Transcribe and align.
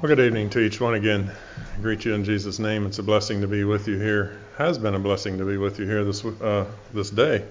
Well, 0.00 0.06
good 0.06 0.20
evening 0.20 0.48
to 0.50 0.60
each 0.60 0.80
one 0.80 0.94
again. 0.94 1.28
I 1.76 1.80
greet 1.80 2.04
you 2.04 2.14
in 2.14 2.22
Jesus' 2.22 2.60
name. 2.60 2.86
It's 2.86 3.00
a 3.00 3.02
blessing 3.02 3.40
to 3.40 3.48
be 3.48 3.64
with 3.64 3.88
you 3.88 3.98
here. 3.98 4.38
Has 4.56 4.78
been 4.78 4.94
a 4.94 4.98
blessing 5.00 5.38
to 5.38 5.44
be 5.44 5.56
with 5.56 5.80
you 5.80 5.86
here 5.86 6.04
this 6.04 6.24
uh, 6.24 6.66
this 6.94 7.10
day, 7.10 7.44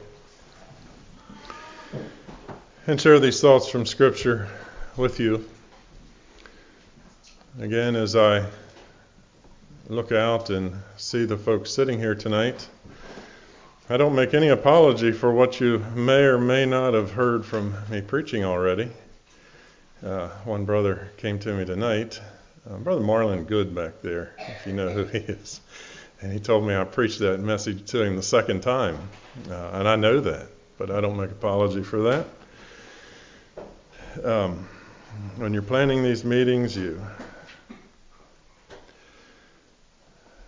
and 2.87 3.01
share 3.01 3.19
these 3.19 3.41
thoughts 3.41 3.67
from 3.67 3.85
Scripture 3.85 4.47
with 4.95 5.19
you. 5.19 5.43
Again, 7.59 7.97
as 7.97 8.15
I 8.15 8.45
look 9.89 10.13
out 10.13 10.49
and 10.49 10.73
see 10.95 11.25
the 11.25 11.35
folks 11.35 11.71
sitting 11.71 11.99
here 11.99 12.15
tonight, 12.15 12.65
I 13.89 13.97
don't 13.97 14.15
make 14.15 14.33
any 14.33 14.47
apology 14.47 15.11
for 15.11 15.33
what 15.33 15.59
you 15.59 15.79
may 15.95 16.21
or 16.21 16.37
may 16.37 16.65
not 16.65 16.93
have 16.93 17.11
heard 17.11 17.45
from 17.45 17.75
me 17.89 17.99
preaching 17.99 18.45
already. 18.45 18.89
Uh, 20.01 20.29
one 20.45 20.63
brother 20.63 21.09
came 21.17 21.39
to 21.39 21.53
me 21.53 21.65
tonight 21.65 22.21
uh, 22.69 22.77
Brother 22.77 23.01
Marlon 23.01 23.47
Good 23.47 23.73
back 23.73 24.01
there, 24.01 24.33
if 24.39 24.67
you 24.67 24.73
know 24.73 24.89
who 24.89 25.05
he 25.05 25.19
is. 25.19 25.61
And 26.21 26.31
he 26.33 26.39
told 26.39 26.67
me 26.67 26.75
I 26.75 26.83
preached 26.83 27.19
that 27.19 27.39
message 27.39 27.89
to 27.91 28.01
him 28.01 28.15
the 28.15 28.23
second 28.23 28.61
time. 28.61 28.97
Uh, 29.49 29.69
and 29.73 29.87
I 29.87 29.95
know 29.95 30.19
that, 30.21 30.47
but 30.77 30.89
I 30.89 30.99
don't 30.99 31.17
make 31.17 31.31
apology 31.31 31.83
for 31.83 32.01
that. 32.03 32.27
Um, 34.23 34.67
when 35.35 35.53
you're 35.53 35.61
planning 35.61 36.03
these 36.03 36.23
meetings, 36.23 36.75
you, 36.75 37.01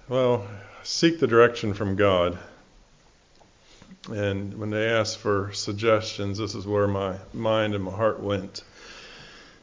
well, 0.08 0.48
seek 0.84 1.20
the 1.20 1.28
direction 1.28 1.74
from 1.74 1.96
God. 1.96 2.38
And 4.12 4.58
when 4.58 4.72
they 4.72 4.90
ask 4.90 5.20
for 5.20 5.52
suggestions, 5.54 6.40
this 6.40 6.56
is 6.56 6.66
where 6.66 6.88
my 6.88 7.18
mind 7.32 7.76
and 7.76 7.84
my 7.84 7.92
heart 7.92 8.20
went. 8.20 8.64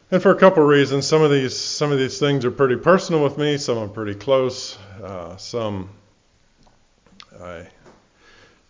And 0.09 0.23
for 0.23 0.31
a 0.31 0.37
couple 0.37 0.63
of 0.63 0.69
reasons, 0.69 1.05
some 1.05 1.23
of 1.23 1.33
these 1.33 1.59
some 1.59 1.91
of 1.91 1.99
these 1.99 2.21
things 2.21 2.45
are 2.45 2.53
pretty 2.53 2.77
personal 2.77 3.25
with 3.25 3.37
me. 3.37 3.59
Some 3.59 3.77
are 3.79 3.89
pretty 3.89 4.15
close. 4.15 4.79
Uh, 5.03 5.37
some 5.37 5.91
I 7.43 7.67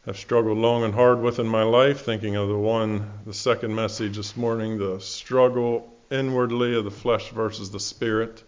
have 0.07 0.17
struggled 0.17 0.57
long 0.57 0.83
and 0.83 0.95
hard 0.95 1.21
with 1.21 1.39
in 1.39 1.47
my 1.47 1.63
life. 1.63 2.07
Thinking 2.07 2.37
of 2.37 2.49
the 2.49 2.57
one, 2.57 3.11
the 3.27 3.35
second 3.35 3.75
message 3.75 4.17
this 4.17 4.35
morning, 4.35 4.79
the 4.79 4.99
struggle 4.99 5.93
inwardly 6.11 6.75
of 6.75 6.85
the 6.85 6.91
flesh 6.91 7.29
versus 7.33 7.71
the 7.71 7.81
spirit. 7.81 8.43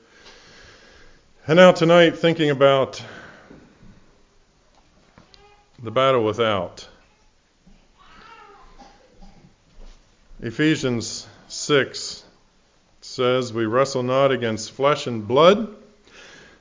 And 1.46 1.56
now 1.56 1.72
tonight, 1.72 2.16
thinking 2.16 2.48
about 2.48 3.02
the 5.82 5.90
battle 5.90 6.24
without. 6.24 6.88
Ephesians 10.40 11.28
6 11.48 12.24
says, 13.18 13.52
We 13.52 13.66
wrestle 13.66 14.04
not 14.04 14.30
against 14.30 14.70
flesh 14.70 15.08
and 15.08 15.26
blood, 15.26 15.74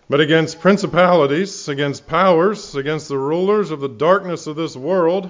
but 0.09 0.19
against 0.19 0.59
principalities, 0.59 1.67
against 1.67 2.07
powers, 2.07 2.73
against 2.73 3.09
the 3.09 3.17
rulers 3.17 3.69
of 3.69 3.79
the 3.79 3.87
darkness 3.87 4.47
of 4.47 4.55
this 4.55 4.75
world, 4.75 5.29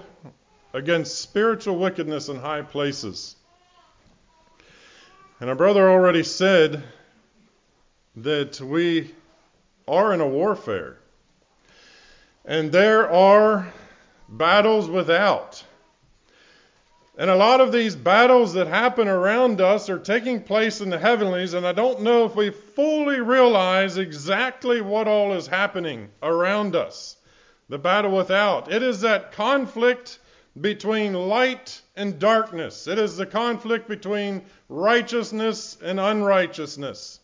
against 0.74 1.20
spiritual 1.20 1.78
wickedness 1.78 2.30
in 2.30 2.38
high 2.38 2.62
places. 2.62 3.36
And 5.42 5.50
our 5.50 5.56
brother 5.56 5.90
already 5.90 6.24
said 6.24 6.82
that 8.16 8.62
we 8.62 9.14
are 9.86 10.14
in 10.14 10.22
a 10.22 10.28
warfare. 10.28 10.98
And 12.46 12.72
there 12.72 13.12
are 13.12 13.74
battles 14.30 14.90
without. 14.90 15.62
And 17.20 17.32
a 17.32 17.36
lot 17.36 17.62
of 17.62 17.72
these 17.72 17.96
battles 17.96 18.54
that 18.54 18.68
happen 18.68 19.08
around 19.08 19.60
us 19.60 19.90
are 19.90 19.98
taking 19.98 20.44
place 20.44 20.82
in 20.82 20.92
the 20.92 21.00
heavenlies, 21.00 21.56
and 21.56 21.66
I 21.66 21.72
don't 21.72 22.02
know 22.02 22.26
if 22.26 22.36
we 22.36 22.52
fully 22.52 23.20
realize 23.22 23.98
exactly 23.98 24.82
what 24.82 25.08
all 25.08 25.34
is 25.34 25.48
happening 25.48 26.10
around 26.22 26.76
us. 26.76 27.16
The 27.70 27.80
battle 27.80 28.16
without. 28.16 28.72
It 28.72 28.84
is 28.84 29.02
that 29.02 29.32
conflict 29.32 30.20
between 30.62 31.14
light 31.14 31.82
and 31.96 32.20
darkness, 32.20 32.88
it 32.88 33.00
is 33.00 33.18
the 33.18 33.26
conflict 33.26 33.88
between 33.88 34.44
righteousness 34.70 35.76
and 35.84 36.00
unrighteousness. 36.00 37.20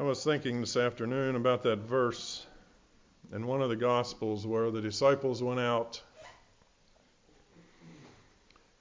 I 0.00 0.02
was 0.02 0.24
thinking 0.24 0.62
this 0.62 0.78
afternoon 0.78 1.36
about 1.36 1.64
that 1.64 1.80
verse 1.80 2.46
in 3.34 3.46
one 3.46 3.60
of 3.60 3.68
the 3.68 3.76
Gospels 3.76 4.46
where 4.46 4.70
the 4.70 4.80
disciples 4.80 5.42
went 5.42 5.60
out 5.60 6.00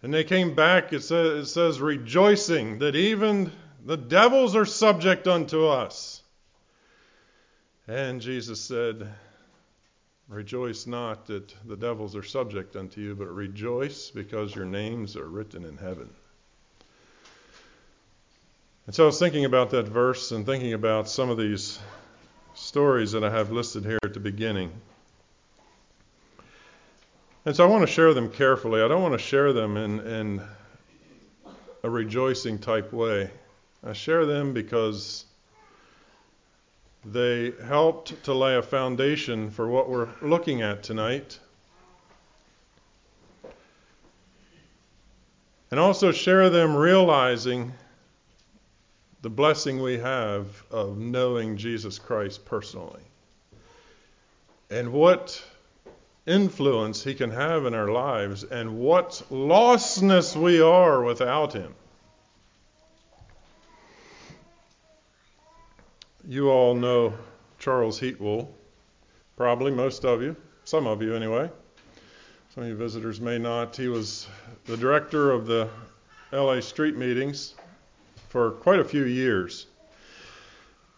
and 0.02 0.14
they 0.14 0.24
came 0.24 0.56
back, 0.56 0.94
it 0.94 1.02
says, 1.02 1.44
it 1.44 1.52
says, 1.52 1.82
rejoicing 1.82 2.80
that 2.80 2.96
even 2.96 3.52
the 3.84 3.98
devils 3.98 4.56
are 4.56 4.64
subject 4.64 5.28
unto 5.28 5.66
us. 5.66 6.24
And 7.86 8.22
Jesus 8.22 8.62
said, 8.62 9.06
Rejoice 10.30 10.88
not 10.88 11.26
that 11.26 11.54
the 11.68 11.76
devils 11.76 12.16
are 12.16 12.24
subject 12.24 12.78
unto 12.78 13.02
you, 13.02 13.14
but 13.14 13.28
rejoice 13.28 14.10
because 14.10 14.56
your 14.56 14.64
names 14.64 15.18
are 15.18 15.28
written 15.28 15.66
in 15.66 15.76
heaven. 15.76 16.12
And 18.90 18.96
so 18.96 19.04
I 19.04 19.06
was 19.06 19.20
thinking 19.20 19.46
about 19.46 19.70
that 19.70 19.88
verse 19.88 20.32
and 20.32 20.44
thinking 20.48 20.74
about 20.74 21.08
some 21.08 21.30
of 21.30 21.38
these 21.38 21.78
stories 22.56 23.12
that 23.12 23.24
I 23.24 23.30
have 23.30 23.52
listed 23.52 23.86
here 23.86 24.00
at 24.04 24.16
the 24.16 24.20
beginning. 24.20 24.72
And 27.46 27.56
so 27.56 27.64
I 27.64 27.68
want 27.68 27.86
to 27.86 27.94
share 27.94 28.16
them 28.16 28.32
carefully. 28.32 28.82
I 28.82 28.88
don't 28.88 29.04
want 29.04 29.14
to 29.14 29.20
share 29.20 29.54
them 29.54 29.78
in, 29.78 30.00
in 30.00 30.42
a 31.84 31.90
rejoicing 31.92 32.58
type 32.58 32.92
way. 32.92 33.30
I 33.86 33.94
share 33.94 34.26
them 34.26 34.54
because 34.54 35.26
they 37.06 37.54
helped 37.68 38.24
to 38.24 38.34
lay 38.34 38.56
a 38.56 38.64
foundation 38.64 39.52
for 39.52 39.68
what 39.68 39.88
we're 39.88 40.10
looking 40.24 40.64
at 40.64 40.82
tonight. 40.82 41.38
And 45.70 45.80
also 45.80 46.12
share 46.12 46.50
them 46.50 46.76
realizing 46.76 47.72
the 49.22 49.30
blessing 49.30 49.82
we 49.82 49.98
have 49.98 50.48
of 50.72 50.98
knowing 50.98 51.58
Jesus 51.58 52.00
Christ 52.00 52.46
personally 52.46 53.02
and 54.70 54.92
what 54.92 55.44
influence 56.26 57.04
he 57.04 57.14
can 57.14 57.32
have 57.32 57.66
in 57.66 57.74
our 57.74 57.90
lives 57.90 58.44
and 58.44 58.80
what 58.80 59.22
lostness 59.30 60.36
we 60.36 60.62
are 60.62 61.04
without 61.04 61.54
him. 61.54 61.74
You 66.28 66.50
all 66.50 66.76
know 66.76 67.14
Charles 67.58 68.00
Heatwell, 68.00 68.48
probably 69.36 69.72
most 69.72 70.06
of 70.06 70.22
you, 70.22 70.36
some 70.64 70.86
of 70.86 71.02
you 71.02 71.16
anyway. 71.16 71.50
Some 72.54 72.64
of 72.64 72.70
you 72.70 72.76
visitors 72.76 73.20
may 73.20 73.38
not. 73.38 73.76
He 73.76 73.88
was 73.88 74.28
the 74.66 74.78
director 74.78 75.32
of 75.32 75.48
the 75.48 75.70
LA 76.32 76.60
street 76.60 76.96
meetings 76.96 77.56
for 78.30 78.52
quite 78.52 78.80
a 78.80 78.86
few 78.86 79.04
years. 79.04 79.66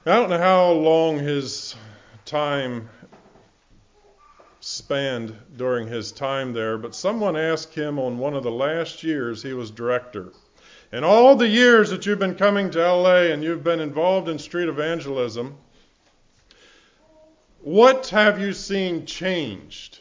I 0.05 0.15
don't 0.15 0.29
know 0.29 0.37
how 0.37 0.71
long 0.71 1.17
his 1.17 1.75
time 2.25 2.89
spanned 4.59 5.35
during 5.57 5.87
his 5.87 6.11
time 6.11 6.53
there, 6.53 6.77
but 6.77 6.93
someone 6.93 7.35
asked 7.35 7.73
him 7.73 7.97
on 7.97 8.17
one 8.17 8.35
of 8.35 8.43
the 8.43 8.51
last 8.51 9.01
years 9.01 9.41
he 9.41 9.53
was 9.53 9.71
director. 9.71 10.31
In 10.91 11.03
all 11.03 11.35
the 11.35 11.47
years 11.47 11.89
that 11.89 12.05
you've 12.05 12.19
been 12.19 12.35
coming 12.35 12.69
to 12.71 12.79
LA 12.79 13.31
and 13.31 13.43
you've 13.43 13.63
been 13.63 13.79
involved 13.79 14.27
in 14.27 14.37
street 14.37 14.67
evangelism, 14.67 15.57
what 17.61 18.07
have 18.07 18.41
you 18.41 18.51
seen 18.53 19.05
changed 19.05 19.99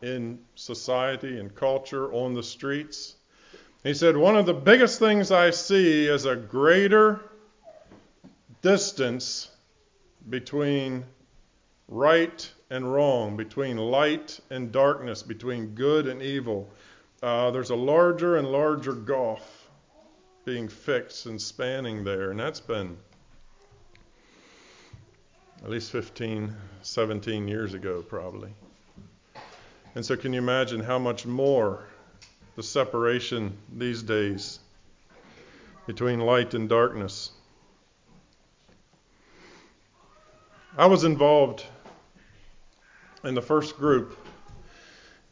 in 0.00 0.38
society 0.54 1.40
and 1.40 1.54
culture 1.54 2.12
on 2.12 2.34
the 2.34 2.42
streets? 2.42 3.16
He 3.84 3.94
said, 3.94 4.16
One 4.16 4.36
of 4.36 4.46
the 4.46 4.54
biggest 4.54 4.98
things 4.98 5.30
I 5.30 5.50
see 5.50 6.06
is 6.06 6.24
a 6.24 6.34
greater 6.34 7.20
distance 8.60 9.50
between 10.28 11.04
right 11.86 12.50
and 12.70 12.92
wrong, 12.92 13.36
between 13.36 13.76
light 13.76 14.40
and 14.50 14.72
darkness, 14.72 15.22
between 15.22 15.74
good 15.74 16.08
and 16.08 16.20
evil. 16.20 16.68
Uh, 17.22 17.50
there's 17.50 17.70
a 17.70 17.76
larger 17.76 18.36
and 18.36 18.48
larger 18.48 18.92
gulf 18.92 19.68
being 20.44 20.68
fixed 20.68 21.26
and 21.26 21.40
spanning 21.40 22.04
there, 22.04 22.30
and 22.30 22.40
that's 22.40 22.60
been 22.60 22.96
at 25.62 25.70
least 25.70 25.90
15, 25.90 26.54
17 26.82 27.48
years 27.48 27.74
ago, 27.74 28.02
probably. 28.02 28.50
And 29.94 30.04
so, 30.04 30.16
can 30.16 30.32
you 30.32 30.38
imagine 30.38 30.80
how 30.80 30.98
much 30.98 31.26
more 31.26 31.86
the 32.58 32.62
separation 32.64 33.56
these 33.76 34.02
days 34.02 34.58
between 35.86 36.18
light 36.18 36.54
and 36.54 36.68
darkness. 36.68 37.30
I 40.76 40.86
was 40.86 41.04
involved 41.04 41.64
in 43.22 43.34
the 43.36 43.42
first 43.42 43.76
group 43.76 44.18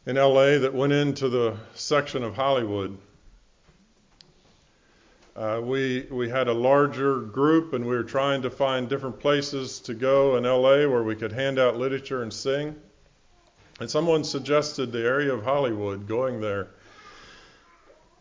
in 0.05 0.15
LA 0.15 0.59
that 0.59 0.73
went 0.73 0.93
into 0.93 1.27
the 1.27 1.57
section 1.75 2.23
of 2.23 2.33
Hollywood. 2.33 2.97
Uh, 5.35 5.59
we 5.61 6.07
we 6.09 6.29
had 6.29 6.47
a 6.47 6.53
larger 6.53 7.19
group, 7.19 7.73
and 7.73 7.85
we 7.85 7.93
were 7.93 8.03
trying 8.03 8.41
to 8.43 8.49
find 8.49 8.87
different 8.87 9.19
places 9.19 9.81
to 9.81 9.93
go 9.93 10.37
in 10.37 10.45
LA 10.45 10.87
where 10.89 11.03
we 11.03 11.13
could 11.13 11.33
hand 11.33 11.59
out 11.59 11.75
literature 11.75 12.23
and 12.23 12.31
sing. 12.31 12.73
And 13.81 13.91
someone 13.91 14.23
suggested 14.23 14.93
the 14.93 15.03
area 15.03 15.33
of 15.33 15.43
Hollywood, 15.43 16.07
going 16.07 16.39
there. 16.39 16.69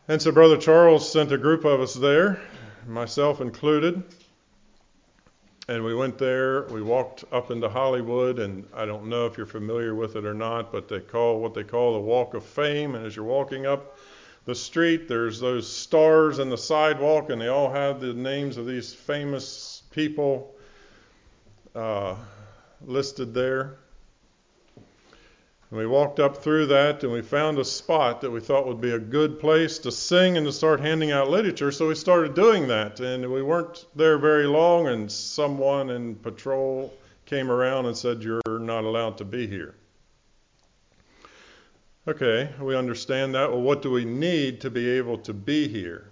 And 0.09 0.23
so 0.23 0.31
Brother 0.31 0.57
Charles 0.57 1.11
sent 1.11 1.33
a 1.33 1.39
group 1.39 1.65
of 1.65 1.81
us 1.81 1.95
there, 1.95 2.41
myself 2.87 3.41
included. 3.41 4.05
And 5.69 5.83
we 5.83 5.97
went 5.97 6.17
there. 6.17 6.63
We 6.69 6.81
walked 6.81 7.25
up 7.33 7.51
into 7.51 7.69
Hollywood, 7.69 8.39
and 8.39 8.69
I 8.73 8.87
don't 8.87 9.09
know 9.09 9.27
if 9.27 9.37
you're 9.37 9.47
familiar 9.47 9.97
with 9.97 10.15
it 10.15 10.25
or 10.25 10.33
not, 10.33 10.71
but 10.71 10.87
they 10.87 11.01
call 11.01 11.41
what 11.41 11.55
they 11.55 11.65
call 11.65 11.95
the 11.95 12.01
Walk 12.01 12.35
of 12.35 12.45
Fame. 12.45 12.95
And 12.95 13.05
as 13.05 13.17
you're 13.17 13.25
walking 13.25 13.67
up 13.67 13.99
the 14.45 14.55
street, 14.55 15.09
there's 15.09 15.41
those 15.41 15.69
stars 15.69 16.39
in 16.39 16.51
the 16.51 16.59
sidewalk, 16.59 17.31
and 17.31 17.41
they 17.41 17.49
all 17.49 17.73
have 17.73 18.01
the 18.01 18.15
names 18.15 18.59
of 18.59 18.67
these 18.67 18.95
famous 18.95 19.83
people 19.91 20.55
uh, 21.75 22.15
listed 22.81 23.35
there. 23.35 23.79
And 25.71 25.79
we 25.81 25.87
walked 25.87 26.21
up 26.21 26.37
through 26.37 26.67
that 26.67 27.03
and 27.03 27.13
we 27.13 27.23
found 27.23 27.59
a 27.59 27.65
spot 27.65 28.21
that 28.21 28.31
we 28.31 28.41
thought 28.41 28.67
would 28.67 28.81
be 28.81 28.93
a 28.93 28.99
good 28.99 29.41
place 29.41 29.79
to 29.81 29.91
sing 29.91 30.37
and 30.37 30.47
to 30.47 30.53
start 30.53 30.79
handing 30.79 31.11
out 31.11 31.29
literature. 31.29 31.73
So 31.73 31.89
we 31.89 31.97
started 31.97 32.35
doing 32.35 32.69
that. 32.69 33.01
And 33.01 33.33
we 33.33 33.43
weren't 33.43 33.87
there 33.97 34.17
very 34.19 34.47
long, 34.47 34.87
and 34.87 35.11
someone 35.11 35.91
in 35.91 36.15
patrol 36.15 36.95
came 37.25 37.51
around 37.51 37.87
and 37.87 37.97
said, 37.97 38.23
You're 38.23 38.41
not 38.47 38.85
allowed 38.85 39.19
to 39.19 39.25
be 39.25 39.49
here. 39.49 39.75
Okay, 42.09 42.49
we 42.61 42.77
understand 42.77 43.35
that. 43.35 43.51
Well, 43.51 43.63
what 43.63 43.83
do 43.83 43.91
we 43.91 44.05
need 44.05 44.61
to 44.61 44.71
be 44.71 44.89
able 44.91 45.19
to 45.19 45.35
be 45.35 45.67
here? 45.67 46.11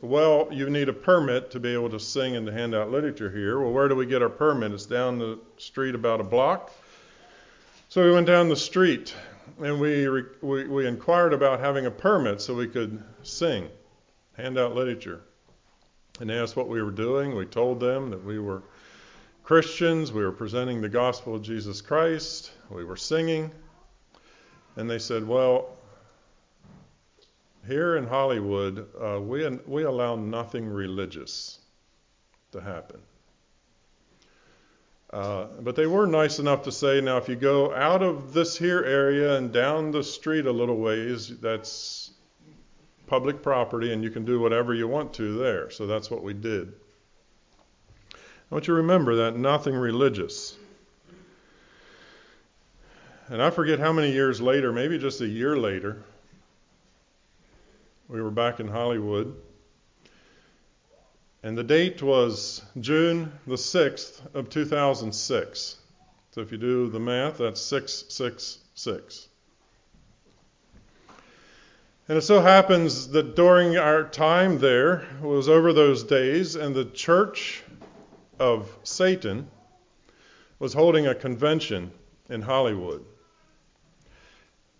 Well, 0.00 0.46
you 0.52 0.70
need 0.70 0.88
a 0.88 0.92
permit 0.92 1.50
to 1.50 1.58
be 1.58 1.72
able 1.72 1.90
to 1.90 1.98
sing 1.98 2.36
and 2.36 2.46
to 2.46 2.52
hand 2.52 2.76
out 2.76 2.92
literature 2.92 3.30
here. 3.30 3.58
Well, 3.58 3.72
where 3.72 3.88
do 3.88 3.96
we 3.96 4.06
get 4.06 4.22
our 4.22 4.28
permit? 4.28 4.70
It's 4.70 4.86
down 4.86 5.18
the 5.18 5.40
street 5.56 5.96
about 5.96 6.20
a 6.20 6.24
block. 6.24 6.70
So 7.88 8.04
we 8.04 8.10
went 8.10 8.26
down 8.26 8.48
the 8.48 8.56
street 8.56 9.14
and 9.62 9.80
we, 9.80 10.08
we, 10.42 10.66
we 10.66 10.86
inquired 10.86 11.32
about 11.32 11.60
having 11.60 11.86
a 11.86 11.90
permit 11.90 12.40
so 12.40 12.52
we 12.52 12.66
could 12.66 13.02
sing, 13.22 13.68
hand 14.36 14.58
out 14.58 14.74
literature. 14.74 15.20
And 16.20 16.28
they 16.28 16.38
asked 16.38 16.56
what 16.56 16.68
we 16.68 16.82
were 16.82 16.90
doing. 16.90 17.36
We 17.36 17.46
told 17.46 17.78
them 17.78 18.10
that 18.10 18.24
we 18.24 18.38
were 18.40 18.62
Christians, 19.44 20.12
we 20.12 20.24
were 20.24 20.32
presenting 20.32 20.80
the 20.80 20.88
gospel 20.88 21.36
of 21.36 21.42
Jesus 21.42 21.80
Christ, 21.80 22.50
we 22.70 22.84
were 22.84 22.96
singing. 22.96 23.52
And 24.74 24.90
they 24.90 24.98
said, 24.98 25.26
Well, 25.26 25.76
here 27.68 27.96
in 27.96 28.08
Hollywood, 28.08 28.88
uh, 29.00 29.20
we, 29.20 29.48
we 29.66 29.84
allow 29.84 30.16
nothing 30.16 30.66
religious 30.66 31.60
to 32.50 32.60
happen. 32.60 33.00
Uh, 35.10 35.46
but 35.60 35.76
they 35.76 35.86
were 35.86 36.06
nice 36.06 36.38
enough 36.38 36.64
to 36.64 36.72
say, 36.72 37.00
now 37.00 37.16
if 37.16 37.28
you 37.28 37.36
go 37.36 37.72
out 37.74 38.02
of 38.02 38.32
this 38.32 38.58
here 38.58 38.82
area 38.82 39.36
and 39.36 39.52
down 39.52 39.92
the 39.92 40.02
street 40.02 40.46
a 40.46 40.52
little 40.52 40.76
ways, 40.76 41.38
that's 41.38 42.10
public 43.06 43.42
property 43.42 43.92
and 43.92 44.02
you 44.02 44.10
can 44.10 44.24
do 44.24 44.40
whatever 44.40 44.74
you 44.74 44.88
want 44.88 45.14
to 45.14 45.38
there. 45.38 45.70
So 45.70 45.86
that's 45.86 46.10
what 46.10 46.24
we 46.24 46.34
did. 46.34 46.72
I 48.14 48.54
want 48.54 48.66
you 48.66 48.74
to 48.74 48.78
remember 48.82 49.16
that 49.16 49.36
nothing 49.36 49.74
religious. 49.74 50.56
And 53.28 53.42
I 53.42 53.50
forget 53.50 53.80
how 53.80 53.92
many 53.92 54.12
years 54.12 54.40
later, 54.40 54.72
maybe 54.72 54.98
just 54.98 55.20
a 55.20 55.26
year 55.26 55.56
later, 55.56 56.04
we 58.08 58.22
were 58.22 58.30
back 58.30 58.60
in 58.60 58.68
Hollywood. 58.68 59.34
And 61.46 61.56
the 61.56 61.62
date 61.62 62.02
was 62.02 62.60
June 62.80 63.30
the 63.46 63.54
6th 63.54 64.34
of 64.34 64.50
2006. 64.50 65.76
So 66.32 66.40
if 66.40 66.50
you 66.50 66.58
do 66.58 66.88
the 66.88 66.98
math, 66.98 67.38
that's 67.38 67.60
666. 67.60 69.28
And 72.08 72.18
it 72.18 72.22
so 72.22 72.40
happens 72.40 73.06
that 73.10 73.36
during 73.36 73.76
our 73.76 74.02
time 74.02 74.58
there 74.58 75.06
was 75.22 75.48
over 75.48 75.72
those 75.72 76.02
days, 76.02 76.56
and 76.56 76.74
the 76.74 76.86
church 76.86 77.62
of 78.40 78.76
Satan 78.82 79.48
was 80.58 80.72
holding 80.74 81.06
a 81.06 81.14
convention 81.14 81.92
in 82.28 82.42
Hollywood. 82.42 83.04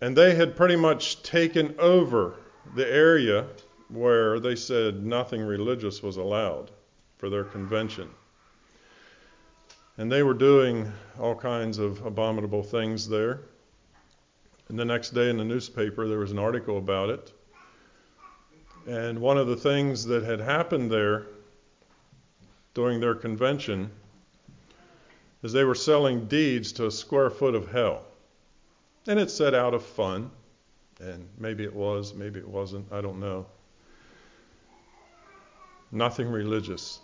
And 0.01 0.17
they 0.17 0.35
had 0.35 0.57
pretty 0.57 0.75
much 0.75 1.23
taken 1.23 1.75
over 1.79 2.35
the 2.75 2.93
area 2.93 3.45
where 3.89 4.39
they 4.39 4.55
said 4.55 5.05
nothing 5.05 5.41
religious 5.41 6.03
was 6.03 6.17
allowed 6.17 6.71
for 7.17 7.29
their 7.29 7.43
convention. 7.43 8.09
And 9.97 10.11
they 10.11 10.23
were 10.23 10.33
doing 10.33 10.91
all 11.19 11.35
kinds 11.35 11.79
of 11.79 12.05
abominable 12.05 12.63
things 12.63 13.07
there. 13.07 13.41
And 14.69 14.77
the 14.77 14.85
next 14.85 15.11
day 15.11 15.29
in 15.29 15.37
the 15.37 15.45
newspaper, 15.45 16.07
there 16.07 16.19
was 16.19 16.31
an 16.31 16.39
article 16.39 16.77
about 16.77 17.09
it. 17.09 17.33
And 18.85 19.19
one 19.19 19.37
of 19.37 19.47
the 19.47 19.55
things 19.55 20.05
that 20.05 20.23
had 20.23 20.39
happened 20.39 20.91
there 20.91 21.25
during 22.73 22.99
their 22.99 23.15
convention 23.15 23.89
is 25.41 25.51
they 25.51 25.63
were 25.63 25.75
selling 25.75 26.27
deeds 26.27 26.71
to 26.73 26.85
a 26.85 26.91
square 26.91 27.29
foot 27.29 27.55
of 27.55 27.71
hell. 27.71 28.03
And 29.07 29.19
it 29.19 29.31
said 29.31 29.55
out 29.55 29.73
of 29.73 29.83
fun, 29.83 30.29
and 30.99 31.27
maybe 31.37 31.63
it 31.63 31.73
was, 31.73 32.13
maybe 32.13 32.39
it 32.39 32.47
wasn't, 32.47 32.91
I 32.91 33.01
don't 33.01 33.19
know. 33.19 33.45
Nothing 35.91 36.29
religious. 36.29 36.99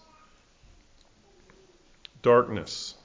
Darkness. 2.21 2.95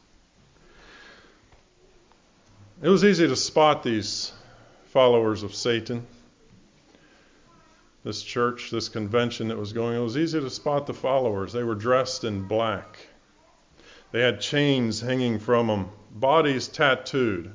It 2.82 2.88
was 2.88 3.04
easy 3.04 3.26
to 3.26 3.36
spot 3.36 3.82
these 3.82 4.32
followers 4.86 5.42
of 5.42 5.54
Satan. 5.54 6.06
This 8.04 8.22
church, 8.22 8.70
this 8.70 8.88
convention 8.88 9.48
that 9.48 9.58
was 9.58 9.72
going, 9.72 9.96
it 9.96 10.02
was 10.02 10.16
easy 10.16 10.40
to 10.40 10.50
spot 10.50 10.86
the 10.86 10.94
followers. 10.94 11.52
They 11.52 11.64
were 11.64 11.74
dressed 11.74 12.24
in 12.24 12.44
black. 12.44 12.98
They 14.12 14.20
had 14.20 14.40
chains 14.40 15.00
hanging 15.00 15.38
from 15.38 15.66
them, 15.66 15.90
bodies 16.12 16.68
tattooed. 16.68 17.52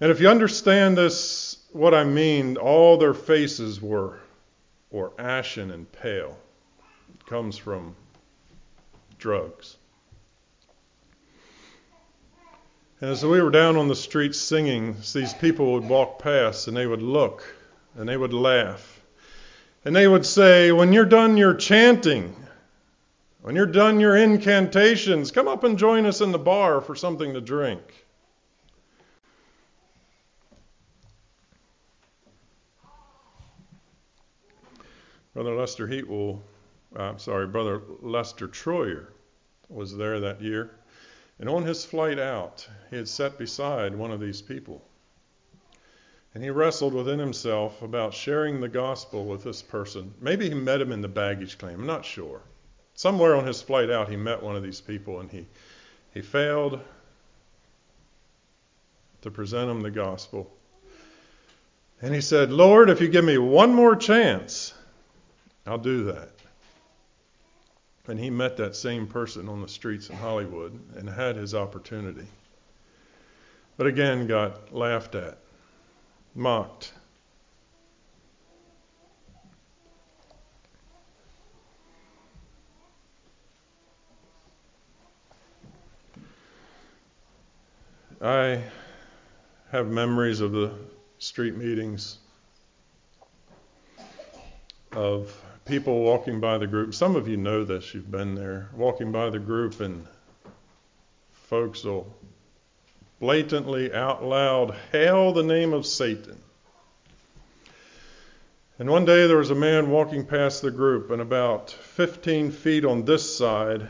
And 0.00 0.10
if 0.10 0.20
you 0.20 0.28
understand 0.28 0.98
this, 0.98 1.56
what 1.72 1.94
I 1.94 2.04
mean, 2.04 2.56
all 2.56 2.98
their 2.98 3.14
faces 3.14 3.80
were, 3.80 4.18
were 4.90 5.12
ashen 5.18 5.70
and 5.70 5.90
pale. 5.90 6.38
Comes 7.26 7.58
from 7.58 7.94
drugs. 9.18 9.76
And 13.00 13.10
as 13.10 13.24
we 13.24 13.40
were 13.40 13.50
down 13.50 13.76
on 13.76 13.86
the 13.86 13.94
street 13.94 14.34
singing, 14.34 14.96
these 15.12 15.34
people 15.34 15.74
would 15.74 15.88
walk 15.88 16.18
past 16.18 16.66
and 16.66 16.76
they 16.76 16.86
would 16.86 17.02
look 17.02 17.44
and 17.96 18.08
they 18.08 18.16
would 18.16 18.32
laugh. 18.32 19.00
And 19.84 19.94
they 19.94 20.08
would 20.08 20.26
say, 20.26 20.72
When 20.72 20.92
you're 20.92 21.04
done 21.04 21.36
your 21.36 21.54
chanting, 21.54 22.34
when 23.42 23.54
you're 23.54 23.66
done 23.66 24.00
your 24.00 24.16
incantations, 24.16 25.30
come 25.30 25.48
up 25.48 25.64
and 25.64 25.78
join 25.78 26.06
us 26.06 26.20
in 26.20 26.32
the 26.32 26.38
bar 26.38 26.80
for 26.80 26.94
something 26.94 27.34
to 27.34 27.40
drink. 27.40 27.80
Brother 35.34 35.54
Lester 35.54 35.86
Heatwell, 35.86 36.38
uh, 36.38 36.40
I'm 36.98 37.18
sorry, 37.18 37.46
Brother 37.46 37.80
Lester 38.02 38.48
Troyer 38.48 39.06
was 39.68 39.96
there 39.96 40.18
that 40.20 40.42
year. 40.42 40.72
And 41.38 41.48
on 41.48 41.62
his 41.62 41.84
flight 41.84 42.18
out, 42.18 42.68
he 42.90 42.96
had 42.96 43.08
sat 43.08 43.38
beside 43.38 43.94
one 43.94 44.10
of 44.10 44.20
these 44.20 44.42
people. 44.42 44.82
And 46.34 46.42
he 46.42 46.50
wrestled 46.50 46.94
within 46.94 47.18
himself 47.18 47.80
about 47.82 48.12
sharing 48.12 48.60
the 48.60 48.68
gospel 48.68 49.24
with 49.24 49.44
this 49.44 49.62
person. 49.62 50.12
Maybe 50.20 50.48
he 50.48 50.54
met 50.54 50.80
him 50.80 50.92
in 50.92 51.00
the 51.00 51.08
baggage 51.08 51.56
claim, 51.56 51.80
I'm 51.80 51.86
not 51.86 52.04
sure. 52.04 52.42
Somewhere 52.94 53.36
on 53.36 53.46
his 53.46 53.62
flight 53.62 53.90
out, 53.90 54.08
he 54.08 54.16
met 54.16 54.42
one 54.42 54.56
of 54.56 54.64
these 54.64 54.80
people 54.80 55.20
and 55.20 55.30
he, 55.30 55.46
he 56.12 56.20
failed 56.20 56.80
to 59.22 59.30
present 59.30 59.70
him 59.70 59.80
the 59.80 59.90
gospel. 59.90 60.50
And 62.02 62.14
he 62.14 62.20
said, 62.20 62.50
Lord, 62.50 62.90
if 62.90 63.00
you 63.00 63.08
give 63.08 63.24
me 63.24 63.38
one 63.38 63.72
more 63.72 63.96
chance, 63.96 64.74
I'll 65.66 65.78
do 65.78 66.04
that. 66.04 66.30
And 68.08 68.18
he 68.18 68.30
met 68.30 68.56
that 68.56 68.74
same 68.74 69.06
person 69.06 69.50
on 69.50 69.60
the 69.60 69.68
streets 69.68 70.08
in 70.08 70.16
Hollywood 70.16 70.80
and 70.96 71.08
had 71.08 71.36
his 71.36 71.54
opportunity. 71.54 72.26
But 73.76 73.86
again, 73.86 74.26
got 74.26 74.74
laughed 74.74 75.14
at, 75.14 75.38
mocked. 76.34 76.94
I 88.22 88.64
have 89.70 89.86
memories 89.86 90.40
of 90.40 90.52
the 90.52 90.72
street 91.18 91.56
meetings 91.56 92.18
of 94.92 95.40
people 95.68 96.00
walking 96.00 96.40
by 96.40 96.56
the 96.56 96.66
group. 96.66 96.94
Some 96.94 97.14
of 97.14 97.28
you 97.28 97.36
know 97.36 97.62
this, 97.62 97.92
you've 97.92 98.10
been 98.10 98.34
there, 98.34 98.70
walking 98.74 99.12
by 99.12 99.28
the 99.28 99.38
group, 99.38 99.80
and 99.80 100.06
folks 101.32 101.84
will 101.84 102.10
blatantly, 103.20 103.92
out 103.92 104.24
loud, 104.24 104.74
hail 104.92 105.32
the 105.32 105.42
name 105.42 105.74
of 105.74 105.84
Satan. 105.84 106.38
And 108.78 108.88
one 108.88 109.04
day 109.04 109.26
there 109.26 109.36
was 109.36 109.50
a 109.50 109.54
man 109.54 109.90
walking 109.90 110.24
past 110.24 110.62
the 110.62 110.70
group, 110.70 111.10
and 111.10 111.20
about 111.20 111.70
15 111.70 112.50
feet 112.50 112.86
on 112.86 113.04
this 113.04 113.36
side, 113.36 113.86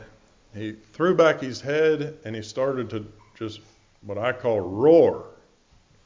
he 0.54 0.72
threw 0.92 1.14
back 1.14 1.40
his 1.40 1.60
head 1.60 2.18
and 2.24 2.34
he 2.34 2.42
started 2.42 2.90
to 2.90 3.06
just 3.38 3.60
what 4.02 4.18
I 4.18 4.32
call 4.32 4.60
roar 4.60 5.26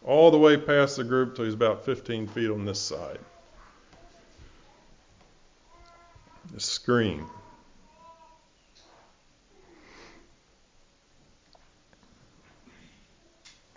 all 0.04 0.30
the 0.30 0.38
way 0.38 0.56
past 0.58 0.96
the 0.96 1.04
group 1.04 1.34
till 1.34 1.46
he's 1.46 1.54
about 1.54 1.86
15 1.86 2.26
feet 2.26 2.50
on 2.50 2.66
this 2.66 2.80
side. 2.80 3.20
A 6.56 6.60
scream. 6.60 7.28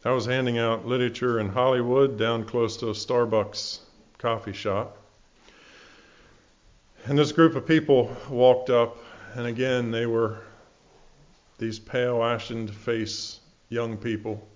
I 0.04 0.12
was 0.12 0.28
handing 0.28 0.60
out 0.60 0.86
literature 0.86 1.40
in 1.40 1.50
Hollywood 1.50 2.20
down 2.20 2.46
close 2.46 2.78
to 2.78 2.90
a 2.90 2.94
Starbucks 2.94 3.80
coffee 4.20 4.54
shop. 4.54 4.98
And 7.06 7.18
this 7.18 7.32
group 7.32 7.56
of 7.56 7.66
people 7.66 8.16
walked 8.30 8.70
up, 8.70 8.98
and 9.34 9.48
again, 9.48 9.90
they 9.90 10.06
were 10.06 10.44
these 11.58 11.80
pale, 11.80 12.24
ashen 12.24 12.68
faced 12.68 13.40
young 13.70 13.98
people, 13.98 14.48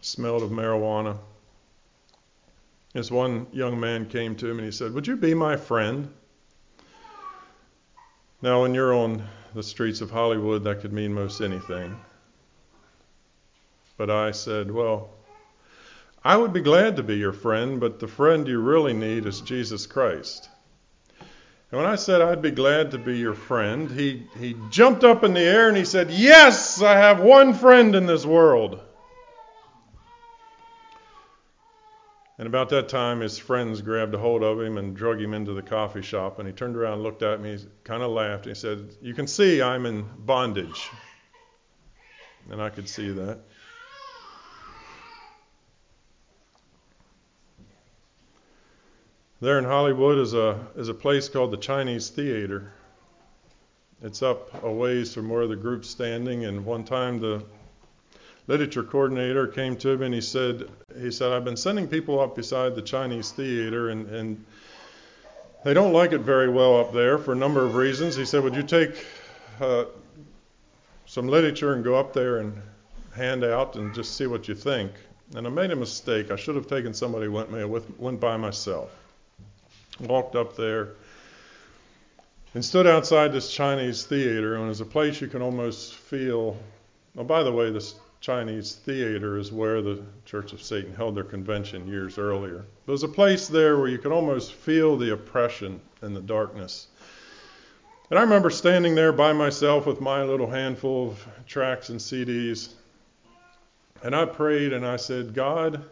smelled 0.00 0.42
of 0.42 0.50
marijuana. 0.50 1.18
This 2.92 3.10
one 3.10 3.46
young 3.52 3.80
man 3.80 4.06
came 4.06 4.36
to 4.36 4.48
him 4.48 4.58
and 4.58 4.64
he 4.64 4.72
said, 4.72 4.92
Would 4.94 5.06
you 5.06 5.16
be 5.16 5.34
my 5.34 5.56
friend? 5.56 6.12
Now, 8.40 8.62
when 8.62 8.72
you're 8.72 8.94
on 8.94 9.24
the 9.54 9.64
streets 9.64 10.00
of 10.00 10.10
Hollywood, 10.12 10.62
that 10.64 10.80
could 10.80 10.92
mean 10.92 11.12
most 11.12 11.40
anything. 11.40 11.98
But 13.96 14.10
I 14.10 14.30
said, 14.30 14.70
Well, 14.70 15.10
I 16.24 16.36
would 16.36 16.52
be 16.52 16.60
glad 16.60 16.96
to 16.96 17.02
be 17.02 17.16
your 17.16 17.32
friend, 17.32 17.80
but 17.80 17.98
the 17.98 18.06
friend 18.06 18.46
you 18.46 18.60
really 18.60 18.92
need 18.92 19.26
is 19.26 19.40
Jesus 19.40 19.86
Christ. 19.86 20.48
And 21.70 21.80
when 21.80 21.90
I 21.90 21.96
said 21.96 22.22
I'd 22.22 22.40
be 22.40 22.52
glad 22.52 22.92
to 22.92 22.98
be 22.98 23.18
your 23.18 23.34
friend, 23.34 23.90
he, 23.90 24.26
he 24.38 24.56
jumped 24.70 25.04
up 25.04 25.24
in 25.24 25.34
the 25.34 25.40
air 25.40 25.68
and 25.68 25.76
he 25.76 25.84
said, 25.84 26.10
Yes, 26.10 26.80
I 26.80 26.96
have 26.96 27.20
one 27.20 27.54
friend 27.54 27.94
in 27.96 28.06
this 28.06 28.24
world. 28.24 28.80
And 32.38 32.46
about 32.46 32.68
that 32.68 32.88
time, 32.88 33.20
his 33.20 33.36
friends 33.36 33.82
grabbed 33.82 34.14
a 34.14 34.18
hold 34.18 34.44
of 34.44 34.60
him 34.60 34.78
and 34.78 34.94
drug 34.94 35.20
him 35.20 35.34
into 35.34 35.54
the 35.54 35.62
coffee 35.62 36.02
shop. 36.02 36.38
And 36.38 36.46
he 36.46 36.54
turned 36.54 36.76
around 36.76 36.94
and 36.94 37.02
looked 37.02 37.24
at 37.24 37.40
me, 37.40 37.58
kind 37.82 38.00
of 38.00 38.12
laughed, 38.12 38.46
and 38.46 38.54
he 38.54 38.60
said, 38.60 38.96
You 39.02 39.12
can 39.12 39.26
see 39.26 39.60
I'm 39.60 39.86
in 39.86 40.06
bondage. 40.18 40.88
And 42.48 42.62
I 42.62 42.70
could 42.70 42.88
see 42.88 43.10
that. 43.10 43.40
There 49.40 49.58
in 49.58 49.64
Hollywood 49.64 50.18
is 50.18 50.34
a 50.34 50.66
is 50.76 50.88
a 50.88 50.94
place 50.94 51.28
called 51.28 51.52
the 51.52 51.58
Chinese 51.58 52.08
Theater. 52.08 52.72
It's 54.02 54.22
up 54.22 54.64
a 54.64 54.72
ways 54.72 55.14
from 55.14 55.28
where 55.28 55.46
the 55.46 55.54
group's 55.56 55.88
standing, 55.88 56.44
and 56.44 56.64
one 56.64 56.84
time 56.84 57.20
the 57.20 57.44
literature 58.48 58.82
coordinator 58.82 59.46
came 59.46 59.76
to 59.76 59.96
me 59.96 60.06
and 60.06 60.14
he 60.14 60.20
said 60.20 60.68
he 61.00 61.10
said 61.12 61.30
I've 61.32 61.44
been 61.44 61.56
sending 61.56 61.86
people 61.86 62.18
up 62.18 62.34
beside 62.34 62.74
the 62.74 62.82
Chinese 62.82 63.30
Theater 63.30 63.90
and 63.90 64.08
and 64.08 64.44
they 65.64 65.74
don't 65.74 65.92
like 65.92 66.12
it 66.12 66.20
very 66.20 66.48
well 66.48 66.80
up 66.80 66.92
there 66.92 67.18
for 67.18 67.32
a 67.32 67.36
number 67.36 67.64
of 67.64 67.74
reasons. 67.74 68.16
He 68.16 68.24
said, 68.24 68.42
"Would 68.42 68.54
you 68.54 68.62
take 68.62 69.04
uh, 69.60 69.84
some 71.06 71.28
literature 71.28 71.74
and 71.74 71.84
go 71.84 71.94
up 71.96 72.12
there 72.12 72.38
and 72.38 72.60
hand 73.14 73.44
out 73.44 73.76
and 73.76 73.94
just 73.94 74.16
see 74.16 74.26
what 74.26 74.48
you 74.48 74.54
think?" 74.54 74.92
And 75.34 75.46
I 75.46 75.50
made 75.50 75.70
a 75.70 75.76
mistake. 75.76 76.30
I 76.30 76.36
should 76.36 76.54
have 76.54 76.68
taken 76.68 76.94
somebody 76.94 77.28
with 77.28 77.50
me. 77.50 77.60
I 77.60 77.64
went 77.64 78.20
by 78.20 78.36
myself 78.36 78.90
walked 80.00 80.36
up 80.36 80.56
there 80.56 80.90
and 82.54 82.64
stood 82.64 82.86
outside 82.86 83.32
this 83.32 83.52
Chinese 83.52 84.04
theater. 84.04 84.54
And 84.54 84.64
it 84.64 84.68
was 84.68 84.80
a 84.80 84.86
place 84.86 85.20
you 85.20 85.26
can 85.26 85.42
almost 85.42 85.94
feel. 85.94 86.56
Oh, 87.16 87.24
by 87.24 87.42
the 87.42 87.52
way, 87.52 87.70
this 87.70 87.94
Chinese 88.20 88.74
theater 88.74 89.38
is 89.38 89.52
where 89.52 89.80
the 89.80 90.02
Church 90.24 90.52
of 90.52 90.62
Satan 90.62 90.94
held 90.94 91.14
their 91.14 91.24
convention 91.24 91.86
years 91.86 92.18
earlier. 92.18 92.64
There 92.84 92.92
was 92.92 93.04
a 93.04 93.08
place 93.08 93.46
there 93.46 93.78
where 93.78 93.88
you 93.88 93.98
could 93.98 94.12
almost 94.12 94.52
feel 94.52 94.96
the 94.96 95.12
oppression 95.12 95.80
and 96.02 96.14
the 96.14 96.20
darkness. 96.20 96.88
And 98.10 98.18
I 98.18 98.22
remember 98.22 98.50
standing 98.50 98.94
there 98.94 99.12
by 99.12 99.32
myself 99.32 99.86
with 99.86 100.00
my 100.00 100.24
little 100.24 100.50
handful 100.50 101.10
of 101.10 101.26
tracks 101.46 101.90
and 101.90 102.00
CDs. 102.00 102.70
And 104.02 104.16
I 104.16 104.24
prayed 104.24 104.72
and 104.72 104.86
I 104.86 104.96
said, 104.96 105.34
God, 105.34 105.84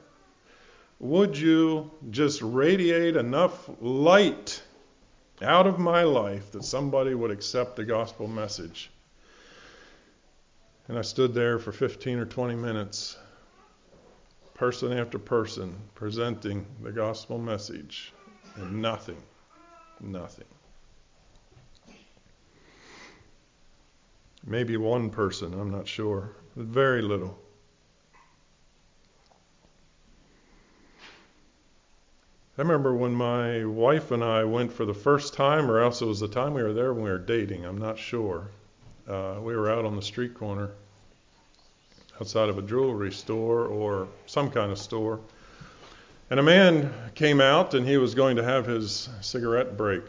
would 0.98 1.36
you 1.36 1.90
just 2.10 2.40
radiate 2.40 3.16
enough 3.16 3.68
light 3.80 4.62
out 5.42 5.66
of 5.66 5.78
my 5.78 6.02
life 6.02 6.52
that 6.52 6.64
somebody 6.64 7.14
would 7.14 7.30
accept 7.30 7.76
the 7.76 7.84
gospel 7.84 8.26
message? 8.26 8.90
And 10.88 10.98
I 10.98 11.02
stood 11.02 11.34
there 11.34 11.58
for 11.58 11.72
15 11.72 12.18
or 12.18 12.26
20 12.26 12.54
minutes, 12.54 13.16
person 14.54 14.92
after 14.92 15.18
person, 15.18 15.76
presenting 15.94 16.64
the 16.82 16.92
gospel 16.92 17.38
message, 17.38 18.12
and 18.54 18.80
nothing, 18.80 19.20
nothing. 20.00 20.46
Maybe 24.46 24.76
one 24.76 25.10
person, 25.10 25.52
I'm 25.52 25.70
not 25.70 25.88
sure, 25.88 26.30
but 26.56 26.66
very 26.66 27.02
little. 27.02 27.36
I 32.58 32.62
remember 32.62 32.94
when 32.94 33.12
my 33.12 33.64
wife 33.64 34.12
and 34.12 34.22
I 34.22 34.44
went 34.44 34.72
for 34.72 34.86
the 34.86 34.94
first 34.94 35.34
time, 35.34 35.68
or 35.68 35.80
else 35.80 36.00
it 36.00 36.06
was 36.06 36.20
the 36.20 36.28
time 36.28 36.54
we 36.54 36.62
were 36.62 36.72
there 36.72 36.94
when 36.94 37.02
we 37.02 37.10
were 37.10 37.18
dating, 37.18 37.64
I'm 37.64 37.76
not 37.76 37.98
sure. 37.98 38.50
Uh, 39.08 39.36
we 39.40 39.54
were 39.54 39.70
out 39.70 39.84
on 39.84 39.96
the 39.96 40.02
street 40.02 40.34
corner 40.34 40.70
outside 42.20 42.48
of 42.48 42.58
a 42.58 42.62
jewelry 42.62 43.12
store 43.12 43.66
or 43.66 44.08
some 44.26 44.50
kind 44.50 44.72
of 44.72 44.78
store. 44.78 45.20
And 46.30 46.40
a 46.40 46.42
man 46.42 46.92
came 47.14 47.40
out 47.40 47.74
and 47.74 47.86
he 47.86 47.98
was 47.98 48.14
going 48.14 48.36
to 48.36 48.42
have 48.42 48.66
his 48.66 49.08
cigarette 49.20 49.76
break. 49.76 50.02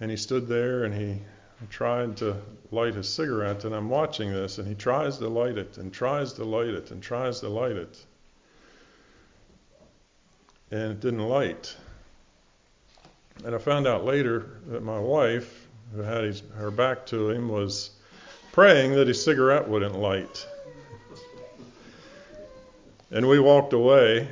And 0.00 0.10
he 0.10 0.16
stood 0.16 0.46
there 0.46 0.84
and 0.84 0.94
he 0.94 1.22
tried 1.70 2.16
to 2.18 2.36
light 2.70 2.94
his 2.94 3.08
cigarette. 3.08 3.64
And 3.64 3.74
I'm 3.74 3.88
watching 3.88 4.30
this 4.32 4.58
and 4.58 4.68
he 4.68 4.74
tries 4.74 5.18
to 5.18 5.28
light 5.28 5.56
it 5.56 5.78
and 5.78 5.92
tries 5.92 6.34
to 6.34 6.44
light 6.44 6.68
it 6.68 6.90
and 6.90 7.02
tries 7.02 7.40
to 7.40 7.48
light 7.48 7.76
it 7.76 8.04
and 10.70 10.92
it 10.92 11.00
didn't 11.00 11.28
light. 11.28 11.74
And 13.44 13.54
I 13.54 13.58
found 13.58 13.86
out 13.86 14.04
later 14.04 14.60
that 14.68 14.82
my 14.82 14.98
wife, 14.98 15.66
who 15.94 16.02
had 16.02 16.24
his, 16.24 16.42
her 16.56 16.70
back 16.70 17.06
to 17.06 17.30
him, 17.30 17.48
was 17.48 17.90
praying 18.52 18.94
that 18.94 19.08
his 19.08 19.22
cigarette 19.22 19.68
wouldn't 19.68 19.96
light. 19.96 20.46
And 23.10 23.28
we 23.28 23.40
walked 23.40 23.72
away 23.72 24.28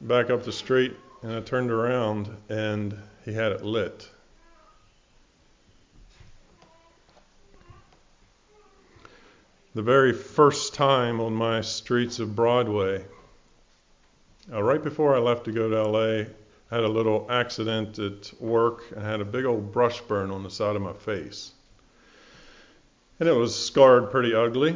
back 0.00 0.30
up 0.30 0.44
the 0.44 0.52
street, 0.52 0.96
and 1.22 1.32
I 1.32 1.40
turned 1.40 1.70
around, 1.70 2.30
and 2.48 2.96
he 3.24 3.32
had 3.32 3.52
it 3.52 3.64
lit. 3.64 4.08
The 9.74 9.82
very 9.82 10.12
first 10.12 10.74
time 10.74 11.20
on 11.20 11.32
my 11.32 11.62
streets 11.62 12.18
of 12.18 12.36
Broadway, 12.36 13.04
uh, 14.52 14.62
right 14.62 14.82
before 14.82 15.16
I 15.16 15.18
left 15.18 15.46
to 15.46 15.52
go 15.52 15.70
to 15.70 15.82
LA, 15.82 16.24
had 16.72 16.84
a 16.84 16.88
little 16.88 17.26
accident 17.28 17.98
at 17.98 18.32
work 18.40 18.84
and 18.96 19.04
had 19.04 19.20
a 19.20 19.26
big 19.26 19.44
old 19.44 19.70
brush 19.72 20.00
burn 20.00 20.30
on 20.30 20.42
the 20.42 20.48
side 20.48 20.74
of 20.74 20.80
my 20.80 20.94
face. 20.94 21.52
And 23.20 23.28
it 23.28 23.34
was 23.34 23.54
scarred 23.54 24.10
pretty 24.10 24.34
ugly. 24.34 24.70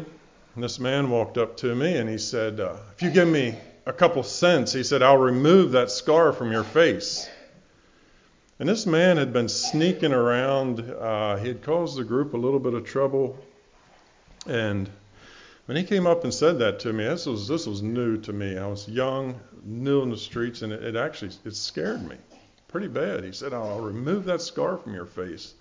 And 0.54 0.62
this 0.62 0.78
man 0.78 1.08
walked 1.08 1.38
up 1.38 1.56
to 1.58 1.74
me 1.74 1.96
and 1.96 2.06
he 2.06 2.18
said, 2.18 2.60
uh, 2.60 2.76
If 2.94 3.02
you 3.02 3.10
give 3.10 3.26
me 3.26 3.56
a 3.86 3.94
couple 3.94 4.22
cents, 4.22 4.74
he 4.74 4.82
said, 4.82 5.02
I'll 5.02 5.16
remove 5.16 5.72
that 5.72 5.90
scar 5.90 6.34
from 6.34 6.52
your 6.52 6.64
face. 6.64 7.30
And 8.58 8.68
this 8.68 8.84
man 8.84 9.16
had 9.16 9.32
been 9.32 9.48
sneaking 9.48 10.12
around. 10.12 10.80
Uh, 10.80 11.36
he 11.36 11.48
had 11.48 11.62
caused 11.62 11.96
the 11.96 12.04
group 12.04 12.34
a 12.34 12.38
little 12.38 12.60
bit 12.60 12.74
of 12.74 12.84
trouble. 12.84 13.38
And 14.46 14.90
when 15.66 15.76
he 15.76 15.84
came 15.84 16.06
up 16.06 16.24
and 16.24 16.32
said 16.32 16.58
that 16.60 16.80
to 16.80 16.92
me, 16.92 17.04
this 17.04 17.26
was 17.26 17.46
this 17.46 17.66
was 17.66 17.82
new 17.82 18.16
to 18.18 18.32
me. 18.32 18.56
I 18.56 18.66
was 18.66 18.88
young, 18.88 19.38
new 19.62 20.02
in 20.02 20.10
the 20.10 20.16
streets, 20.16 20.62
and 20.62 20.72
it, 20.72 20.82
it 20.82 20.96
actually 20.96 21.32
it 21.44 21.54
scared 21.54 22.08
me 22.08 22.16
pretty 22.68 22.88
bad. 22.88 23.24
He 23.24 23.32
said, 23.32 23.52
"I'll 23.52 23.80
remove 23.80 24.24
that 24.24 24.40
scar 24.40 24.78
from 24.78 24.94
your 24.94 25.06
face." 25.06 25.54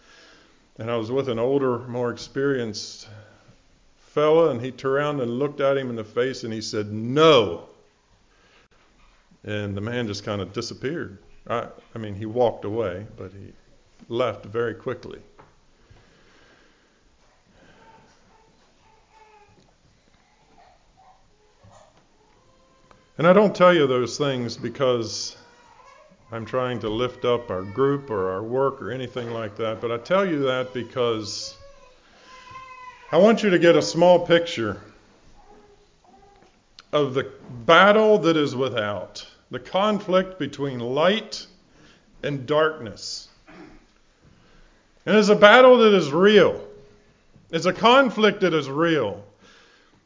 And 0.78 0.92
I 0.92 0.98
was 0.98 1.12
with 1.12 1.30
an 1.30 1.40
older, 1.40 1.80
more 1.88 2.12
experienced 2.12 3.08
fella, 3.98 4.50
and 4.50 4.62
he 4.62 4.72
turned 4.72 4.96
around 4.96 5.22
and 5.22 5.40
looked 5.40 5.62
at 5.62 5.78
him 5.78 5.90
in 5.90 5.96
the 5.96 6.04
face, 6.04 6.44
and 6.44 6.54
he 6.54 6.62
said, 6.62 6.92
"No." 6.92 7.70
And 9.44 9.76
the 9.76 9.82
man 9.82 10.08
just 10.08 10.24
kind 10.24 10.42
of 10.42 10.54
disappeared. 10.54 11.18
I, 11.48 11.68
I 11.94 12.00
mean, 12.00 12.16
he 12.16 12.26
walked 12.26 12.66
away, 12.66 13.06
but 13.18 13.32
he 13.32 13.54
left 14.10 14.46
very 14.46 14.74
quickly. 14.74 15.20
And 23.18 23.26
I 23.26 23.32
don't 23.32 23.56
tell 23.56 23.74
you 23.74 23.88
those 23.88 24.18
things 24.18 24.58
because 24.58 25.38
I'm 26.34 26.46
trying 26.46 26.80
to 26.80 26.90
lift 26.90 27.24
up 27.24 27.50
our 27.50 27.62
group 27.62 28.10
or 28.10 28.32
our 28.32 28.44
work 28.44 28.82
or 28.82 28.92
anything 28.92 29.32
like 29.32 29.56
that, 29.56 29.80
but 29.80 29.90
I 29.90 29.98
tell 29.98 30.26
you 30.26 30.40
that 30.44 30.74
because 30.74 31.56
I 33.14 33.18
want 33.18 33.42
you 33.42 33.50
to 33.52 33.60
get 33.60 33.78
a 33.78 33.82
small 33.82 34.26
picture 34.26 34.82
of 36.92 37.14
the 37.14 37.32
battle 37.66 38.18
that 38.18 38.36
is 38.36 38.54
without, 38.54 39.26
the 39.50 39.60
conflict 39.60 40.38
between 40.38 40.80
light 40.80 41.48
and 42.22 42.46
darkness. 42.46 43.30
And 45.06 45.16
it's 45.16 45.30
a 45.30 45.36
battle 45.36 45.78
that 45.78 45.94
is 45.94 46.12
real. 46.12 46.68
It's 47.52 47.66
a 47.66 47.74
conflict 47.74 48.42
that 48.42 48.54
is 48.54 48.70
real. 48.70 49.24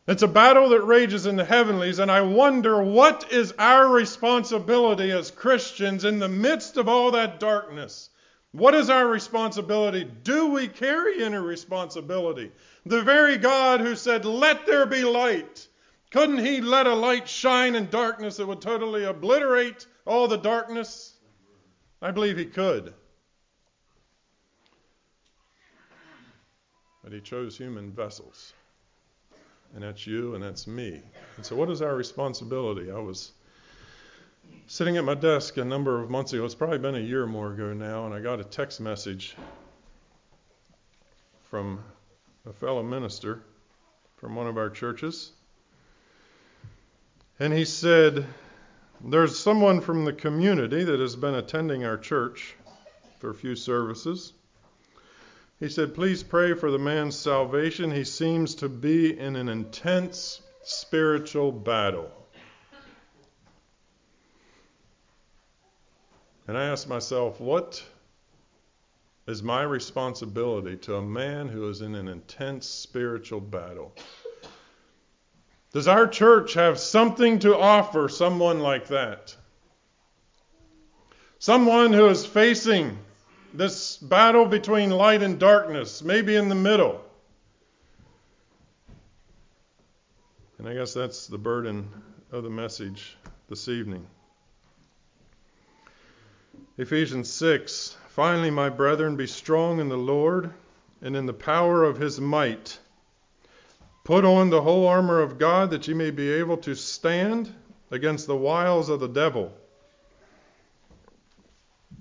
It's 0.10 0.24
a 0.24 0.28
battle 0.28 0.70
that 0.70 0.82
rages 0.82 1.28
in 1.28 1.36
the 1.36 1.46
heavenlies, 1.46 2.00
and 2.00 2.10
I 2.10 2.22
wonder 2.22 2.82
what 2.82 3.32
is 3.32 3.54
our 3.60 3.88
responsibility 3.88 5.12
as 5.12 5.30
Christians 5.30 6.04
in 6.04 6.18
the 6.18 6.28
midst 6.28 6.78
of 6.78 6.88
all 6.90 7.12
that 7.12 7.40
darkness? 7.40 8.10
What 8.52 8.74
is 8.74 8.90
our 8.90 9.06
responsibility? 9.06 10.06
Do 10.24 10.48
we 10.48 10.68
carry 10.68 11.24
any 11.24 11.38
responsibility? 11.38 12.52
The 12.88 13.04
very 13.04 13.38
God 13.38 13.82
who 13.82 13.96
said, 13.96 14.26
Let 14.26 14.66
there 14.66 14.88
be 14.88 15.04
light, 15.04 15.68
couldn't 16.10 16.40
He 16.40 16.60
let 16.60 16.88
a 16.88 16.96
light 16.96 17.30
shine 17.30 17.76
in 17.76 17.92
darkness 17.92 18.38
that 18.38 18.48
would 18.48 18.62
totally 18.62 19.04
obliterate 19.04 19.86
all 20.08 20.28
the 20.28 20.38
darkness? 20.38 21.20
I 22.02 22.10
believe 22.10 22.36
He 22.36 22.46
could. 22.46 22.96
But 27.04 27.14
He 27.14 27.22
chose 27.22 27.56
human 27.60 27.92
vessels 27.92 28.54
and 29.74 29.84
that's 29.84 30.06
you, 30.08 30.36
and 30.36 30.44
that's 30.44 30.68
me. 30.68 31.02
And 31.38 31.46
so, 31.46 31.56
what 31.56 31.70
is 31.70 31.82
our 31.82 31.96
responsibility? 31.96 32.92
I 32.92 33.00
was 33.00 33.32
sitting 34.68 34.98
at 34.98 35.04
my 35.04 35.16
desk 35.16 35.58
a 35.58 35.66
number 35.66 36.02
of 36.02 36.10
months 36.10 36.34
ago, 36.34 36.46
it's 36.46 36.56
probably 36.56 36.78
been 36.78 36.96
a 36.96 37.00
year 37.00 37.24
or 37.24 37.28
more 37.28 37.54
ago 37.54 37.74
now, 37.74 38.06
and 38.06 38.14
I 38.14 38.20
got 38.20 38.40
a 38.40 38.44
text 38.44 38.80
message 38.80 39.36
from 41.50 41.84
a 42.46 42.54
fellow 42.54 42.84
minister 42.84 43.42
from 44.18 44.36
one 44.36 44.48
of 44.48 44.58
our 44.58 44.70
churches. 44.70 45.32
And 47.40 47.54
he 47.54 47.66
said, 47.66 48.26
There's 49.02 49.40
someone 49.40 49.82
from 49.82 50.06
the 50.06 50.14
community 50.14 50.84
that 50.84 51.00
has 51.00 51.16
been 51.16 51.36
attending 51.36 51.86
our 51.86 51.98
church 51.98 52.56
for 53.20 53.30
a 53.30 53.36
few 53.36 53.56
services. 53.56 54.34
He 55.60 55.68
said, 55.68 55.94
Please 55.94 56.24
pray 56.24 56.54
for 56.54 56.72
the 56.72 56.80
man's 56.80 57.18
salvation. 57.18 57.92
He 57.92 58.06
seems 58.06 58.56
to 58.56 58.70
be 58.70 59.18
in 59.18 59.36
an 59.36 59.50
intense 59.50 60.42
spiritual 60.64 61.52
battle. 61.52 62.12
And 66.48 66.58
I 66.58 66.64
asked 66.64 66.88
myself, 66.88 67.40
what 67.40 67.84
is 69.28 69.44
my 69.44 69.62
responsibility 69.62 70.78
to 70.78 70.96
a 70.96 71.02
man 71.02 71.48
who 71.48 71.70
is 71.70 71.82
in 71.82 71.94
an 71.94 72.08
intense 72.08 72.66
spiritual 72.66 73.42
battle? 73.42 73.94
Does 75.74 75.88
our 75.88 76.08
church 76.08 76.56
have 76.56 76.80
something 76.80 77.38
to 77.40 77.56
offer 77.56 78.10
someone 78.10 78.62
like 78.62 78.88
that? 78.88 79.36
Someone 81.38 81.94
who 81.94 82.08
is 82.08 82.26
facing 82.26 82.98
this 83.54 83.98
battle 83.98 84.46
between 84.46 84.90
light 84.90 85.24
and 85.24 85.40
darkness, 85.40 86.04
maybe 86.04 86.36
in 86.36 86.50
the 86.50 86.56
middle. 86.56 87.02
And 90.58 90.68
I 90.68 90.74
guess 90.74 90.94
that's 90.94 91.28
the 91.28 91.38
burden 91.38 91.88
of 92.32 92.44
the 92.44 92.50
message 92.50 93.18
this 93.48 93.68
evening. 93.68 94.06
Ephesians 96.78 97.30
6 97.32 97.96
Finally, 98.10 98.52
my 98.52 98.68
brethren, 98.68 99.16
be 99.16 99.28
strong 99.28 99.80
in 99.80 99.88
the 99.88 99.98
Lord 99.98 100.52
and 101.02 101.16
in 101.16 101.26
the 101.26 101.34
power 101.34 101.84
of 101.84 101.98
his 101.98 102.20
might. 102.20 102.78
Put 104.04 104.26
on 104.26 104.50
the 104.50 104.62
whole 104.62 104.88
armor 104.88 105.22
of 105.22 105.38
God 105.38 105.70
that 105.70 105.88
ye 105.88 105.94
may 105.94 106.12
be 106.12 106.30
able 106.32 106.58
to 106.58 106.76
stand 106.76 107.54
against 107.92 108.28
the 108.28 108.36
wiles 108.36 108.90
of 108.90 109.00
the 109.00 109.08
devil. 109.08 109.54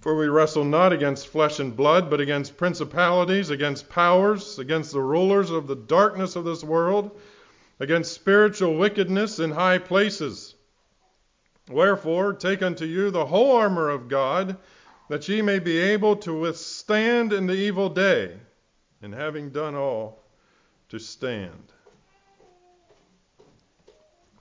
For 0.09 0.17
we 0.17 0.29
wrestle 0.29 0.65
not 0.65 0.95
against 0.95 1.27
flesh 1.27 1.61
and 1.61 1.77
blood, 1.77 2.09
but 2.09 2.19
against 2.19 2.57
principalities, 2.57 3.51
against 3.51 3.91
powers, 3.91 4.59
against 4.59 4.93
the 4.93 5.03
rulers 5.03 5.51
of 5.51 5.67
the 5.67 5.77
darkness 5.77 6.35
of 6.35 6.47
this 6.47 6.65
world, 6.65 7.21
against 7.79 8.15
spiritual 8.15 8.75
wickedness 8.79 9.39
in 9.39 9.51
high 9.51 9.77
places. 9.77 10.55
Wherefore, 11.69 12.33
take 12.33 12.63
unto 12.63 12.87
you 12.87 13.11
the 13.11 13.27
whole 13.27 13.55
armor 13.55 13.91
of 13.91 14.09
God, 14.09 14.57
that 15.11 15.29
ye 15.29 15.43
may 15.43 15.59
be 15.59 15.77
able 15.77 16.17
to 16.17 16.33
withstand 16.33 17.35
in 17.35 17.47
the 17.47 17.53
evil 17.53 17.91
day, 17.91 18.35
and 19.03 19.13
having 19.13 19.51
done 19.51 19.75
all, 19.75 20.25
to 20.89 20.99
stand. 20.99 21.71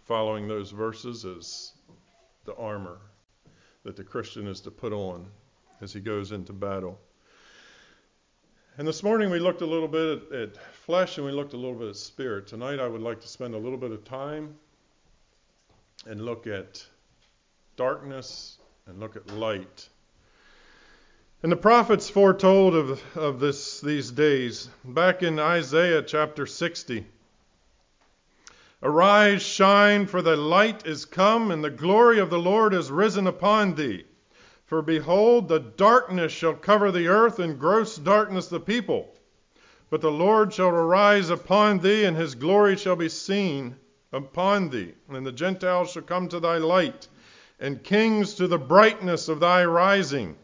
Following 0.05 0.47
those 0.47 0.71
verses 0.71 1.25
is 1.25 1.73
the 2.45 2.55
armor 2.55 2.99
that 3.83 3.97
the 3.97 4.05
Christian 4.05 4.47
is 4.47 4.61
to 4.61 4.71
put 4.71 4.93
on 4.93 5.29
as 5.81 5.93
he 5.93 5.99
goes 5.99 6.31
into 6.31 6.53
battle. 6.53 6.99
And 8.77 8.87
this 8.87 9.01
morning 9.01 9.29
we 9.29 9.39
looked 9.39 9.61
a 9.61 9.65
little 9.65 9.87
bit 9.87 10.21
at, 10.31 10.39
at, 10.39 10.57
flesh 10.85 11.17
and 11.17 11.25
we 11.25 11.31
looked 11.31 11.53
a 11.53 11.57
little 11.57 11.73
bit 11.73 11.89
at 11.89 11.95
spirit. 11.95 12.47
Tonight 12.47 12.79
I 12.79 12.87
would 12.87 13.01
like 13.01 13.19
to 13.21 13.27
spend 13.27 13.55
a 13.55 13.57
little 13.57 13.77
bit 13.77 13.91
of 13.91 14.03
time 14.03 14.53
and 16.05 16.23
look 16.23 16.47
at 16.47 16.85
darkness 17.75 18.57
and 18.85 18.99
look 18.99 19.15
at 19.15 19.27
light. 19.31 19.89
And 21.43 21.51
the 21.51 21.57
prophets 21.57 22.09
foretold 22.09 22.75
of, 22.75 23.17
of 23.17 23.39
this 23.39 23.81
these 23.81 24.11
days. 24.11 24.69
Back 24.83 25.23
in 25.23 25.39
Isaiah 25.39 26.01
chapter 26.01 26.45
60. 26.45 27.05
Arise, 28.83 29.41
shine, 29.41 30.05
for 30.05 30.21
the 30.21 30.35
light 30.35 30.85
is 30.85 31.05
come, 31.05 31.49
and 31.49 31.63
the 31.63 31.69
glory 31.69 32.19
of 32.19 32.29
the 32.29 32.39
Lord 32.39 32.75
is 32.75 32.91
risen 32.91 33.25
upon 33.25 33.73
thee. 33.73 34.05
For 34.67 34.81
behold, 34.81 35.47
the 35.47 35.61
darkness 35.61 36.33
shall 36.33 36.53
cover 36.53 36.91
the 36.91 37.07
earth, 37.07 37.39
and 37.39 37.57
gross 37.57 37.95
darkness 37.95 38.47
the 38.47 38.59
people. 38.59 39.15
But 39.89 40.01
the 40.01 40.11
Lord 40.11 40.53
shall 40.53 40.67
arise 40.67 41.29
upon 41.29 41.79
thee, 41.79 42.03
and 42.03 42.17
his 42.17 42.35
glory 42.35 42.75
shall 42.75 42.97
be 42.97 43.07
seen 43.07 43.77
upon 44.11 44.69
thee. 44.69 44.93
And 45.09 45.25
the 45.25 45.31
Gentiles 45.31 45.91
shall 45.91 46.01
come 46.01 46.27
to 46.27 46.41
thy 46.41 46.57
light, 46.57 47.07
and 47.61 47.81
kings 47.81 48.33
to 48.35 48.47
the 48.47 48.57
brightness 48.57 49.29
of 49.29 49.39
thy 49.39 49.63
rising. 49.63 50.35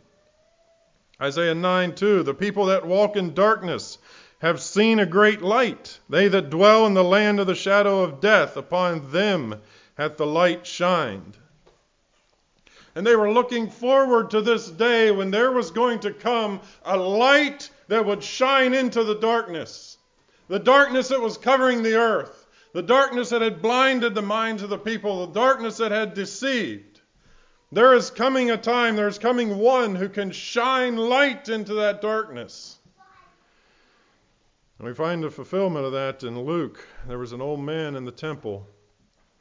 Isaiah 1.21 1.53
9 1.53 1.93
2 1.93 2.23
The 2.23 2.33
people 2.33 2.67
that 2.67 2.87
walk 2.87 3.17
in 3.17 3.33
darkness 3.33 3.97
have 4.39 4.61
seen 4.61 4.99
a 4.99 5.05
great 5.05 5.41
light. 5.41 5.99
They 6.07 6.29
that 6.29 6.49
dwell 6.49 6.85
in 6.85 6.93
the 6.93 7.03
land 7.03 7.41
of 7.41 7.47
the 7.47 7.55
shadow 7.55 8.03
of 8.03 8.21
death, 8.21 8.55
upon 8.55 9.11
them 9.11 9.61
hath 9.95 10.15
the 10.15 10.25
light 10.25 10.65
shined. 10.65 11.37
And 12.95 13.05
they 13.05 13.15
were 13.15 13.31
looking 13.31 13.69
forward 13.69 14.29
to 14.31 14.41
this 14.41 14.69
day 14.69 15.09
when 15.11 15.31
there 15.31 15.51
was 15.51 15.71
going 15.71 15.99
to 16.01 16.13
come 16.13 16.61
a 16.85 16.95
light 16.95 17.69
that 17.87 18.05
would 18.05 18.23
shine 18.23 18.73
into 18.73 19.03
the 19.03 19.15
darkness. 19.15 19.97
The 20.47 20.59
darkness 20.59 21.07
that 21.07 21.21
was 21.21 21.37
covering 21.37 21.81
the 21.81 21.95
earth. 21.95 22.47
The 22.73 22.83
darkness 22.83 23.29
that 23.29 23.41
had 23.41 23.61
blinded 23.61 24.13
the 24.13 24.21
minds 24.21 24.61
of 24.61 24.69
the 24.69 24.77
people. 24.77 25.25
The 25.25 25.33
darkness 25.33 25.77
that 25.77 25.91
had 25.91 26.13
deceived. 26.13 27.01
There 27.71 27.95
is 27.95 28.11
coming 28.11 28.51
a 28.51 28.57
time, 28.57 28.95
there 28.95 29.07
is 29.07 29.17
coming 29.17 29.57
one 29.57 29.95
who 29.95 30.07
can 30.07 30.29
shine 30.29 30.95
light 30.95 31.49
into 31.49 31.73
that 31.75 32.01
darkness. 32.01 32.77
And 34.77 34.87
we 34.87 34.93
find 34.93 35.23
the 35.23 35.31
fulfillment 35.31 35.85
of 35.85 35.93
that 35.93 36.21
in 36.21 36.39
Luke. 36.39 36.87
There 37.07 37.17
was 37.17 37.31
an 37.31 37.41
old 37.41 37.61
man 37.61 37.95
in 37.95 38.05
the 38.05 38.11
temple 38.11 38.67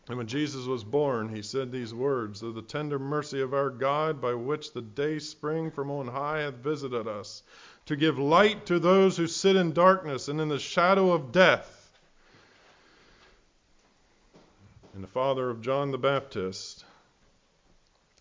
and 0.09 0.19
when 0.19 0.27
Jesus 0.27 0.67
was 0.67 0.83
born, 0.83 1.29
he 1.29 1.43
said 1.43 1.71
these 1.71 1.95
words 1.95 2.43
of 2.43 2.55
the 2.55 2.63
tender 2.63 2.99
mercy 2.99 3.41
of 3.41 3.55
our 3.55 3.71
God, 3.71 4.21
by 4.21 4.35
which 4.35 4.73
the 4.73 4.83
day 4.83 5.21
spring 5.21 5.71
from 5.71 5.91
on 5.91 6.09
high 6.09 6.41
hath 6.41 6.55
visited 6.55 7.07
us, 7.07 7.45
to 7.87 7.95
give 7.95 8.19
light 8.19 8.67
to 8.67 8.81
those 8.81 9.17
who 9.17 9.29
sit 9.29 9.55
in 9.55 9.73
darkness 9.73 10.27
and 10.27 10.41
in 10.41 10.49
the 10.49 10.59
shadow 10.59 11.13
of 11.13 11.31
death. 11.31 11.79
And 14.95 15.05
the 15.05 15.09
father 15.09 15.49
of 15.49 15.63
John 15.63 15.93
the 15.93 15.99
Baptist 15.99 16.85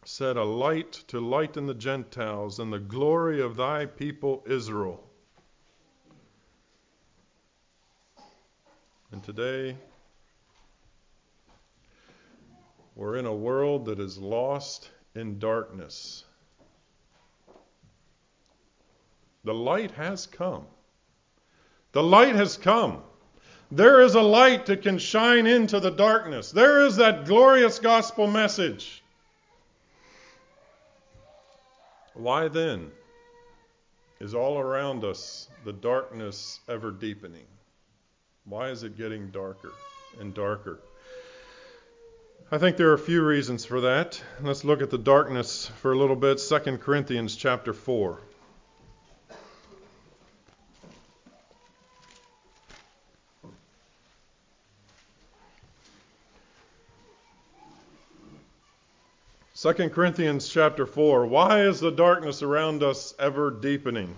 said, 0.05 0.37
A 0.37 0.43
light 0.43 0.93
to 1.07 1.19
lighten 1.19 1.65
the 1.65 1.73
Gentiles 1.73 2.59
and 2.59 2.71
the 2.71 2.79
glory 2.79 3.41
of 3.41 3.55
thy 3.55 3.87
people 3.87 4.43
Israel. 4.45 5.03
And 9.11 9.23
today, 9.23 9.75
we're 12.95 13.17
in 13.17 13.25
a 13.25 13.33
world 13.33 13.85
that 13.85 13.99
is 13.99 14.17
lost 14.17 14.89
in 15.15 15.39
darkness. 15.39 16.25
The 19.43 19.53
light 19.53 19.91
has 19.91 20.27
come. 20.27 20.65
The 21.93 22.03
light 22.03 22.35
has 22.35 22.57
come. 22.57 23.01
There 23.71 24.01
is 24.01 24.15
a 24.15 24.21
light 24.21 24.65
that 24.65 24.81
can 24.81 24.97
shine 24.97 25.47
into 25.47 25.79
the 25.79 25.91
darkness. 25.91 26.51
There 26.51 26.85
is 26.85 26.97
that 26.97 27.25
glorious 27.25 27.79
gospel 27.79 28.27
message. 28.27 29.01
Why 32.13 32.49
then 32.49 32.91
is 34.19 34.35
all 34.35 34.59
around 34.59 35.03
us 35.05 35.47
the 35.63 35.73
darkness 35.73 36.59
ever 36.67 36.91
deepening? 36.91 37.45
Why 38.43 38.69
is 38.69 38.83
it 38.83 38.97
getting 38.97 39.29
darker 39.29 39.71
and 40.19 40.33
darker? 40.33 40.79
I 42.49 42.57
think 42.57 42.77
there 42.77 42.89
are 42.89 42.93
a 42.93 42.99
few 42.99 43.23
reasons 43.25 43.65
for 43.65 43.81
that. 43.81 44.21
Let's 44.41 44.63
look 44.63 44.81
at 44.81 44.89
the 44.89 44.97
darkness 44.97 45.67
for 45.81 45.91
a 45.91 45.97
little 45.97 46.15
bit. 46.15 46.37
2 46.37 46.77
Corinthians 46.77 47.35
chapter 47.35 47.73
4. 47.73 48.19
2 59.61 59.73
Corinthians 59.89 60.49
chapter 60.49 60.87
4. 60.87 61.27
Why 61.27 61.61
is 61.61 61.79
the 61.79 61.91
darkness 61.91 62.41
around 62.41 62.81
us 62.81 63.13
ever 63.19 63.51
deepening? 63.51 64.15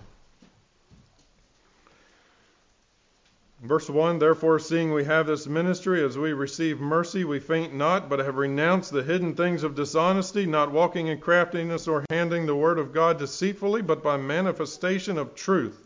Verse 3.63 3.89
1 3.89 4.19
Therefore, 4.19 4.59
seeing 4.59 4.91
we 4.91 5.05
have 5.05 5.25
this 5.25 5.47
ministry, 5.47 6.03
as 6.03 6.17
we 6.17 6.33
receive 6.33 6.81
mercy, 6.81 7.23
we 7.23 7.39
faint 7.39 7.73
not, 7.73 8.09
but 8.09 8.19
have 8.19 8.35
renounced 8.35 8.91
the 8.91 9.03
hidden 9.03 9.35
things 9.35 9.63
of 9.63 9.73
dishonesty, 9.73 10.45
not 10.45 10.73
walking 10.73 11.07
in 11.07 11.17
craftiness 11.17 11.87
or 11.87 12.03
handing 12.09 12.45
the 12.45 12.57
word 12.57 12.77
of 12.77 12.91
God 12.91 13.17
deceitfully, 13.17 13.81
but 13.81 14.03
by 14.03 14.17
manifestation 14.17 15.17
of 15.17 15.33
truth, 15.33 15.81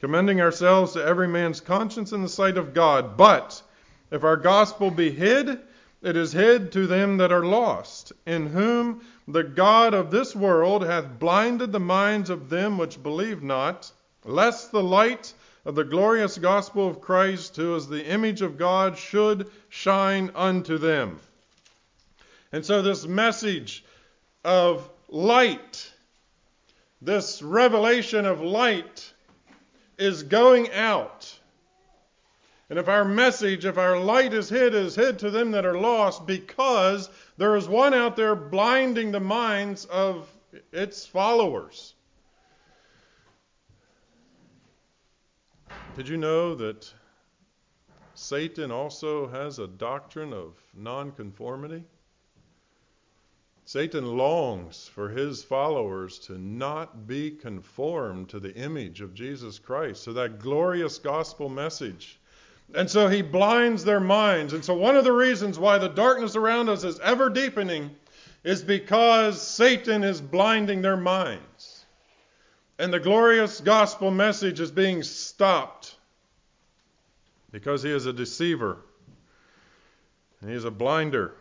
commending 0.00 0.40
ourselves 0.40 0.94
to 0.94 1.04
every 1.04 1.28
man's 1.28 1.60
conscience 1.60 2.10
in 2.10 2.20
the 2.20 2.28
sight 2.28 2.58
of 2.58 2.74
God. 2.74 3.16
But 3.16 3.62
if 4.10 4.24
our 4.24 4.36
gospel 4.36 4.90
be 4.90 5.12
hid, 5.12 5.60
it 6.02 6.16
is 6.16 6.32
hid 6.32 6.72
to 6.72 6.88
them 6.88 7.18
that 7.18 7.30
are 7.30 7.46
lost, 7.46 8.12
in 8.26 8.48
whom 8.48 9.02
the 9.28 9.44
God 9.44 9.94
of 9.94 10.10
this 10.10 10.34
world 10.34 10.84
hath 10.84 11.20
blinded 11.20 11.70
the 11.70 11.78
minds 11.78 12.28
of 12.28 12.50
them 12.50 12.76
which 12.76 13.00
believe 13.00 13.40
not, 13.40 13.92
lest 14.24 14.72
the 14.72 14.82
light 14.82 15.32
of 15.64 15.74
the 15.74 15.84
glorious 15.84 16.38
gospel 16.38 16.88
of 16.88 17.00
Christ, 17.00 17.56
who 17.56 17.74
is 17.74 17.88
the 17.88 18.04
image 18.04 18.42
of 18.42 18.58
God, 18.58 18.96
should 18.96 19.50
shine 19.68 20.30
unto 20.34 20.78
them. 20.78 21.18
And 22.52 22.64
so, 22.64 22.82
this 22.82 23.06
message 23.06 23.84
of 24.44 24.88
light, 25.08 25.92
this 27.02 27.42
revelation 27.42 28.26
of 28.26 28.40
light, 28.40 29.12
is 29.98 30.22
going 30.22 30.70
out 30.72 31.38
and 32.70 32.78
if 32.78 32.88
our 32.88 33.04
message, 33.04 33.64
if 33.64 33.76
our 33.76 33.98
light 33.98 34.32
is 34.32 34.48
hid, 34.48 34.76
is 34.76 34.94
hid 34.94 35.18
to 35.18 35.30
them 35.30 35.50
that 35.50 35.66
are 35.66 35.76
lost, 35.76 36.24
because 36.24 37.10
there 37.36 37.56
is 37.56 37.68
one 37.68 37.92
out 37.92 38.14
there 38.14 38.36
blinding 38.36 39.10
the 39.10 39.18
minds 39.18 39.86
of 39.86 40.32
its 40.72 41.04
followers. 41.04 41.94
Did 45.96 46.08
you 46.08 46.16
know 46.16 46.54
that 46.54 46.92
Satan 48.14 48.70
also 48.70 49.26
has 49.26 49.58
a 49.58 49.66
doctrine 49.66 50.32
of 50.32 50.54
nonconformity? 50.72 51.82
Satan 53.64 54.16
longs 54.16 54.88
for 54.88 55.08
his 55.08 55.42
followers 55.42 56.18
to 56.20 56.38
not 56.38 57.06
be 57.06 57.30
conformed 57.30 58.28
to 58.28 58.40
the 58.40 58.54
image 58.54 59.00
of 59.00 59.14
Jesus 59.14 59.58
Christ, 59.58 60.04
to 60.04 60.12
that 60.14 60.38
glorious 60.38 60.98
gospel 60.98 61.48
message. 61.48 62.18
And 62.74 62.88
so 62.88 63.08
he 63.08 63.22
blinds 63.22 63.84
their 63.84 64.00
minds. 64.00 64.52
And 64.52 64.64
so 64.64 64.74
one 64.74 64.96
of 64.96 65.04
the 65.04 65.12
reasons 65.12 65.58
why 65.58 65.78
the 65.78 65.88
darkness 65.88 66.36
around 66.36 66.68
us 66.68 66.84
is 66.84 67.00
ever 67.00 67.28
deepening 67.28 67.90
is 68.44 68.62
because 68.62 69.42
Satan 69.42 70.04
is 70.04 70.20
blinding 70.20 70.82
their 70.82 70.96
minds. 70.96 71.79
And 72.80 72.90
the 72.94 72.98
glorious 72.98 73.60
gospel 73.60 74.10
message 74.10 74.58
is 74.58 74.70
being 74.70 75.02
stopped 75.02 75.96
because 77.50 77.82
he 77.82 77.90
is 77.90 78.06
a 78.06 78.12
deceiver 78.14 78.78
and 80.40 80.48
he 80.48 80.56
is 80.56 80.64
a 80.64 80.70
blinder. 80.70 81.34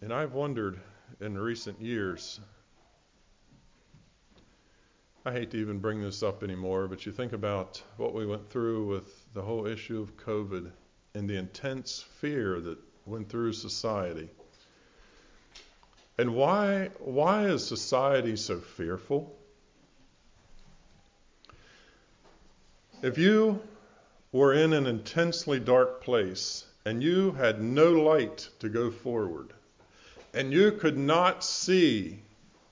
And 0.00 0.12
I've 0.14 0.34
wondered 0.34 0.78
in 1.20 1.36
recent 1.36 1.80
years, 1.80 2.38
I 5.26 5.32
hate 5.32 5.50
to 5.50 5.58
even 5.58 5.80
bring 5.80 6.00
this 6.00 6.22
up 6.22 6.44
anymore, 6.44 6.86
but 6.86 7.04
you 7.04 7.10
think 7.10 7.32
about 7.32 7.82
what 7.96 8.14
we 8.14 8.24
went 8.24 8.48
through 8.48 8.86
with 8.86 9.26
the 9.34 9.42
whole 9.42 9.66
issue 9.66 10.00
of 10.00 10.16
COVID 10.16 10.70
and 11.14 11.28
the 11.28 11.36
intense 11.36 12.00
fear 12.20 12.60
that 12.60 12.78
went 13.06 13.28
through 13.28 13.54
society. 13.54 14.30
And 16.16 16.36
why 16.36 16.90
why 17.00 17.46
is 17.46 17.66
society 17.66 18.36
so 18.36 18.60
fearful? 18.60 19.36
If 23.02 23.18
you 23.18 23.60
were 24.30 24.54
in 24.54 24.72
an 24.72 24.86
intensely 24.86 25.58
dark 25.58 26.04
place 26.04 26.66
and 26.84 27.02
you 27.02 27.32
had 27.32 27.60
no 27.60 27.90
light 27.90 28.48
to 28.60 28.68
go 28.68 28.92
forward, 28.92 29.52
and 30.32 30.52
you 30.52 30.70
could 30.70 30.96
not 30.96 31.42
see 31.42 32.22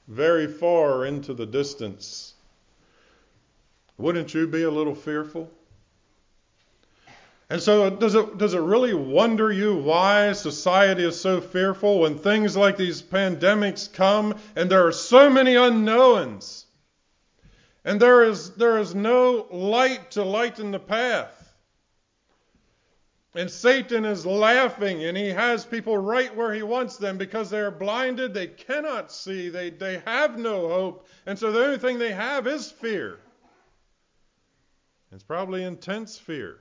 very 0.06 0.46
far 0.46 1.04
into 1.04 1.34
the 1.34 1.46
distance, 1.46 2.33
wouldn't 3.98 4.34
you 4.34 4.46
be 4.46 4.62
a 4.62 4.70
little 4.70 4.94
fearful? 4.94 5.50
And 7.50 7.62
so, 7.62 7.90
does 7.90 8.14
it, 8.14 8.38
does 8.38 8.54
it 8.54 8.60
really 8.60 8.94
wonder 8.94 9.52
you 9.52 9.76
why 9.76 10.32
society 10.32 11.04
is 11.04 11.20
so 11.20 11.40
fearful 11.40 12.00
when 12.00 12.18
things 12.18 12.56
like 12.56 12.76
these 12.76 13.02
pandemics 13.02 13.92
come 13.92 14.34
and 14.56 14.70
there 14.70 14.86
are 14.86 14.92
so 14.92 15.28
many 15.28 15.54
unknowns? 15.54 16.66
And 17.84 18.00
there 18.00 18.22
is, 18.24 18.52
there 18.52 18.78
is 18.78 18.94
no 18.94 19.46
light 19.50 20.12
to 20.12 20.24
lighten 20.24 20.70
the 20.70 20.78
path. 20.78 21.40
And 23.36 23.50
Satan 23.50 24.04
is 24.04 24.24
laughing, 24.24 25.04
and 25.04 25.16
he 25.16 25.28
has 25.28 25.64
people 25.64 25.98
right 25.98 26.34
where 26.34 26.54
he 26.54 26.62
wants 26.62 26.96
them 26.96 27.18
because 27.18 27.50
they 27.50 27.58
are 27.58 27.70
blinded. 27.70 28.32
They 28.32 28.46
cannot 28.46 29.10
see. 29.10 29.48
They, 29.48 29.70
they 29.70 29.98
have 30.06 30.38
no 30.38 30.68
hope. 30.68 31.08
And 31.26 31.38
so 31.38 31.50
the 31.50 31.64
only 31.64 31.78
thing 31.78 31.98
they 31.98 32.12
have 32.12 32.46
is 32.46 32.70
fear. 32.70 33.18
It's 35.14 35.22
probably 35.22 35.62
intense 35.62 36.18
fear. 36.18 36.58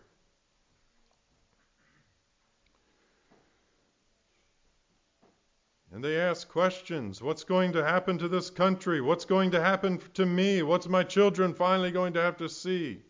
And 5.92 6.04
they 6.04 6.20
ask 6.20 6.48
questions 6.48 7.20
What's 7.20 7.44
going 7.44 7.74
to 7.74 7.84
happen 7.84 8.20
to 8.20 8.28
this 8.28 8.52
country? 8.52 9.02
What's 9.02 9.26
going 9.26 9.52
to 9.52 9.62
happen 9.62 10.00
to 10.14 10.26
me? 10.26 10.62
What's 10.62 10.88
my 10.88 11.04
children 11.04 11.56
finally 11.56 11.90
going 11.90 12.14
to 12.14 12.22
have 12.22 12.38
to 12.38 12.50
see? 12.50 13.02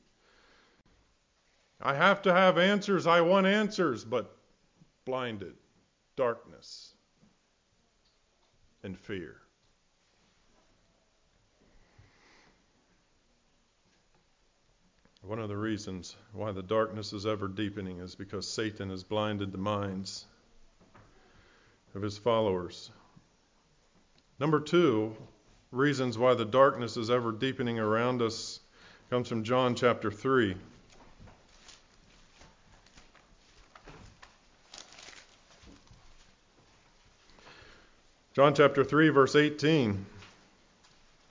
I 1.82 1.94
have 1.94 2.22
to 2.22 2.34
have 2.34 2.58
answers. 2.58 3.06
I 3.06 3.20
want 3.20 3.46
answers, 3.46 4.06
but 4.06 4.38
blinded, 5.04 5.56
darkness, 6.16 6.94
and 8.82 8.98
fear. 8.98 9.43
One 15.26 15.40
of 15.40 15.48
the 15.48 15.56
reasons 15.56 16.18
why 16.34 16.52
the 16.52 16.62
darkness 16.62 17.14
is 17.14 17.26
ever 17.26 17.48
deepening 17.48 18.00
is 18.00 18.14
because 18.14 18.46
Satan 18.46 18.90
has 18.90 19.06
blinded 19.06 19.54
the 19.54 19.58
minds 19.58 20.26
of 21.96 22.02
his 22.02 22.18
followers. 22.18 22.92
Number 24.38 24.60
two, 24.60 25.16
reasons 25.72 26.18
why 26.18 26.34
the 26.34 26.44
darkness 26.44 26.98
is 26.98 27.10
ever 27.10 27.32
deepening 27.32 27.80
around 27.80 28.22
us 28.22 28.60
comes 29.10 29.30
from 29.30 29.46
John 29.46 29.76
chapter 29.76 30.12
3. 30.12 30.58
John 38.34 38.54
chapter 38.54 38.84
3, 38.84 39.08
verse 39.08 39.38
18. 39.38 40.06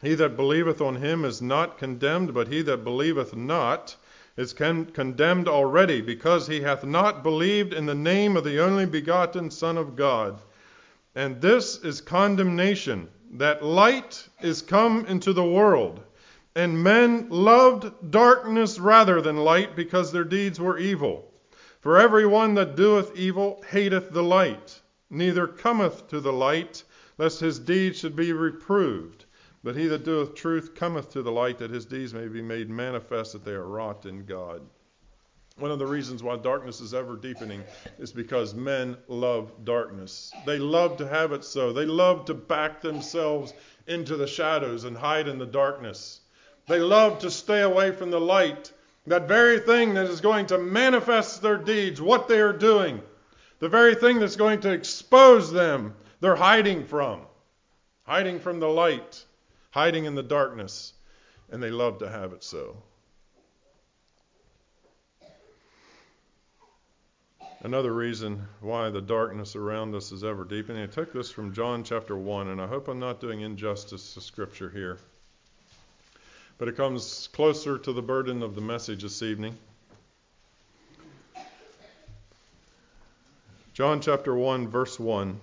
He 0.02 0.14
that 0.16 0.36
believeth 0.36 0.80
on 0.80 0.96
him 0.96 1.24
is 1.24 1.40
not 1.40 1.78
condemned, 1.78 2.34
but 2.34 2.48
he 2.48 2.60
that 2.62 2.82
believeth 2.82 3.36
not 3.36 3.94
is 4.36 4.52
con- 4.52 4.86
condemned 4.86 5.46
already, 5.46 6.00
because 6.00 6.48
he 6.48 6.62
hath 6.62 6.84
not 6.84 7.22
believed 7.22 7.72
in 7.72 7.86
the 7.86 7.94
name 7.94 8.36
of 8.36 8.42
the 8.42 8.58
only 8.58 8.84
begotten 8.84 9.48
Son 9.48 9.78
of 9.78 9.94
God. 9.94 10.42
And 11.14 11.40
this 11.40 11.78
is 11.84 12.00
condemnation 12.00 13.10
that 13.34 13.64
light 13.64 14.28
is 14.40 14.60
come 14.60 15.06
into 15.06 15.32
the 15.32 15.44
world, 15.44 16.00
and 16.56 16.82
men 16.82 17.28
loved 17.30 18.10
darkness 18.10 18.80
rather 18.80 19.20
than 19.20 19.36
light 19.36 19.76
because 19.76 20.10
their 20.10 20.24
deeds 20.24 20.58
were 20.58 20.78
evil. 20.78 21.30
For 21.80 21.96
every 21.96 22.26
one 22.26 22.54
that 22.54 22.74
doeth 22.74 23.16
evil 23.16 23.62
hateth 23.70 24.10
the 24.10 24.24
light, 24.24 24.80
neither 25.10 25.46
cometh 25.46 26.08
to 26.08 26.18
the 26.20 26.32
light, 26.32 26.82
lest 27.18 27.38
his 27.38 27.60
deeds 27.60 28.00
should 28.00 28.16
be 28.16 28.32
reproved. 28.32 29.21
But 29.64 29.76
he 29.76 29.86
that 29.86 30.04
doeth 30.04 30.34
truth 30.34 30.74
cometh 30.74 31.10
to 31.10 31.22
the 31.22 31.30
light, 31.30 31.58
that 31.58 31.70
his 31.70 31.86
deeds 31.86 32.12
may 32.12 32.26
be 32.26 32.42
made 32.42 32.68
manifest 32.68 33.32
that 33.32 33.44
they 33.44 33.52
are 33.52 33.64
wrought 33.64 34.06
in 34.06 34.24
God. 34.24 34.62
One 35.56 35.70
of 35.70 35.78
the 35.78 35.86
reasons 35.86 36.20
why 36.20 36.36
darkness 36.36 36.80
is 36.80 36.94
ever 36.94 37.14
deepening 37.14 37.62
is 37.98 38.10
because 38.10 38.54
men 38.54 38.96
love 39.06 39.52
darkness. 39.64 40.32
They 40.46 40.58
love 40.58 40.96
to 40.96 41.06
have 41.06 41.30
it 41.30 41.44
so. 41.44 41.72
They 41.72 41.84
love 41.84 42.24
to 42.24 42.34
back 42.34 42.80
themselves 42.80 43.52
into 43.86 44.16
the 44.16 44.26
shadows 44.26 44.82
and 44.82 44.96
hide 44.96 45.28
in 45.28 45.38
the 45.38 45.46
darkness. 45.46 46.22
They 46.66 46.80
love 46.80 47.20
to 47.20 47.30
stay 47.30 47.60
away 47.60 47.92
from 47.92 48.10
the 48.10 48.20
light, 48.20 48.72
that 49.06 49.28
very 49.28 49.60
thing 49.60 49.94
that 49.94 50.06
is 50.06 50.20
going 50.20 50.46
to 50.46 50.58
manifest 50.58 51.40
their 51.40 51.58
deeds, 51.58 52.00
what 52.00 52.26
they 52.26 52.40
are 52.40 52.52
doing, 52.52 53.00
the 53.60 53.68
very 53.68 53.94
thing 53.94 54.18
that's 54.18 54.36
going 54.36 54.60
to 54.62 54.72
expose 54.72 55.52
them, 55.52 55.94
they're 56.20 56.34
hiding 56.34 56.84
from. 56.84 57.20
Hiding 58.04 58.40
from 58.40 58.58
the 58.58 58.68
light 58.68 59.24
hiding 59.72 60.04
in 60.04 60.14
the 60.14 60.22
darkness, 60.22 60.92
and 61.50 61.62
they 61.62 61.70
love 61.70 61.98
to 61.98 62.08
have 62.08 62.32
it 62.32 62.44
so. 62.44 62.76
Another 67.64 67.92
reason 67.92 68.46
why 68.60 68.90
the 68.90 69.00
darkness 69.00 69.56
around 69.56 69.94
us 69.94 70.12
is 70.12 70.24
ever 70.24 70.44
deepening. 70.44 70.82
I 70.82 70.86
took 70.86 71.12
this 71.12 71.30
from 71.30 71.54
John 71.54 71.84
chapter 71.84 72.16
1, 72.16 72.48
and 72.48 72.60
I 72.60 72.66
hope 72.66 72.88
I'm 72.88 72.98
not 72.98 73.20
doing 73.20 73.40
injustice 73.40 74.14
to 74.14 74.20
Scripture 74.20 74.68
here. 74.68 74.98
But 76.58 76.68
it 76.68 76.76
comes 76.76 77.28
closer 77.32 77.78
to 77.78 77.92
the 77.92 78.02
burden 78.02 78.42
of 78.42 78.54
the 78.54 78.60
message 78.60 79.02
this 79.02 79.22
evening. 79.22 79.56
John 83.72 84.00
chapter 84.00 84.34
1, 84.34 84.68
verse 84.68 85.00
1. 85.00 85.40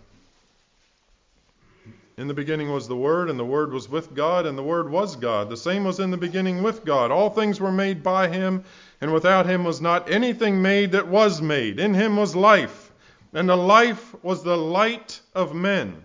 In 2.19 2.27
the 2.27 2.34
beginning 2.34 2.69
was 2.69 2.89
the 2.89 2.97
Word, 2.97 3.29
and 3.29 3.39
the 3.39 3.45
Word 3.45 3.71
was 3.71 3.88
with 3.88 4.13
God, 4.13 4.45
and 4.45 4.58
the 4.58 4.62
Word 4.62 4.89
was 4.89 5.15
God. 5.15 5.49
The 5.49 5.55
same 5.55 5.86
was 5.86 6.01
in 6.01 6.12
the 6.12 6.17
beginning 6.17 6.62
with 6.62 6.84
God. 6.84 7.12
All 7.12 7.29
things 7.29 7.62
were 7.62 7.71
made 7.71 8.03
by 8.03 8.27
him, 8.27 8.65
and 8.99 9.13
without 9.13 9.45
him 9.45 9.63
was 9.63 9.79
not 9.79 10.12
anything 10.12 10.62
made 10.62 10.91
that 10.91 11.08
was 11.08 11.41
made. 11.41 11.79
In 11.79 11.93
him 11.93 12.17
was 12.17 12.36
life, 12.36 12.91
and 13.32 13.47
the 13.47 13.55
life 13.55 14.13
was 14.21 14.43
the 14.43 14.58
light 14.58 15.21
of 15.34 15.55
men. 15.55 16.03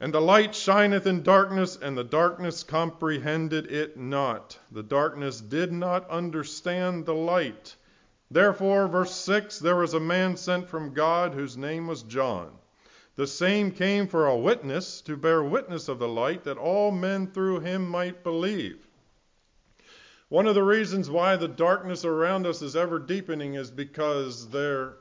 And 0.00 0.12
the 0.12 0.20
light 0.20 0.52
shineth 0.52 1.06
in 1.06 1.22
darkness, 1.22 1.78
and 1.80 1.96
the 1.96 2.02
darkness 2.02 2.64
comprehended 2.64 3.70
it 3.70 3.96
not. 3.96 4.58
The 4.72 4.82
darkness 4.82 5.40
did 5.40 5.70
not 5.70 6.10
understand 6.10 7.06
the 7.06 7.14
light. 7.14 7.76
Therefore, 8.32 8.88
verse 8.88 9.14
6 9.14 9.60
there 9.60 9.76
was 9.76 9.94
a 9.94 10.00
man 10.00 10.36
sent 10.36 10.68
from 10.68 10.92
God 10.92 11.34
whose 11.34 11.56
name 11.56 11.86
was 11.86 12.02
John. 12.02 12.50
The 13.20 13.26
same 13.26 13.70
came 13.72 14.08
for 14.08 14.26
a 14.26 14.34
witness, 14.34 15.02
to 15.02 15.14
bear 15.14 15.42
witness 15.42 15.88
of 15.88 15.98
the 15.98 16.08
light, 16.08 16.44
that 16.44 16.56
all 16.56 16.90
men 16.90 17.26
through 17.26 17.60
him 17.60 17.86
might 17.86 18.24
believe. 18.24 18.88
One 20.30 20.46
of 20.46 20.54
the 20.54 20.64
reasons 20.64 21.10
why 21.10 21.36
the 21.36 21.46
darkness 21.46 22.02
around 22.06 22.46
us 22.46 22.62
is 22.62 22.74
ever 22.74 22.98
deepening 22.98 23.52
is 23.52 23.70
because 23.70 24.48
there 24.48 24.94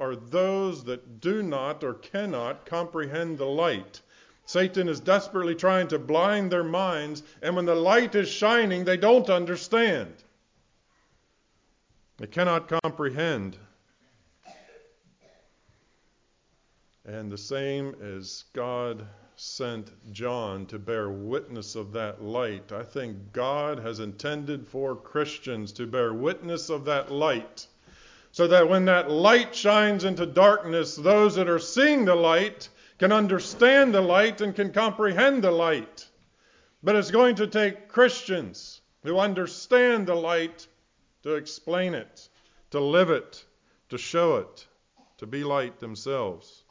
are 0.00 0.16
those 0.16 0.84
that 0.84 1.20
do 1.20 1.42
not 1.42 1.84
or 1.84 1.92
cannot 1.92 2.64
comprehend 2.64 3.36
the 3.36 3.44
light. 3.44 4.00
Satan 4.46 4.88
is 4.88 4.98
desperately 4.98 5.54
trying 5.54 5.88
to 5.88 5.98
blind 5.98 6.50
their 6.50 6.64
minds, 6.64 7.22
and 7.42 7.54
when 7.54 7.66
the 7.66 7.74
light 7.74 8.14
is 8.14 8.30
shining, 8.30 8.86
they 8.86 8.96
don't 8.96 9.28
understand. 9.28 10.14
They 12.16 12.26
cannot 12.26 12.72
comprehend 12.82 13.58
And 17.08 17.30
the 17.30 17.38
same 17.38 17.94
as 18.02 18.42
God 18.52 19.06
sent 19.36 19.92
John 20.12 20.66
to 20.66 20.78
bear 20.80 21.08
witness 21.08 21.76
of 21.76 21.92
that 21.92 22.20
light, 22.20 22.72
I 22.72 22.82
think 22.82 23.32
God 23.32 23.78
has 23.78 24.00
intended 24.00 24.66
for 24.66 24.96
Christians 24.96 25.70
to 25.74 25.86
bear 25.86 26.12
witness 26.12 26.68
of 26.68 26.84
that 26.86 27.12
light. 27.12 27.68
So 28.32 28.48
that 28.48 28.68
when 28.68 28.86
that 28.86 29.08
light 29.08 29.54
shines 29.54 30.02
into 30.02 30.26
darkness, 30.26 30.96
those 30.96 31.36
that 31.36 31.48
are 31.48 31.60
seeing 31.60 32.04
the 32.04 32.16
light 32.16 32.68
can 32.98 33.12
understand 33.12 33.94
the 33.94 34.00
light 34.00 34.40
and 34.40 34.52
can 34.52 34.72
comprehend 34.72 35.44
the 35.44 35.52
light. 35.52 36.08
But 36.82 36.96
it's 36.96 37.12
going 37.12 37.36
to 37.36 37.46
take 37.46 37.88
Christians 37.88 38.80
who 39.04 39.20
understand 39.20 40.08
the 40.08 40.16
light 40.16 40.66
to 41.22 41.34
explain 41.34 41.94
it, 41.94 42.28
to 42.72 42.80
live 42.80 43.10
it, 43.10 43.44
to 43.90 43.96
show 43.96 44.38
it, 44.38 44.66
to 45.18 45.26
be 45.26 45.44
light 45.44 45.78
themselves. 45.78 46.64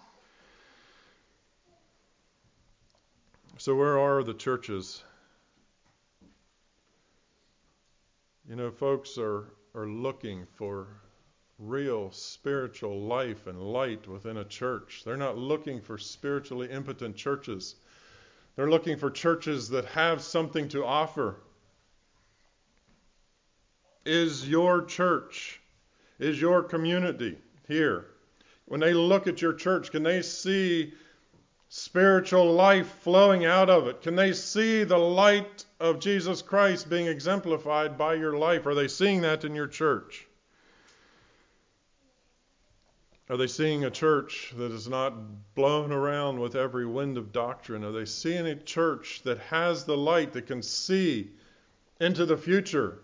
So, 3.66 3.74
where 3.74 3.98
are 3.98 4.22
the 4.22 4.36
churches? 4.36 5.04
You 8.48 8.58
know, 8.58 8.70
folks 8.70 9.18
are, 9.18 9.46
are 9.74 9.88
looking 9.88 10.46
for 10.54 10.86
real 11.58 12.12
spiritual 12.12 13.02
life 13.02 13.48
and 13.48 13.60
light 13.60 14.08
within 14.08 14.38
a 14.38 14.46
church. 14.46 15.02
They're 15.04 15.18
not 15.18 15.40
looking 15.40 15.82
for 15.82 15.98
spiritually 15.98 16.70
impotent 16.70 17.16
churches. 17.16 17.74
They're 18.56 18.70
looking 18.70 19.00
for 19.00 19.10
churches 19.10 19.70
that 19.70 19.86
have 19.86 20.22
something 20.22 20.70
to 20.70 20.86
offer. 20.86 21.38
Is 24.06 24.48
your 24.48 24.84
church, 24.84 25.60
is 26.20 26.40
your 26.40 26.62
community 26.62 27.40
here? 27.68 28.06
When 28.66 28.80
they 28.80 28.94
look 28.94 29.26
at 29.26 29.42
your 29.42 29.54
church, 29.54 29.90
can 29.90 30.04
they 30.04 30.22
see 30.22 30.94
spiritual 31.70 32.54
life 32.54 32.88
flowing 33.02 33.46
out 33.46 33.70
of 33.70 33.88
it? 33.88 34.02
Can 34.02 34.16
they 34.16 34.34
see 34.34 34.84
the 34.84 34.98
light 34.98 35.66
of 35.80 36.00
Jesus 36.00 36.42
Christ 36.42 36.90
being 36.90 37.08
exemplified 37.08 37.98
by 37.98 38.14
your 38.14 38.38
life? 38.38 38.66
Are 38.66 38.76
they 38.76 38.88
seeing 38.88 39.22
that 39.22 39.44
in 39.44 39.56
your 39.56 39.68
church? 39.68 40.28
Are 43.28 43.38
they 43.38 43.48
seeing 43.48 43.86
a 43.86 43.92
church 43.92 44.54
that 44.56 44.72
is 44.72 44.88
not 44.88 45.56
blown 45.56 45.92
around 45.92 46.40
with 46.40 46.56
every 46.56 46.86
wind 46.86 47.18
of 47.18 47.32
doctrine? 47.32 47.84
Are 47.84 47.92
they 47.92 48.06
seeing 48.06 48.46
a 48.46 48.56
church 48.56 49.24
that 49.24 49.40
has 49.40 49.84
the 49.84 49.98
light, 49.98 50.34
that 50.34 50.46
can 50.46 50.62
see 50.62 51.32
into 52.00 52.28
the 52.28 52.38
future, 52.38 53.00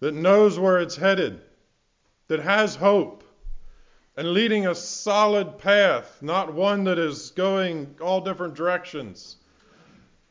that 0.00 0.12
knows 0.12 0.58
where 0.58 0.80
it's 0.80 0.96
headed, 0.96 1.40
that 2.28 2.40
has 2.40 2.76
hope? 2.76 3.21
And 4.16 4.32
leading 4.32 4.66
a 4.66 4.74
solid 4.74 5.58
path, 5.58 6.18
not 6.20 6.52
one 6.52 6.84
that 6.84 6.98
is 6.98 7.30
going 7.30 7.94
all 8.00 8.20
different 8.20 8.54
directions, 8.54 9.36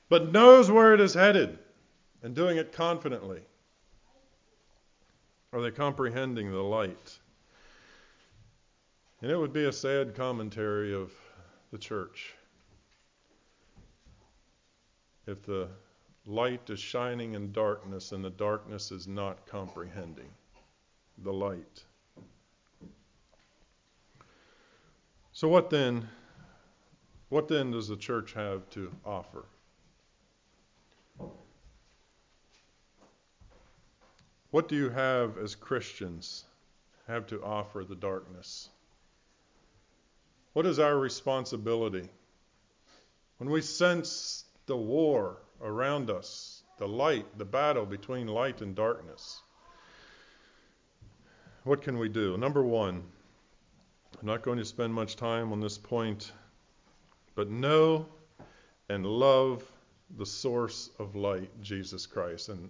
but 0.10 0.32
knows 0.32 0.70
where 0.70 0.94
it 0.94 1.02
is 1.02 1.13
headed 1.13 1.58
and 2.22 2.36
doing 2.36 2.58
it 2.58 2.72
confidently? 2.72 3.41
Are 5.54 5.62
they 5.62 5.72
comprehending 5.72 6.52
the 6.52 6.62
light? 6.62 7.20
And 9.22 9.32
it 9.32 9.38
would 9.38 9.54
be 9.54 9.65
a 9.65 9.72
sad 9.72 10.15
commentary 10.15 10.94
of 10.94 11.12
the 11.72 11.78
church 11.78 12.34
if 15.28 15.44
the 15.44 15.67
light 16.26 16.70
is 16.70 16.80
shining 16.80 17.34
in 17.34 17.52
darkness 17.52 18.12
and 18.12 18.24
the 18.24 18.30
darkness 18.32 18.91
is 18.91 19.08
not 19.08 19.46
comprehending 19.46 20.30
the 21.20 21.34
light. 21.34 21.84
So 25.41 25.47
what 25.47 25.71
then 25.71 26.08
what 27.30 27.47
then 27.47 27.71
does 27.71 27.88
the 27.88 27.97
church 27.97 28.34
have 28.34 28.69
to 28.69 28.91
offer? 29.04 29.45
What 34.51 34.67
do 34.67 34.75
you 34.75 34.89
have 34.91 35.39
as 35.39 35.56
Christians 35.56 36.43
have 37.08 37.25
to 37.25 37.43
offer 37.43 37.84
the 37.84 37.95
darkness? 37.95 38.69
What 40.54 40.67
is 40.67 40.77
our 40.77 40.99
responsibility? 40.99 42.08
When 43.39 43.49
we 43.49 43.62
sense 43.62 44.45
the 44.67 44.77
war 44.77 45.38
around 45.60 46.12
us, 46.12 46.62
the 46.77 46.88
light, 46.88 47.25
the 47.39 47.45
battle 47.45 47.88
between 47.88 48.27
light 48.27 48.62
and 48.62 48.75
darkness, 48.75 49.41
what 51.63 51.82
can 51.82 51.97
we 51.97 52.10
do? 52.10 52.38
Number 52.38 52.62
one, 52.62 53.01
I'm 54.19 54.28
not 54.28 54.41
going 54.43 54.58
to 54.60 54.65
spend 54.65 54.93
much 54.93 55.15
time 55.15 55.52
on 55.52 55.60
this 55.60 55.78
point, 55.78 56.32
but 57.36 57.50
know 57.50 58.06
and 58.89 59.06
love 59.06 59.63
the 60.17 60.26
source 60.26 60.89
of 61.00 61.15
light, 61.15 61.50
Jesus 61.62 62.06
Christ. 62.06 62.50
And 62.50 62.60
I'm 62.60 62.69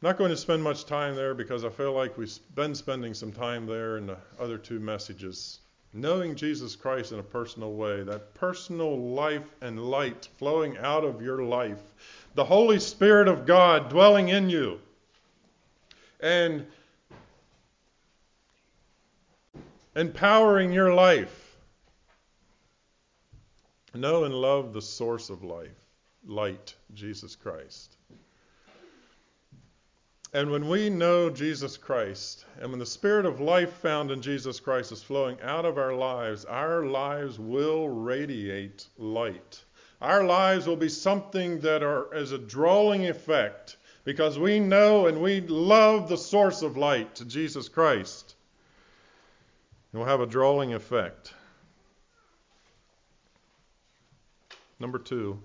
not 0.00 0.16
going 0.16 0.30
to 0.30 0.36
spend 0.36 0.62
much 0.62 0.86
time 0.86 1.16
there 1.16 1.34
because 1.34 1.64
I 1.64 1.68
feel 1.68 1.92
like 1.92 2.16
we've 2.16 2.38
been 2.54 2.74
spending 2.74 3.12
some 3.12 3.32
time 3.32 3.66
there 3.66 3.98
in 3.98 4.06
the 4.06 4.16
other 4.38 4.56
two 4.56 4.80
messages. 4.80 5.58
knowing 5.92 6.36
Jesus 6.36 6.76
Christ 6.76 7.12
in 7.12 7.18
a 7.18 7.22
personal 7.22 7.72
way, 7.72 8.02
that 8.04 8.34
personal 8.34 8.96
life 9.12 9.56
and 9.60 9.90
light 9.90 10.28
flowing 10.38 10.78
out 10.78 11.04
of 11.04 11.20
your 11.20 11.42
life, 11.42 11.82
the 12.34 12.44
Holy 12.44 12.78
Spirit 12.78 13.26
of 13.26 13.44
God 13.44 13.88
dwelling 13.88 14.28
in 14.28 14.48
you, 14.48 14.80
and 16.20 16.66
empowering 19.96 20.72
your 20.72 20.94
life. 20.94 21.56
Know 23.92 24.24
and 24.24 24.34
love 24.34 24.72
the 24.72 24.82
source 24.82 25.30
of 25.30 25.42
life, 25.42 25.88
light, 26.24 26.74
Jesus 26.94 27.34
Christ. 27.34 27.96
And 30.32 30.52
when 30.52 30.68
we 30.68 30.90
know 30.90 31.28
Jesus 31.28 31.76
Christ, 31.76 32.44
and 32.60 32.70
when 32.70 32.78
the 32.78 32.86
spirit 32.86 33.26
of 33.26 33.40
life 33.40 33.72
found 33.72 34.12
in 34.12 34.22
Jesus 34.22 34.60
Christ 34.60 34.92
is 34.92 35.02
flowing 35.02 35.40
out 35.40 35.64
of 35.64 35.76
our 35.76 35.92
lives, 35.92 36.44
our 36.44 36.86
lives 36.86 37.40
will 37.40 37.88
radiate 37.88 38.86
light. 38.96 39.64
Our 40.00 40.22
lives 40.22 40.68
will 40.68 40.76
be 40.76 40.88
something 40.88 41.58
that 41.60 41.82
are 41.82 42.14
as 42.14 42.30
a 42.30 42.38
drawing 42.38 43.08
effect 43.08 43.76
because 44.04 44.38
we 44.38 44.60
know 44.60 45.08
and 45.08 45.20
we 45.20 45.40
love 45.40 46.08
the 46.08 46.16
source 46.16 46.62
of 46.62 46.76
light, 46.76 47.16
to 47.16 47.24
Jesus 47.24 47.68
Christ. 47.68 48.36
It 49.92 49.96
will 49.96 50.04
have 50.04 50.20
a 50.20 50.26
drawing 50.26 50.72
effect. 50.72 51.34
Number 54.78 54.98
two, 54.98 55.42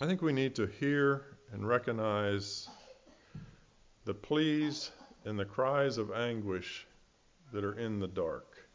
I 0.00 0.06
think 0.06 0.22
we 0.22 0.32
need 0.32 0.54
to 0.54 0.66
hear 0.66 1.36
and 1.52 1.66
recognize 1.66 2.68
the 4.04 4.14
pleas 4.14 4.92
and 5.24 5.38
the 5.38 5.44
cries 5.44 5.98
of 5.98 6.12
anguish 6.12 6.86
that 7.52 7.64
are 7.64 7.78
in 7.78 7.98
the 7.98 8.08
dark. 8.08 8.68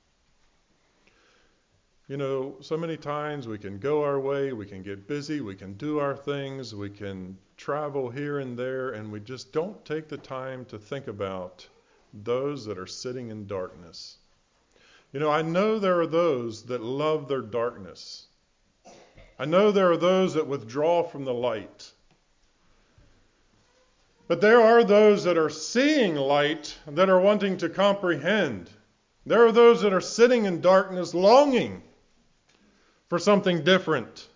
You 2.08 2.18
know, 2.18 2.56
so 2.60 2.76
many 2.76 2.98
times 2.98 3.48
we 3.48 3.58
can 3.58 3.78
go 3.78 4.04
our 4.04 4.20
way, 4.20 4.52
we 4.52 4.66
can 4.66 4.82
get 4.82 5.08
busy, 5.08 5.42
we 5.42 5.56
can 5.56 5.74
do 5.74 6.00
our 6.00 6.16
things, 6.16 6.74
we 6.76 6.90
can 6.90 7.38
travel 7.56 8.10
here 8.10 8.40
and 8.40 8.58
there, 8.58 8.92
and 8.92 9.12
we 9.12 9.20
just 9.20 9.54
don't 9.54 9.84
take 9.86 10.08
the 10.10 10.18
time 10.18 10.66
to 10.66 10.80
think 10.80 11.08
about 11.08 11.68
those 12.14 12.66
that 12.66 12.78
are 12.78 12.88
sitting 12.88 13.30
in 13.30 13.48
darkness. 13.48 14.18
You 15.12 15.20
know, 15.20 15.30
I 15.30 15.42
know 15.42 15.80
there 15.80 16.00
are 16.00 16.08
those 16.08 16.64
that 16.64 16.82
love 16.82 17.28
their 17.28 17.42
darkness. 17.42 18.28
I 19.40 19.46
know 19.46 19.72
there 19.72 19.92
are 19.92 19.98
those 19.98 20.34
that 20.34 20.48
withdraw 20.48 21.04
from 21.04 21.26
the 21.26 21.34
light. 21.34 21.92
But 24.28 24.42
there 24.42 24.62
are 24.62 24.84
those 24.84 25.24
that 25.24 25.38
are 25.38 25.50
seeing 25.50 26.16
light 26.16 26.78
that 26.86 27.10
are 27.10 27.20
wanting 27.20 27.58
to 27.58 27.70
comprehend. 27.70 28.70
There 29.26 29.46
are 29.46 29.52
those 29.52 29.82
that 29.82 29.94
are 29.94 30.02
sitting 30.02 30.46
in 30.46 30.62
darkness 30.62 31.16
longing 31.16 31.82
for 33.08 33.18
something 33.18 33.64
different, 33.64 34.28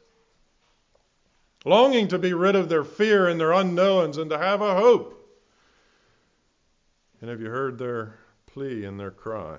longing 1.64 2.08
to 2.08 2.18
be 2.18 2.34
rid 2.34 2.56
of 2.56 2.70
their 2.70 2.84
fear 2.84 3.28
and 3.28 3.40
their 3.40 3.52
unknowns 3.52 4.18
and 4.18 4.32
to 4.32 4.38
have 4.38 4.62
a 4.62 4.74
hope. 4.74 5.23
And 7.24 7.30
have 7.30 7.40
you 7.40 7.50
heard 7.50 7.78
their 7.78 8.16
plea 8.48 8.84
and 8.84 9.00
their 9.00 9.10
cry? 9.10 9.58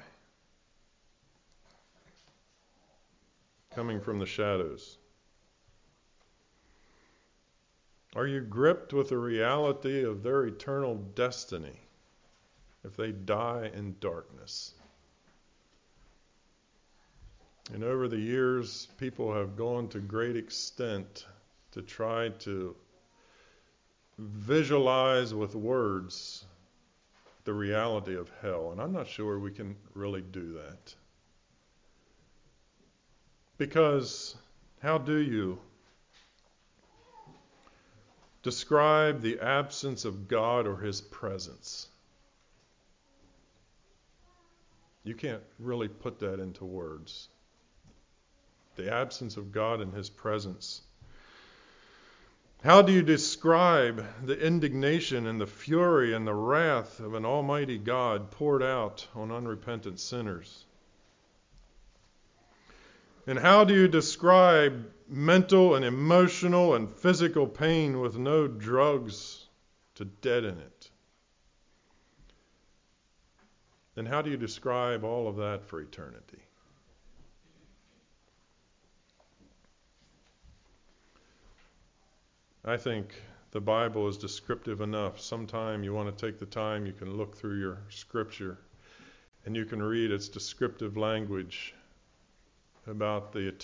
Coming 3.75 4.03
from 4.03 4.19
the 4.19 4.27
shadows. 4.27 4.99
Are 8.15 8.27
you 8.27 8.43
gripped 8.43 8.93
with 8.93 9.09
the 9.09 9.17
reality 9.17 10.05
of 10.05 10.23
their 10.23 10.45
eternal 10.45 10.97
destiny 11.15 11.81
if 12.85 12.99
they 12.99 13.13
die 13.13 13.71
in 13.73 13.97
darkness? 13.99 14.75
And 17.73 17.83
over 17.83 18.09
the 18.09 18.21
years, 18.21 18.89
people 18.99 19.33
have 19.33 19.57
gone 19.57 19.89
to 19.89 20.01
great 20.01 20.37
extent 20.37 21.25
to 21.73 21.81
try 21.81 22.29
to 22.41 22.77
visualize 24.19 25.33
with 25.33 25.55
words 25.55 26.45
the 27.45 27.53
reality 27.53 28.17
of 28.17 28.31
hell. 28.41 28.73
And 28.73 28.81
I'm 28.81 28.93
not 28.93 29.07
sure 29.07 29.39
we 29.39 29.51
can 29.51 29.77
really 29.95 30.23
do 30.23 30.55
that. 30.55 30.95
Because 33.59 34.37
how 34.81 34.99
do 34.99 35.17
you 35.17 35.59
describe 38.45 39.23
the 39.23 39.41
absence 39.41 40.05
of 40.05 40.29
God 40.29 40.67
or 40.67 40.77
His 40.77 41.01
presence. 41.01 41.89
You 45.03 45.15
can't 45.15 45.43
really 45.59 45.89
put 45.89 46.21
that 46.21 46.41
into 46.41 46.65
words. 46.65 47.29
The 48.77 48.93
absence 48.93 49.39
of 49.39 49.51
God 49.51 49.81
and 49.81 49.93
His 49.93 50.11
presence. 50.11 50.83
How 52.65 52.81
do 52.81 52.93
you 52.93 53.03
describe 53.03 54.07
the 54.25 54.41
indignation 54.41 55.27
and 55.27 55.39
the 55.39 55.47
fury 55.47 56.15
and 56.15 56.27
the 56.27 56.33
wrath 56.33 56.99
of 56.99 57.13
an 57.13 57.27
Almighty 57.27 57.77
God 57.77 58.31
poured 58.31 58.63
out 58.63 59.07
on 59.15 59.31
unrepentant 59.31 60.01
sinners? 60.01 60.65
And 63.27 63.39
how 63.39 63.65
do 63.65 63.75
you 63.75 63.87
describe 63.87 64.91
mental 65.07 65.75
and 65.75 65.85
emotional 65.85 66.75
and 66.75 66.89
physical 66.89 67.47
pain 67.47 68.01
with 68.01 68.17
no 68.17 68.49
drugs 68.49 69.45
to 69.97 70.07
deaden 70.07 70.59
it? 70.59 70.91
And 73.95 74.09
how 74.09 74.23
do 74.23 74.31
you 74.31 74.39
describe 74.39 75.05
all 75.05 75.29
of 75.29 75.37
that 75.37 75.67
for 75.67 75.83
eternity? 75.83 76.41
I 82.67 82.79
think 82.79 83.15
the 83.51 83.61
Bible 83.61 84.09
is 84.09 84.17
descriptive 84.17 84.81
enough. 84.81 85.21
Sometime 85.21 85.85
you 85.85 85.93
want 85.93 86.17
to 86.17 86.27
take 86.27 86.39
the 86.39 86.47
time, 86.47 86.87
you 86.87 86.95
can 86.95 87.15
look 87.15 87.37
through 87.37 87.59
your 87.61 87.83
scripture 87.91 88.57
and 89.45 89.55
you 89.55 89.67
can 89.67 89.83
read 89.83 90.11
its 90.11 90.29
descriptive 90.29 90.97
language 90.97 91.75
about 92.87 93.33
the, 93.33 93.55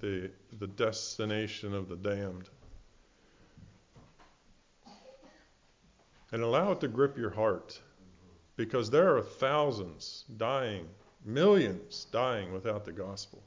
the, 0.00 0.30
the 0.58 0.66
destination 0.66 1.72
of 1.72 1.88
the 1.88 1.96
damned. 1.96 2.48
And 6.32 6.42
allow 6.42 6.72
it 6.72 6.80
to 6.80 6.88
grip 6.88 7.16
your 7.16 7.30
heart 7.30 7.80
because 8.56 8.90
there 8.90 9.16
are 9.16 9.22
thousands 9.22 10.24
dying, 10.36 10.88
millions 11.24 12.06
dying 12.10 12.52
without 12.52 12.84
the 12.84 12.92
gospel. 12.92 13.40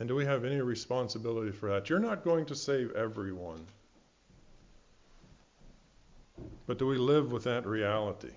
And 0.00 0.08
do 0.08 0.14
we 0.16 0.24
have 0.24 0.44
any 0.44 0.60
responsibility 0.60 1.52
for 1.52 1.70
that? 1.70 1.88
You're 1.88 1.98
not 2.00 2.24
going 2.24 2.46
to 2.46 2.54
save 2.56 2.90
everyone. 2.92 3.64
But 6.66 6.78
do 6.78 6.86
we 6.86 6.96
live 6.96 7.30
with 7.30 7.44
that 7.44 7.66
reality? 7.66 8.32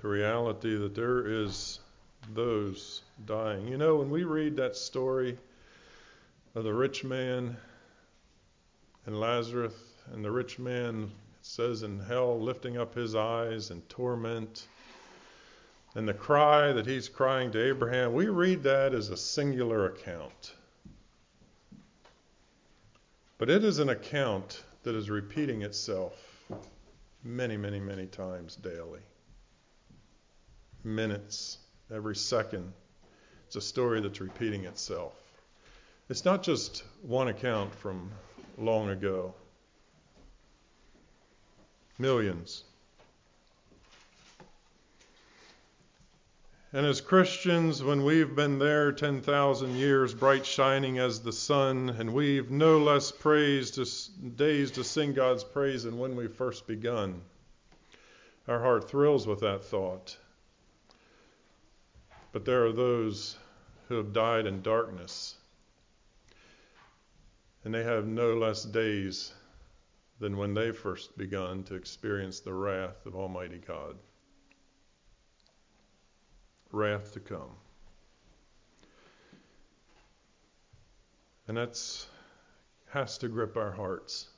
the 0.00 0.08
reality 0.08 0.76
that 0.76 0.94
there 0.94 1.26
is 1.26 1.80
those 2.32 3.02
dying. 3.26 3.68
You 3.68 3.76
know, 3.76 3.96
when 3.96 4.10
we 4.10 4.24
read 4.24 4.56
that 4.56 4.76
story 4.76 5.36
of 6.54 6.64
the 6.64 6.72
rich 6.72 7.04
man 7.04 7.56
and 9.06 9.20
Lazarus, 9.20 9.74
and 10.12 10.24
the 10.24 10.30
rich 10.30 10.58
man 10.58 11.10
says 11.42 11.82
in 11.82 11.98
hell, 12.00 12.40
lifting 12.40 12.78
up 12.78 12.94
his 12.94 13.14
eyes 13.14 13.70
in 13.70 13.82
torment, 13.82 14.66
and 15.94 16.08
the 16.08 16.14
cry 16.14 16.72
that 16.72 16.86
he's 16.86 17.08
crying 17.08 17.50
to 17.52 17.68
Abraham, 17.68 18.12
we 18.14 18.28
read 18.28 18.62
that 18.62 18.94
as 18.94 19.08
a 19.08 19.16
singular 19.16 19.86
account. 19.86 20.54
But 23.38 23.50
it 23.50 23.64
is 23.64 23.78
an 23.78 23.88
account 23.88 24.62
that 24.82 24.94
is 24.94 25.10
repeating 25.10 25.62
itself 25.62 26.14
many, 27.24 27.56
many, 27.56 27.80
many 27.80 28.06
times 28.06 28.56
daily 28.56 29.00
minutes, 30.84 31.58
every 31.92 32.16
second. 32.16 32.72
It's 33.46 33.56
a 33.56 33.60
story 33.60 34.00
that's 34.00 34.20
repeating 34.20 34.64
itself. 34.64 35.14
It's 36.08 36.24
not 36.24 36.42
just 36.42 36.84
one 37.02 37.28
account 37.28 37.74
from 37.74 38.10
long 38.58 38.90
ago. 38.90 39.34
Millions. 41.98 42.64
And 46.72 46.86
as 46.86 47.00
Christians, 47.00 47.82
when 47.82 48.04
we've 48.04 48.36
been 48.36 48.60
there 48.60 48.92
10,000 48.92 49.74
years, 49.74 50.14
bright 50.14 50.46
shining 50.46 50.98
as 50.98 51.20
the 51.20 51.32
sun, 51.32 51.90
and 51.90 52.14
we've 52.14 52.48
no 52.48 52.78
less 52.78 53.10
praise 53.10 53.72
to, 53.72 53.84
days 54.36 54.70
to 54.72 54.84
sing 54.84 55.12
God's 55.12 55.42
praise 55.42 55.82
than 55.82 55.98
when 55.98 56.14
we 56.14 56.28
first 56.28 56.68
begun, 56.68 57.22
our 58.46 58.60
heart 58.60 58.88
thrills 58.88 59.26
with 59.26 59.40
that 59.40 59.64
thought. 59.64 60.16
But 62.30 62.44
there 62.44 62.64
are 62.66 62.72
those 62.72 63.36
who 63.88 63.96
have 63.96 64.12
died 64.12 64.46
in 64.46 64.62
darkness. 64.62 65.34
And 67.64 67.74
they 67.74 67.82
have 67.82 68.06
no 68.06 68.34
less 68.34 68.62
days 68.62 69.34
than 70.20 70.36
when 70.36 70.54
they 70.54 70.70
first 70.70 71.18
begun 71.18 71.64
to 71.64 71.74
experience 71.74 72.38
the 72.38 72.54
wrath 72.54 73.04
of 73.06 73.16
Almighty 73.16 73.58
God. 73.58 73.96
Wrath 76.72 77.12
to 77.14 77.20
come. 77.20 77.50
And 81.48 81.56
that's 81.56 82.06
has 82.90 83.18
to 83.18 83.28
grip 83.28 83.56
our 83.56 83.70
hearts 83.70 84.28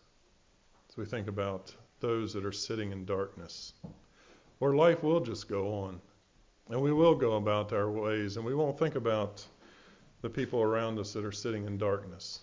as 0.88 0.96
we 0.96 1.04
think 1.04 1.26
about 1.26 1.74
those 2.00 2.34
that 2.34 2.44
are 2.44 2.52
sitting 2.52 2.92
in 2.92 3.04
darkness. 3.04 3.72
Or 4.60 4.74
life 4.74 5.02
will 5.02 5.20
just 5.20 5.48
go 5.48 5.72
on. 5.74 6.00
And 6.68 6.80
we 6.80 6.92
will 6.92 7.14
go 7.14 7.36
about 7.36 7.72
our 7.72 7.90
ways 7.90 8.36
and 8.36 8.44
we 8.44 8.54
won't 8.54 8.78
think 8.78 8.94
about 8.94 9.44
the 10.20 10.30
people 10.30 10.62
around 10.62 10.98
us 10.98 11.12
that 11.14 11.24
are 11.24 11.32
sitting 11.32 11.66
in 11.66 11.78
darkness. 11.78 12.40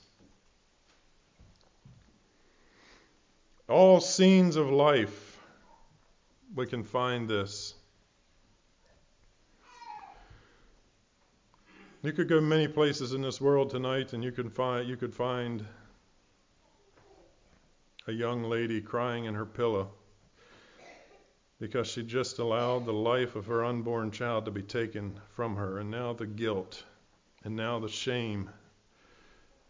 All 3.68 4.02
scenes 4.02 4.56
of 4.56 4.70
life, 4.72 5.40
we 6.56 6.66
can 6.66 6.84
find 6.84 7.30
this. 7.30 7.76
You 12.02 12.14
could 12.14 12.30
go 12.30 12.40
many 12.40 12.70
places 12.70 13.12
in 13.12 13.22
this 13.22 13.42
world 13.42 13.72
tonight, 13.72 14.14
and 14.14 14.24
you 14.24 14.32
could 14.32 14.54
find 14.54 14.88
you 14.88 14.96
could 14.96 15.14
find 15.14 15.66
a 18.08 18.12
young 18.14 18.46
lady 18.46 18.80
crying 18.80 19.26
in 19.26 19.36
her 19.36 19.46
pillow 19.46 19.92
because 21.60 21.88
she 21.88 22.04
just 22.04 22.40
allowed 22.40 22.86
the 22.86 22.94
life 22.94 23.36
of 23.36 23.48
her 23.48 23.66
unborn 23.66 24.12
child 24.12 24.46
to 24.46 24.52
be 24.52 24.62
taken 24.62 25.20
from 25.36 25.58
her, 25.58 25.80
and 25.80 25.92
now 25.92 26.14
the 26.14 26.26
guilt, 26.26 26.86
and 27.44 27.54
now 27.54 27.80
the 27.80 27.90
shame, 27.90 28.50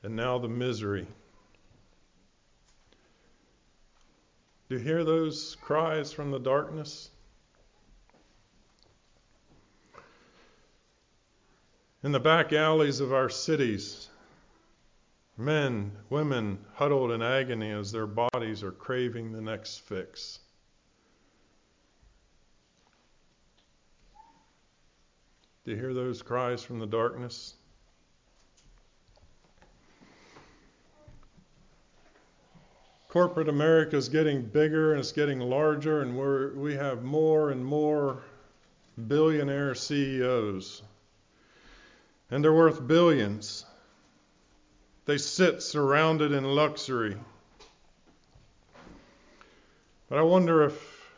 and 0.03 0.15
now 0.15 0.37
the 0.37 0.47
misery. 0.47 1.07
Do 4.69 4.75
you 4.75 4.81
hear 4.81 5.03
those 5.03 5.57
cries 5.61 6.13
from 6.13 6.29
the 6.29 6.39
darkness? 6.39 7.09
In 12.03 12.11
the 12.11 12.19
back 12.19 12.53
alleys 12.53 12.99
of 12.99 13.13
our 13.13 13.29
cities, 13.29 14.09
men, 15.37 15.91
women 16.09 16.65
huddled 16.73 17.11
in 17.11 17.21
agony 17.21 17.71
as 17.71 17.91
their 17.91 18.07
bodies 18.07 18.63
are 18.63 18.71
craving 18.71 19.31
the 19.31 19.41
next 19.41 19.79
fix. 19.79 20.39
Do 25.65 25.71
you 25.71 25.77
hear 25.77 25.93
those 25.93 26.21
cries 26.21 26.63
from 26.63 26.79
the 26.79 26.87
darkness? 26.87 27.55
corporate 33.09 33.49
America 33.49 33.97
is 33.97 34.07
getting 34.07 34.43
bigger 34.43 34.91
and 34.91 34.99
it's 34.99 35.11
getting 35.11 35.39
larger, 35.39 36.01
and 36.01 36.15
we're, 36.15 36.53
we 36.53 36.75
have 36.75 37.03
more 37.03 37.49
and 37.49 37.65
more 37.65 38.21
billionaire 39.07 39.73
CEOs. 39.73 40.83
And 42.31 42.43
they're 42.43 42.53
worth 42.53 42.85
billions. 42.85 43.65
They 45.05 45.17
sit 45.17 45.63
surrounded 45.63 46.31
in 46.31 46.43
luxury. 46.43 47.17
But 50.09 50.19
I 50.19 50.21
wonder 50.21 50.63
if 50.63 51.11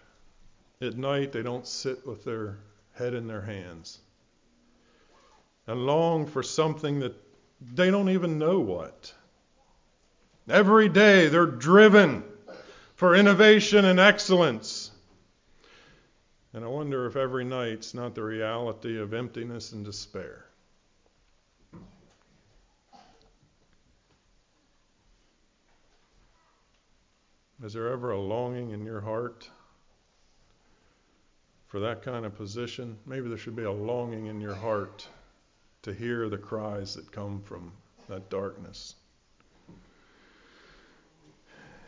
at 0.81 0.97
night 0.97 1.31
they 1.31 1.43
don't 1.43 1.67
sit 1.67 2.05
with 2.05 2.23
their 2.23 2.57
head 2.93 3.13
in 3.13 3.27
their 3.27 3.41
hands 3.41 3.99
and 5.67 5.85
long 5.85 6.25
for 6.25 6.43
something 6.43 6.99
that 6.99 7.15
they 7.61 7.91
don't 7.91 8.09
even 8.09 8.37
know 8.37 8.59
what. 8.59 9.13
Every 10.49 10.89
day 10.89 11.27
they're 11.27 11.45
driven 11.45 12.23
for 12.95 13.15
innovation 13.15 13.85
and 13.85 13.99
excellence. 13.99 14.91
And 16.53 16.65
I 16.65 16.67
wonder 16.67 17.05
if 17.05 17.15
every 17.15 17.45
night's 17.45 17.93
not 17.93 18.15
the 18.15 18.23
reality 18.23 18.99
of 18.99 19.13
emptiness 19.13 19.71
and 19.71 19.85
despair. 19.85 20.45
Is 27.63 27.73
there 27.73 27.89
ever 27.89 28.11
a 28.11 28.19
longing 28.19 28.71
in 28.71 28.83
your 28.83 29.01
heart 29.01 29.47
for 31.67 31.79
that 31.79 32.01
kind 32.01 32.25
of 32.25 32.35
position? 32.35 32.97
Maybe 33.05 33.29
there 33.29 33.37
should 33.37 33.55
be 33.55 33.63
a 33.63 33.71
longing 33.71 34.25
in 34.25 34.41
your 34.41 34.55
heart 34.55 35.07
to 35.83 35.93
hear 35.93 36.27
the 36.27 36.39
cries 36.39 36.95
that 36.95 37.11
come 37.11 37.39
from 37.43 37.71
that 38.09 38.31
darkness. 38.31 38.95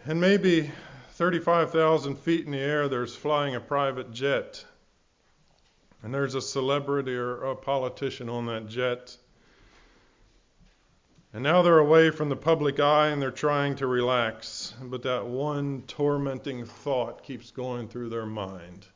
And 0.05 0.21
maybe 0.21 0.69
35,000 1.13 2.19
feet 2.19 2.45
in 2.45 2.51
the 2.51 2.59
air, 2.59 2.88
there's 2.88 3.15
flying 3.15 3.55
a 3.55 3.59
private 3.59 4.11
jet. 4.11 4.63
And 6.03 6.13
there's 6.13 6.36
a 6.36 6.41
celebrity 6.41 7.15
or 7.15 7.45
a 7.45 7.55
politician 7.55 8.30
on 8.30 8.45
that 8.45 8.67
jet. 8.67 9.17
And 11.34 11.43
now 11.43 11.63
they're 11.63 11.79
away 11.79 12.11
from 12.11 12.29
the 12.29 12.36
public 12.36 12.79
eye 12.79 13.07
and 13.07 13.21
they're 13.21 13.31
trying 13.31 13.75
to 13.77 13.88
relax. 13.88 14.75
But 14.81 15.03
that 15.03 15.25
one 15.25 15.81
tormenting 15.88 16.65
thought 16.65 17.23
keeps 17.23 17.51
going 17.51 17.88
through 17.88 18.09
their 18.09 18.25
mind. 18.25 18.88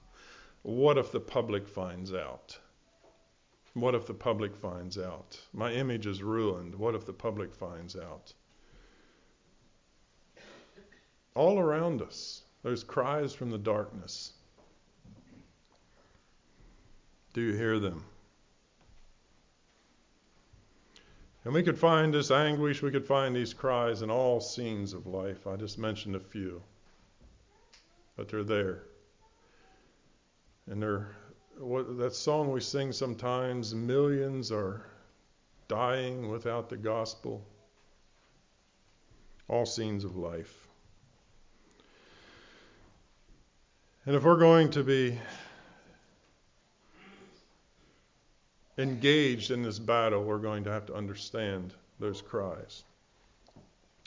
What 0.62 0.98
if 0.98 1.12
the 1.12 1.20
public 1.20 1.68
finds 1.68 2.14
out? 2.14 2.58
What 3.74 3.96
if 3.96 4.06
the 4.06 4.14
public 4.14 4.56
finds 4.56 4.98
out? 4.98 5.40
My 5.54 5.72
image 5.72 6.06
is 6.06 6.22
ruined. 6.22 6.76
What 6.76 6.96
if 6.96 7.06
the 7.06 7.14
public 7.14 7.54
finds 7.54 7.96
out? 7.96 8.34
all 11.38 11.60
around 11.60 12.02
us, 12.02 12.42
there's 12.64 12.84
cries 12.84 13.32
from 13.32 13.52
the 13.52 13.60
darkness. 13.60 14.34
Do 17.34 17.42
you 17.42 17.54
hear 17.54 17.78
them? 17.78 18.04
And 21.48 21.54
we 21.54 21.64
could 21.64 21.80
find 21.80 22.14
this 22.14 22.30
anguish, 22.30 22.82
we 22.82 22.92
could 22.92 23.06
find 23.06 23.34
these 23.34 23.54
cries 23.54 24.02
in 24.02 24.12
all 24.12 24.42
scenes 24.42 24.92
of 24.92 25.08
life. 25.08 25.48
I 25.48 25.56
just 25.56 25.80
mentioned 25.80 26.18
a 26.18 26.20
few. 26.20 26.62
But 28.18 28.28
they're 28.28 28.44
there. 28.44 28.84
And 30.70 30.84
they're 30.84 31.16
what, 31.58 31.98
that 32.00 32.14
song 32.14 32.52
we 32.52 32.60
sing 32.60 32.92
sometimes 32.92 33.74
millions 33.74 34.52
are 34.52 34.88
dying 35.70 36.28
without 36.28 36.68
the 36.68 36.76
gospel. 36.76 37.48
All 39.48 39.66
scenes 39.66 40.04
of 40.04 40.18
life. 40.18 40.68
And 44.06 44.18
if 44.18 44.24
we're 44.26 44.36
going 44.36 44.70
to 44.72 44.84
be 44.84 45.18
engaged 48.78 49.52
in 49.52 49.64
this 49.64 49.80
battle, 49.80 50.24
we're 50.24 50.38
going 50.38 50.64
to 50.66 50.72
have 50.72 50.86
to 50.88 50.94
understand 50.94 51.74
those 52.00 52.22
cries. 52.22 52.84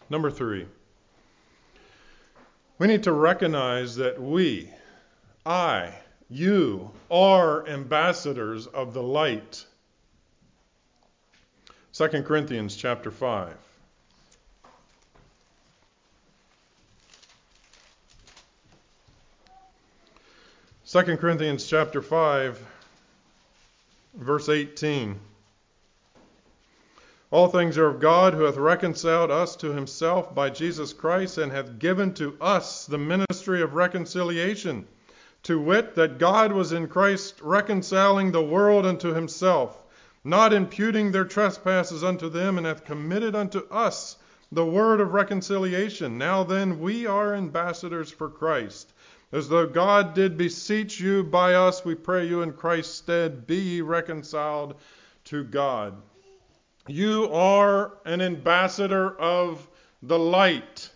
Number 0.09 0.31
three, 0.31 0.67
we 2.79 2.87
need 2.87 3.03
to 3.03 3.13
recognize 3.13 3.97
that 3.97 4.21
we, 4.21 4.71
I, 5.45 5.93
you, 6.29 6.91
are 7.11 7.69
ambassadors 7.69 8.67
of 8.69 8.95
the 8.95 9.03
light. 9.03 9.65
2 11.93 12.09
Corinthians 12.23 12.77
chapter 12.77 13.11
5. 13.11 13.55
2 20.87 21.17
Corinthians 21.19 21.67
chapter 21.67 22.03
5 22.03 22.61
verse 24.15 24.49
18 24.49 25.19
All 27.31 27.49
things 27.49 27.79
are 27.79 27.87
of 27.87 28.01
God 28.01 28.35
who 28.35 28.43
hath 28.43 28.57
reconciled 28.57 29.31
us 29.31 29.57
to 29.57 29.73
himself 29.73 30.35
by 30.35 30.51
Jesus 30.51 30.93
Christ 30.93 31.39
and 31.39 31.53
hath 31.53 31.79
given 31.79 32.13
to 32.15 32.37
us 32.41 32.87
the 32.87 32.99
ministry 32.99 33.63
of 33.63 33.75
reconciliation 33.75 34.87
to 35.45 35.61
wit 35.61 35.95
that 35.95 36.19
God 36.19 36.53
was 36.53 36.73
in 36.73 36.89
Christ 36.89 37.41
reconciling 37.43 38.33
the 38.33 38.43
world 38.43 38.85
unto 38.85 39.15
himself 39.15 39.81
not 40.25 40.53
imputing 40.53 41.13
their 41.13 41.25
trespasses 41.25 42.05
unto 42.05 42.29
them 42.29 42.59
and 42.59 42.67
hath 42.67 42.85
committed 42.85 43.35
unto 43.35 43.61
us 43.71 44.17
the 44.53 44.67
word 44.67 45.01
of 45.01 45.15
reconciliation. 45.15 46.19
Now 46.19 46.43
then 46.45 46.81
we 46.81 47.07
are 47.07 47.35
ambassadors 47.35 48.11
for 48.11 48.29
Christ 48.29 48.93
as 49.33 49.49
though 49.49 49.67
God 49.67 50.15
did 50.15 50.37
beseech 50.37 50.99
you 50.99 51.23
by 51.23 51.55
us, 51.55 51.85
we 51.85 51.95
pray 51.95 52.27
you 52.27 52.43
in 52.43 52.53
Christ's 52.53 52.95
stead, 52.95 53.47
be 53.47 53.57
ye 53.57 53.81
reconciled 53.81 54.75
to 55.25 55.45
God. 55.45 55.95
You 56.89 57.33
are 57.33 57.99
an 58.05 58.21
ambassador 58.21 59.17
of 59.21 59.69
the 60.03 60.19
light. 60.19 60.91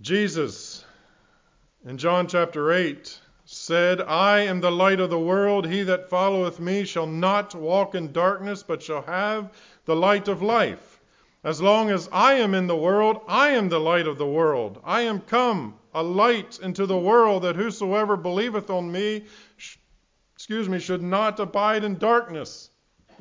Jesus, 0.00 0.84
in 1.86 1.98
John 1.98 2.28
chapter 2.28 2.72
8, 2.72 3.20
said, 3.46 4.00
I 4.02 4.40
am 4.40 4.60
the 4.60 4.70
light 4.70 5.00
of 5.00 5.10
the 5.10 5.18
world. 5.18 5.66
He 5.66 5.82
that 5.82 6.08
followeth 6.08 6.60
me 6.60 6.84
shall 6.84 7.06
not 7.06 7.54
walk 7.54 7.94
in 7.94 8.12
darkness, 8.12 8.62
but 8.62 8.82
shall 8.82 9.02
have 9.02 9.52
the 9.84 9.96
light 9.96 10.28
of 10.28 10.42
life. 10.42 10.93
As 11.44 11.60
long 11.60 11.90
as 11.90 12.08
I 12.10 12.34
am 12.34 12.54
in 12.54 12.66
the 12.66 12.76
world, 12.76 13.20
I 13.28 13.50
am 13.50 13.68
the 13.68 13.78
light 13.78 14.06
of 14.06 14.16
the 14.16 14.26
world. 14.26 14.80
I 14.82 15.02
am 15.02 15.20
come 15.20 15.74
a 15.92 16.02
light 16.02 16.58
into 16.62 16.86
the 16.86 16.96
world 16.96 17.42
that 17.42 17.54
whosoever 17.54 18.16
believeth 18.16 18.70
on 18.70 18.90
me, 18.90 19.26
sh- 19.58 19.76
excuse 20.34 20.70
me, 20.70 20.78
should 20.78 21.02
not 21.02 21.38
abide 21.38 21.84
in 21.84 21.98
darkness. 21.98 22.70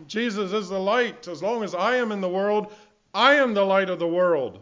Jesus 0.08 0.54
is 0.54 0.70
the 0.70 0.80
light. 0.80 1.28
As 1.28 1.44
long 1.44 1.64
as 1.64 1.76
I 1.76 1.98
am 1.98 2.14
in 2.14 2.22
the 2.22 2.30
world, 2.30 2.74
I 3.14 3.36
am 3.36 3.54
the 3.54 3.66
light 3.66 3.90
of 3.90 4.00
the 4.00 4.08
world. 4.08 4.62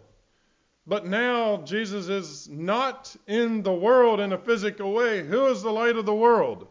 But 0.88 1.06
now 1.06 1.58
Jesus 1.58 2.10
is 2.10 2.50
not 2.50 3.16
in 3.28 3.62
the 3.62 3.72
world 3.72 4.20
in 4.20 4.34
a 4.34 4.38
physical 4.40 4.92
way. 4.92 5.24
Who 5.24 5.46
is 5.46 5.62
the 5.62 5.72
light 5.72 5.96
of 5.96 6.08
the 6.08 6.16
world? 6.16 6.68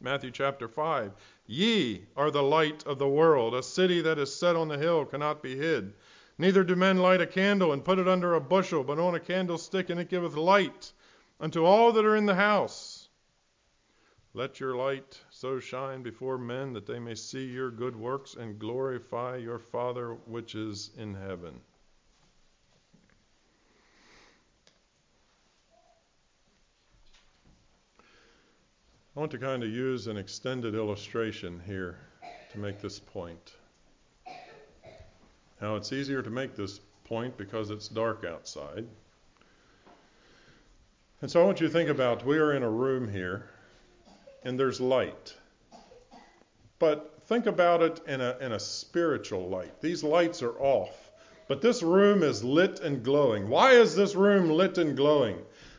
Matthew 0.00 0.30
chapter 0.30 0.68
5. 0.68 1.12
Ye 1.46 2.06
are 2.16 2.30
the 2.30 2.42
light 2.42 2.86
of 2.86 2.98
the 2.98 3.08
world. 3.08 3.54
A 3.54 3.62
city 3.62 4.00
that 4.00 4.18
is 4.18 4.34
set 4.34 4.56
on 4.56 4.68
the 4.68 4.78
hill 4.78 5.04
cannot 5.04 5.42
be 5.42 5.56
hid. 5.56 5.92
Neither 6.38 6.64
do 6.64 6.74
men 6.74 6.98
light 6.98 7.20
a 7.20 7.26
candle 7.26 7.72
and 7.72 7.84
put 7.84 7.98
it 7.98 8.08
under 8.08 8.34
a 8.34 8.40
bushel, 8.40 8.82
but 8.82 8.98
on 8.98 9.14
a 9.14 9.20
candlestick, 9.20 9.90
and 9.90 10.00
it 10.00 10.08
giveth 10.08 10.36
light 10.36 10.92
unto 11.38 11.64
all 11.64 11.92
that 11.92 12.04
are 12.04 12.16
in 12.16 12.26
the 12.26 12.34
house. 12.34 13.08
Let 14.32 14.58
your 14.58 14.74
light 14.74 15.20
so 15.30 15.60
shine 15.60 16.02
before 16.02 16.38
men 16.38 16.72
that 16.72 16.86
they 16.86 16.98
may 16.98 17.14
see 17.14 17.44
your 17.44 17.70
good 17.70 17.94
works 17.94 18.34
and 18.34 18.58
glorify 18.58 19.36
your 19.36 19.58
Father 19.58 20.14
which 20.14 20.54
is 20.54 20.90
in 20.96 21.14
heaven. 21.14 21.60
I 29.16 29.20
want 29.20 29.30
to 29.30 29.38
kind 29.38 29.62
of 29.62 29.70
use 29.70 30.08
an 30.08 30.16
extended 30.16 30.74
illustration 30.74 31.62
here 31.64 31.96
to 32.50 32.58
make 32.58 32.80
this 32.80 32.98
point. 32.98 33.52
Now, 35.62 35.76
it's 35.76 35.92
easier 35.92 36.20
to 36.20 36.30
make 36.30 36.56
this 36.56 36.80
point 37.04 37.36
because 37.36 37.70
it's 37.70 37.86
dark 37.86 38.24
outside. 38.24 38.84
And 41.22 41.30
so 41.30 41.40
I 41.40 41.44
want 41.44 41.60
you 41.60 41.68
to 41.68 41.72
think 41.72 41.90
about 41.90 42.26
we 42.26 42.38
are 42.38 42.54
in 42.54 42.64
a 42.64 42.70
room 42.70 43.08
here 43.08 43.48
and 44.42 44.58
there's 44.58 44.80
light. 44.80 45.36
But 46.80 47.22
think 47.26 47.46
about 47.46 47.82
it 47.82 48.00
in 48.08 48.20
a, 48.20 48.36
in 48.40 48.50
a 48.50 48.58
spiritual 48.58 49.48
light. 49.48 49.80
These 49.80 50.02
lights 50.02 50.42
are 50.42 50.58
off, 50.58 51.12
but 51.46 51.62
this 51.62 51.84
room 51.84 52.24
is 52.24 52.42
lit 52.42 52.80
and 52.80 53.04
glowing. 53.04 53.48
Why 53.48 53.74
is 53.74 53.94
this 53.94 54.16
room 54.16 54.50
lit 54.50 54.76
and 54.76 54.96
glowing? 54.96 55.38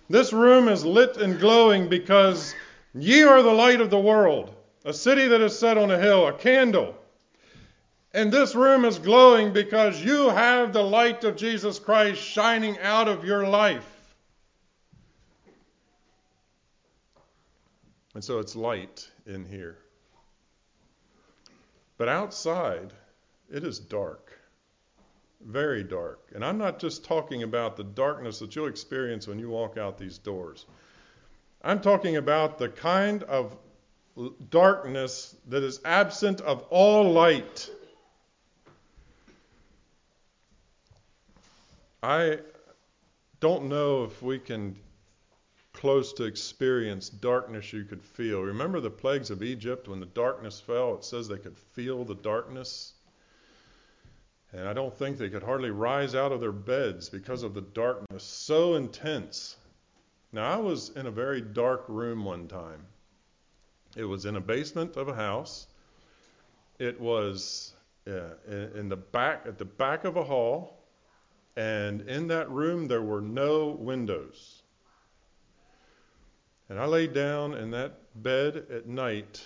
This 0.09 0.31
room 0.31 0.69
is 0.69 0.85
lit 0.85 1.17
and 1.17 1.37
glowing 1.37 1.89
because 1.89 2.55
ye 2.95 3.23
are 3.23 3.43
the 3.43 3.53
light 3.53 3.81
of 3.81 3.89
the 3.89 3.99
world, 3.99 4.55
a 4.83 4.93
city 4.93 5.27
that 5.27 5.41
is 5.41 5.57
set 5.57 5.77
on 5.77 5.91
a 5.91 5.99
hill, 5.99 6.27
a 6.27 6.33
candle 6.33 6.95
and 8.15 8.31
this 8.31 8.55
room 8.55 8.85
is 8.85 8.97
glowing 8.97 9.51
because 9.51 10.01
you 10.01 10.29
have 10.29 10.71
the 10.71 10.81
light 10.81 11.25
of 11.25 11.35
Jesus 11.35 11.79
Christ 11.79 12.21
shining 12.21 12.79
out 12.79 13.09
of 13.09 13.25
your 13.25 13.45
life. 13.45 14.15
And 18.13 18.23
so 18.23 18.39
it's 18.39 18.55
light 18.55 19.11
in 19.25 19.43
here. 19.43 19.79
But 21.97 22.07
outside, 22.07 22.93
it 23.51 23.65
is 23.65 23.79
dark. 23.79 24.31
Very 25.41 25.83
dark. 25.83 26.31
And 26.33 26.45
I'm 26.45 26.57
not 26.57 26.79
just 26.79 27.03
talking 27.03 27.43
about 27.43 27.75
the 27.75 27.83
darkness 27.83 28.39
that 28.39 28.55
you'll 28.55 28.67
experience 28.67 29.27
when 29.27 29.39
you 29.39 29.49
walk 29.49 29.77
out 29.77 29.97
these 29.97 30.17
doors. 30.17 30.67
I'm 31.65 31.81
talking 31.81 32.17
about 32.17 32.59
the 32.59 32.69
kind 32.69 33.23
of 33.23 33.57
darkness 34.51 35.35
that 35.47 35.63
is 35.63 35.81
absent 35.83 36.39
of 36.41 36.61
all 36.69 37.11
light. 37.11 37.67
I 42.03 42.37
don't 43.39 43.67
know 43.67 44.03
if 44.03 44.21
we 44.21 44.37
can 44.37 44.75
close 45.73 46.13
to 46.13 46.25
experience 46.25 47.09
darkness 47.09 47.73
you 47.73 47.83
could 47.83 48.03
feel. 48.03 48.41
Remember 48.41 48.79
the 48.79 48.91
plagues 48.91 49.31
of 49.31 49.41
Egypt 49.41 49.87
when 49.87 49.99
the 49.99 50.05
darkness 50.05 50.59
fell? 50.59 50.93
It 50.93 51.03
says 51.03 51.27
they 51.27 51.39
could 51.39 51.57
feel 51.57 52.05
the 52.05 52.13
darkness. 52.13 52.93
And 54.53 54.67
I 54.67 54.73
don't 54.73 54.95
think 54.95 55.17
they 55.17 55.29
could 55.29 55.41
hardly 55.41 55.71
rise 55.71 56.13
out 56.13 56.31
of 56.31 56.41
their 56.41 56.51
beds 56.51 57.09
because 57.09 57.41
of 57.41 57.55
the 57.55 57.61
darkness 57.61 58.23
so 58.23 58.75
intense. 58.75 59.57
Now, 60.35 60.51
I 60.51 60.57
was 60.57 60.89
in 60.89 61.07
a 61.07 61.11
very 61.11 61.41
dark 61.41 61.85
room 61.87 62.23
one 62.23 62.47
time. 62.47 62.85
It 63.95 64.03
was 64.03 64.25
in 64.25 64.35
a 64.35 64.41
basement 64.41 64.97
of 64.97 65.07
a 65.07 65.15
house. 65.15 65.65
It 66.77 66.99
was 66.99 67.73
uh, 68.07 68.35
in 68.75 68.89
the 68.89 68.97
back 68.97 69.45
at 69.47 69.57
the 69.57 69.65
back 69.65 70.03
of 70.03 70.17
a 70.17 70.23
hall 70.23 70.85
and 71.57 72.01
in 72.01 72.27
that 72.27 72.49
room, 72.51 72.87
there 72.87 73.01
were 73.01 73.21
no 73.21 73.69
windows. 73.69 74.61
And 76.67 76.79
I 76.79 76.85
lay 76.85 77.07
down 77.07 77.53
in 77.53 77.71
that 77.71 77.93
bed 78.21 78.65
at 78.69 78.87
night, 78.87 79.41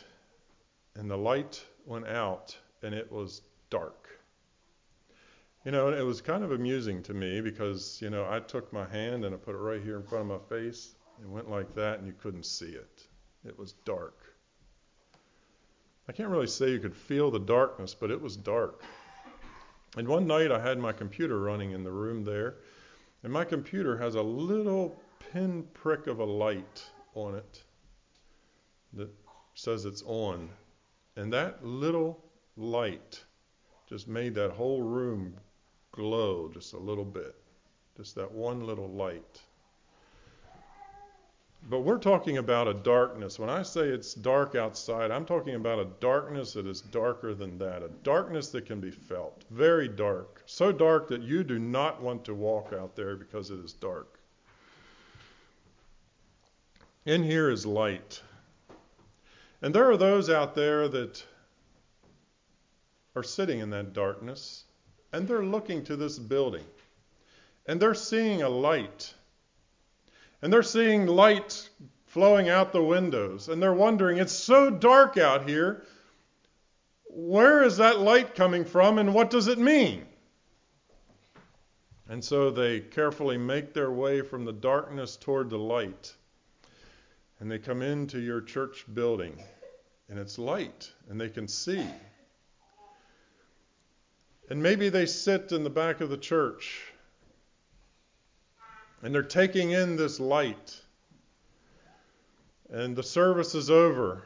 and 0.95 1.09
the 1.09 1.17
light 1.17 1.63
went 1.85 2.07
out, 2.07 2.57
and 2.81 2.95
it 2.95 3.11
was 3.11 3.41
dark. 3.69 4.08
You 5.65 5.71
know, 5.71 5.89
it 5.89 6.01
was 6.03 6.21
kind 6.21 6.43
of 6.43 6.51
amusing 6.51 7.03
to 7.03 7.13
me 7.13 7.41
because, 7.41 8.01
you 8.01 8.09
know, 8.09 8.25
I 8.29 8.39
took 8.39 8.71
my 8.71 8.87
hand 8.87 9.25
and 9.25 9.35
I 9.35 9.37
put 9.37 9.55
it 9.55 9.59
right 9.59 9.81
here 9.83 9.97
in 9.97 10.03
front 10.03 10.31
of 10.31 10.41
my 10.41 10.47
face. 10.47 10.95
It 11.21 11.27
went 11.27 11.49
like 11.49 11.75
that, 11.75 11.99
and 11.99 12.07
you 12.07 12.13
couldn't 12.13 12.45
see 12.45 12.69
it. 12.69 13.07
It 13.45 13.59
was 13.59 13.73
dark. 13.83 14.33
I 16.07 16.13
can't 16.13 16.29
really 16.29 16.47
say 16.47 16.71
you 16.71 16.79
could 16.79 16.95
feel 16.95 17.29
the 17.29 17.39
darkness, 17.39 17.93
but 17.93 18.09
it 18.09 18.21
was 18.21 18.37
dark. 18.37 18.83
And 19.97 20.07
one 20.07 20.27
night 20.27 20.49
I 20.49 20.59
had 20.59 20.79
my 20.79 20.93
computer 20.93 21.39
running 21.41 21.71
in 21.71 21.83
the 21.83 21.91
room 21.91 22.23
there, 22.23 22.55
and 23.23 23.33
my 23.33 23.43
computer 23.43 23.97
has 23.97 24.15
a 24.15 24.21
little 24.21 25.01
pinprick 25.33 26.07
of 26.07 26.19
a 26.19 26.25
light 26.25 26.85
on 27.15 27.35
it 27.35 27.63
that 28.93 29.09
says 29.55 29.83
it's 29.83 30.03
on. 30.05 30.49
And 31.17 31.33
that 31.33 31.65
little 31.65 32.23
light 32.55 33.25
just 33.89 34.07
made 34.07 34.35
that 34.35 34.51
whole 34.51 34.81
room 34.81 35.35
glow 35.91 36.49
just 36.53 36.73
a 36.73 36.77
little 36.77 37.05
bit. 37.05 37.35
Just 37.97 38.15
that 38.15 38.31
one 38.31 38.65
little 38.65 38.89
light. 38.89 39.41
But 41.69 41.81
we're 41.81 41.97
talking 41.97 42.37
about 42.37 42.69
a 42.69 42.73
darkness. 42.73 43.37
When 43.37 43.49
I 43.49 43.63
say 43.63 43.89
it's 43.89 44.13
dark 44.13 44.55
outside, 44.55 45.11
I'm 45.11 45.25
talking 45.25 45.55
about 45.55 45.79
a 45.79 45.89
darkness 45.99 46.53
that 46.53 46.65
is 46.65 46.81
darker 46.81 47.33
than 47.33 47.57
that, 47.57 47.83
a 47.83 47.89
darkness 48.03 48.49
that 48.49 48.65
can 48.65 48.79
be 48.79 48.91
felt, 48.91 49.43
very 49.51 49.89
dark, 49.89 50.41
so 50.45 50.71
dark 50.71 51.09
that 51.09 51.21
you 51.21 51.43
do 51.43 51.59
not 51.59 52.01
want 52.01 52.23
to 52.25 52.33
walk 52.33 52.71
out 52.71 52.95
there 52.95 53.17
because 53.17 53.51
it 53.51 53.59
is 53.59 53.73
dark. 53.73 54.19
In 57.05 57.23
here 57.23 57.49
is 57.49 57.65
light. 57.65 58.21
And 59.61 59.75
there 59.75 59.89
are 59.89 59.97
those 59.97 60.29
out 60.29 60.55
there 60.55 60.87
that 60.87 61.25
are 63.15 63.23
sitting 63.23 63.59
in 63.59 63.69
that 63.71 63.91
darkness 63.91 64.63
and 65.11 65.27
they're 65.27 65.43
looking 65.43 65.83
to 65.85 65.95
this 65.95 66.19
building 66.19 66.65
and 67.65 67.79
they're 67.79 67.93
seeing 67.93 68.41
a 68.41 68.49
light 68.49 69.13
and 70.41 70.51
they're 70.53 70.63
seeing 70.63 71.05
light 71.05 71.69
flowing 72.09 72.49
out 72.49 72.71
the 72.71 72.83
windows. 72.83 73.49
And 73.49 73.61
they're 73.61 73.73
wondering, 73.73 74.17
it's 74.17 74.33
so 74.33 74.69
dark 74.69 75.17
out 75.17 75.47
here. 75.47 75.83
Where 77.05 77.63
is 77.63 77.77
that 77.77 77.99
light 77.99 78.35
coming 78.35 78.65
from 78.65 78.97
and 78.97 79.13
what 79.13 79.29
does 79.29 79.47
it 79.47 79.59
mean? 79.59 80.05
And 82.07 82.23
so 82.23 82.49
they 82.49 82.79
carefully 82.79 83.37
make 83.37 83.73
their 83.73 83.91
way 83.91 84.21
from 84.21 84.45
the 84.45 84.53
darkness 84.53 85.15
toward 85.15 85.49
the 85.49 85.59
light. 85.59 86.15
And 87.39 87.51
they 87.51 87.59
come 87.59 87.81
into 87.81 88.19
your 88.19 88.41
church 88.41 88.85
building. 88.93 89.43
And 90.09 90.17
it's 90.17 90.39
light 90.39 90.91
and 91.09 91.21
they 91.21 91.29
can 91.29 91.47
see. 91.47 91.85
And 94.49 94.63
maybe 94.63 94.89
they 94.89 95.05
sit 95.05 95.51
in 95.51 95.63
the 95.63 95.69
back 95.69 96.01
of 96.01 96.09
the 96.09 96.17
church 96.17 96.81
and 99.01 99.13
they're 99.13 99.23
taking 99.23 99.71
in 99.71 99.95
this 99.95 100.19
light. 100.19 100.81
And 102.71 102.95
the 102.95 103.03
service 103.03 103.55
is 103.55 103.69
over, 103.71 104.23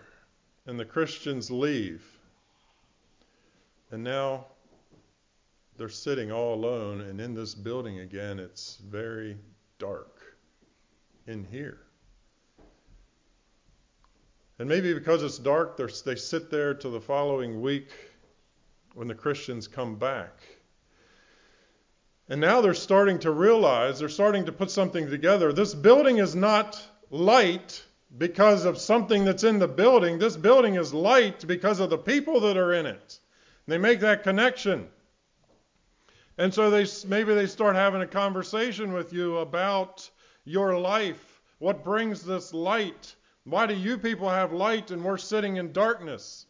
and 0.65 0.79
the 0.79 0.85
Christians 0.85 1.49
leave. 1.49 2.03
And 3.91 4.03
now 4.03 4.47
they're 5.77 5.89
sitting 5.89 6.31
all 6.31 6.55
alone, 6.55 7.01
and 7.01 7.21
in 7.21 7.33
this 7.33 7.55
building 7.55 7.99
again, 7.99 8.39
it's 8.39 8.77
very 8.89 9.37
dark 9.79 10.21
in 11.27 11.45
here. 11.45 11.79
And 14.59 14.67
maybe 14.67 14.93
because 14.93 15.23
it's 15.23 15.37
dark, 15.37 15.77
they 15.77 16.15
sit 16.15 16.49
there 16.49 16.73
till 16.73 16.91
the 16.91 17.01
following 17.01 17.61
week 17.61 17.89
when 18.93 19.07
the 19.07 19.15
Christians 19.15 19.67
come 19.67 19.95
back. 19.95 20.33
And 22.29 22.39
now 22.39 22.61
they're 22.61 22.73
starting 22.73 23.19
to 23.19 23.31
realize, 23.31 23.99
they're 23.99 24.09
starting 24.09 24.45
to 24.45 24.51
put 24.51 24.71
something 24.71 25.09
together. 25.09 25.51
This 25.51 25.73
building 25.73 26.17
is 26.17 26.35
not 26.35 26.81
light 27.09 27.83
because 28.17 28.65
of 28.65 28.77
something 28.77 29.25
that's 29.25 29.43
in 29.43 29.59
the 29.59 29.67
building. 29.67 30.19
This 30.19 30.37
building 30.37 30.75
is 30.75 30.93
light 30.93 31.45
because 31.47 31.79
of 31.79 31.89
the 31.89 31.97
people 31.97 32.39
that 32.41 32.57
are 32.57 32.73
in 32.73 32.85
it. 32.85 33.19
They 33.67 33.77
make 33.77 33.99
that 34.01 34.23
connection. 34.23 34.87
And 36.37 36.53
so 36.53 36.69
they 36.69 36.85
maybe 37.07 37.35
they 37.35 37.45
start 37.45 37.75
having 37.75 38.01
a 38.01 38.07
conversation 38.07 38.93
with 38.93 39.13
you 39.13 39.37
about 39.37 40.09
your 40.45 40.79
life. 40.79 41.41
What 41.59 41.83
brings 41.83 42.23
this 42.23 42.53
light? 42.53 43.15
Why 43.43 43.65
do 43.65 43.75
you 43.75 43.97
people 43.97 44.29
have 44.29 44.53
light 44.53 44.91
and 44.91 45.03
we're 45.03 45.17
sitting 45.17 45.57
in 45.57 45.71
darkness? 45.71 46.45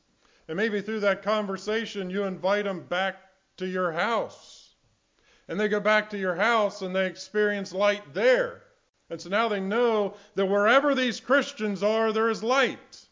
And 0.48 0.58
maybe 0.58 0.82
through 0.82 1.02
that 1.02 1.24
conversation 1.24 2.10
you 2.10 2.24
invite 2.24 2.66
them 2.66 2.82
back 2.82 3.16
to 3.58 3.66
your 3.66 3.92
house. 3.92 4.76
And 5.48 5.60
they 5.60 5.68
go 5.68 5.80
back 5.80 6.10
to 6.12 6.18
your 6.18 6.36
house 6.36 6.82
and 6.82 6.96
they 6.96 7.08
experience 7.08 7.74
light 7.74 8.14
there. 8.14 8.64
And 9.10 9.22
so 9.22 9.30
now 9.30 9.48
they 9.48 9.60
know 9.60 10.16
that 10.36 10.46
wherever 10.46 10.96
these 10.96 11.20
Christians 11.20 11.84
are, 11.84 12.12
there 12.12 12.30
is 12.30 12.44
light. 12.44 13.06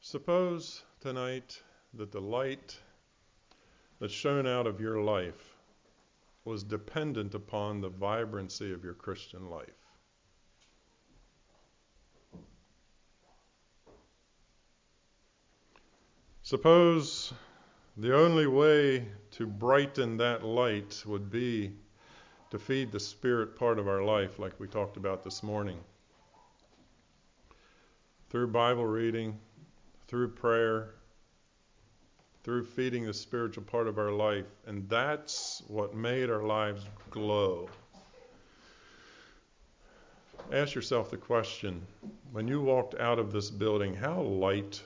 Suppose 0.00 0.82
tonight 1.00 1.62
that 1.94 2.12
the 2.12 2.20
light 2.20 2.78
that 4.02 4.10
shone 4.10 4.48
out 4.48 4.66
of 4.66 4.80
your 4.80 5.00
life 5.00 5.54
was 6.44 6.64
dependent 6.64 7.36
upon 7.36 7.80
the 7.80 7.88
vibrancy 7.88 8.72
of 8.72 8.82
your 8.82 8.94
Christian 8.94 9.48
life. 9.48 9.68
Suppose 16.42 17.32
the 17.96 18.12
only 18.12 18.48
way 18.48 19.06
to 19.30 19.46
brighten 19.46 20.16
that 20.16 20.44
light 20.44 21.00
would 21.06 21.30
be 21.30 21.70
to 22.50 22.58
feed 22.58 22.90
the 22.90 22.98
spirit 22.98 23.54
part 23.54 23.78
of 23.78 23.86
our 23.86 24.02
life, 24.02 24.40
like 24.40 24.58
we 24.58 24.66
talked 24.66 24.96
about 24.96 25.22
this 25.22 25.44
morning. 25.44 25.78
Through 28.30 28.48
Bible 28.48 28.84
reading, 28.84 29.38
through 30.08 30.30
prayer, 30.30 30.92
through 32.42 32.64
feeding 32.64 33.06
the 33.06 33.14
spiritual 33.14 33.62
part 33.64 33.86
of 33.86 33.98
our 33.98 34.10
life. 34.10 34.46
And 34.66 34.88
that's 34.88 35.62
what 35.68 35.94
made 35.94 36.30
our 36.30 36.42
lives 36.42 36.84
glow. 37.10 37.68
Ask 40.52 40.74
yourself 40.74 41.10
the 41.10 41.16
question 41.16 41.80
when 42.32 42.48
you 42.48 42.60
walked 42.60 42.94
out 42.96 43.18
of 43.18 43.32
this 43.32 43.50
building, 43.50 43.94
how 43.94 44.20
light 44.20 44.82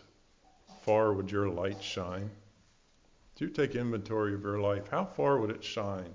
far 0.82 1.12
would 1.12 1.30
your 1.30 1.48
light 1.48 1.82
shine? 1.82 2.30
Do 3.36 3.44
you 3.46 3.50
take 3.50 3.74
inventory 3.74 4.34
of 4.34 4.42
your 4.42 4.60
life? 4.60 4.88
How 4.90 5.04
far 5.04 5.38
would 5.38 5.50
it 5.50 5.64
shine? 5.64 6.12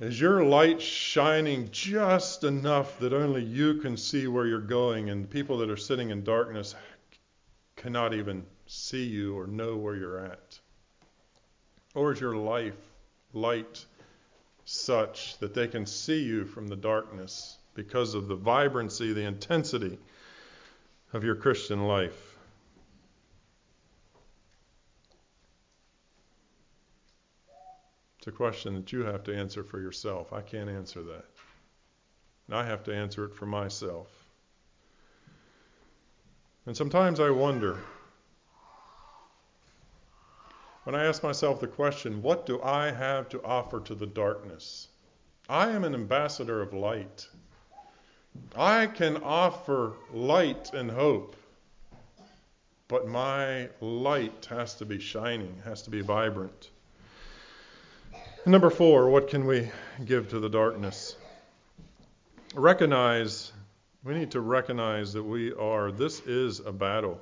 Is 0.00 0.20
your 0.20 0.44
light 0.44 0.82
shining 0.82 1.68
just 1.70 2.44
enough 2.44 2.98
that 2.98 3.12
only 3.12 3.42
you 3.42 3.74
can 3.74 3.96
see 3.96 4.26
where 4.26 4.46
you're 4.46 4.60
going, 4.60 5.10
and 5.10 5.28
people 5.28 5.58
that 5.58 5.70
are 5.70 5.76
sitting 5.76 6.10
in 6.10 6.24
darkness 6.24 6.74
cannot 7.76 8.12
even 8.12 8.44
see 8.74 9.04
you 9.04 9.38
or 9.38 9.46
know 9.46 9.76
where 9.76 9.94
you're 9.94 10.18
at? 10.18 10.58
Or 11.94 12.12
is 12.12 12.20
your 12.20 12.36
life 12.36 12.74
light 13.32 13.84
such 14.64 15.38
that 15.38 15.54
they 15.54 15.68
can 15.68 15.86
see 15.86 16.22
you 16.22 16.44
from 16.44 16.66
the 16.66 16.76
darkness 16.76 17.56
because 17.74 18.14
of 18.14 18.28
the 18.28 18.34
vibrancy, 18.34 19.12
the 19.12 19.26
intensity 19.26 19.98
of 21.12 21.24
your 21.24 21.36
Christian 21.36 21.86
life? 21.86 22.36
It's 28.18 28.26
a 28.26 28.32
question 28.32 28.74
that 28.74 28.90
you 28.90 29.04
have 29.04 29.22
to 29.24 29.36
answer 29.36 29.62
for 29.62 29.78
yourself. 29.78 30.32
I 30.32 30.40
can't 30.40 30.70
answer 30.70 31.02
that. 31.02 31.26
And 32.48 32.56
I 32.56 32.64
have 32.64 32.82
to 32.84 32.94
answer 32.94 33.24
it 33.24 33.34
for 33.34 33.46
myself. 33.46 34.08
And 36.66 36.74
sometimes 36.74 37.20
I 37.20 37.28
wonder, 37.30 37.78
when 40.84 40.94
I 40.94 41.04
ask 41.04 41.22
myself 41.22 41.60
the 41.60 41.66
question, 41.66 42.22
what 42.22 42.46
do 42.46 42.62
I 42.62 42.90
have 42.90 43.28
to 43.30 43.42
offer 43.42 43.80
to 43.80 43.94
the 43.94 44.06
darkness? 44.06 44.88
I 45.48 45.70
am 45.70 45.84
an 45.84 45.94
ambassador 45.94 46.62
of 46.62 46.72
light. 46.72 47.26
I 48.56 48.86
can 48.86 49.18
offer 49.18 49.94
light 50.12 50.72
and 50.72 50.90
hope, 50.90 51.36
but 52.88 53.08
my 53.08 53.68
light 53.80 54.46
has 54.50 54.74
to 54.76 54.84
be 54.84 54.98
shining, 54.98 55.54
has 55.64 55.82
to 55.82 55.90
be 55.90 56.00
vibrant. 56.00 56.70
Number 58.46 58.70
four, 58.70 59.10
what 59.10 59.28
can 59.28 59.46
we 59.46 59.70
give 60.04 60.28
to 60.30 60.40
the 60.40 60.48
darkness? 60.48 61.16
Recognize 62.54 63.52
we 64.04 64.12
need 64.12 64.30
to 64.32 64.40
recognize 64.40 65.14
that 65.14 65.22
we 65.22 65.54
are, 65.54 65.90
this 65.90 66.20
is 66.26 66.60
a 66.60 66.70
battle. 66.72 67.18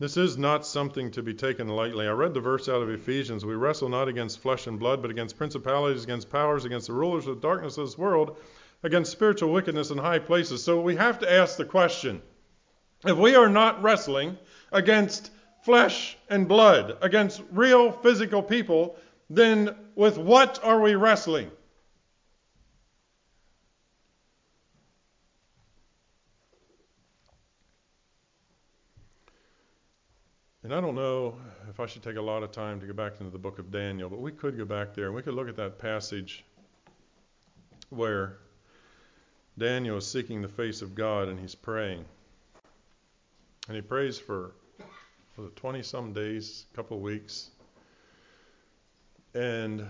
This 0.00 0.16
is 0.16 0.38
not 0.38 0.64
something 0.64 1.10
to 1.10 1.24
be 1.24 1.34
taken 1.34 1.66
lightly. 1.66 2.06
I 2.06 2.12
read 2.12 2.32
the 2.32 2.40
verse 2.40 2.68
out 2.68 2.82
of 2.82 2.88
Ephesians. 2.88 3.44
We 3.44 3.56
wrestle 3.56 3.88
not 3.88 4.06
against 4.06 4.38
flesh 4.38 4.68
and 4.68 4.78
blood, 4.78 5.02
but 5.02 5.10
against 5.10 5.36
principalities, 5.36 6.04
against 6.04 6.30
powers, 6.30 6.64
against 6.64 6.86
the 6.86 6.92
rulers 6.92 7.26
of 7.26 7.34
the 7.34 7.40
darkness 7.40 7.78
of 7.78 7.86
this 7.86 7.98
world, 7.98 8.36
against 8.84 9.10
spiritual 9.10 9.52
wickedness 9.52 9.90
in 9.90 9.98
high 9.98 10.20
places. 10.20 10.62
So 10.62 10.80
we 10.80 10.94
have 10.94 11.18
to 11.18 11.32
ask 11.32 11.56
the 11.56 11.64
question 11.64 12.22
if 13.04 13.16
we 13.16 13.34
are 13.34 13.48
not 13.48 13.82
wrestling 13.82 14.38
against 14.70 15.32
flesh 15.64 16.16
and 16.30 16.46
blood, 16.46 16.96
against 17.02 17.42
real 17.50 17.90
physical 17.90 18.42
people, 18.42 18.96
then 19.28 19.74
with 19.96 20.16
what 20.16 20.60
are 20.62 20.80
we 20.80 20.94
wrestling? 20.94 21.50
And 30.68 30.76
I 30.76 30.82
don't 30.82 30.96
know 30.96 31.34
if 31.70 31.80
I 31.80 31.86
should 31.86 32.02
take 32.02 32.16
a 32.16 32.20
lot 32.20 32.42
of 32.42 32.52
time 32.52 32.78
to 32.80 32.86
go 32.86 32.92
back 32.92 33.20
into 33.20 33.32
the 33.32 33.38
book 33.38 33.58
of 33.58 33.70
Daniel, 33.70 34.10
but 34.10 34.20
we 34.20 34.30
could 34.30 34.54
go 34.58 34.66
back 34.66 34.92
there 34.92 35.06
and 35.06 35.14
we 35.14 35.22
could 35.22 35.32
look 35.32 35.48
at 35.48 35.56
that 35.56 35.78
passage 35.78 36.44
where 37.88 38.36
Daniel 39.56 39.96
is 39.96 40.06
seeking 40.06 40.42
the 40.42 40.48
face 40.48 40.82
of 40.82 40.94
God 40.94 41.28
and 41.28 41.40
he's 41.40 41.54
praying. 41.54 42.04
And 43.66 43.76
he 43.76 43.80
prays 43.80 44.18
for 44.18 44.52
it 45.38 45.56
20 45.56 45.82
some 45.82 46.12
days, 46.12 46.66
a 46.70 46.76
couple 46.76 47.00
weeks. 47.00 47.48
And 49.32 49.86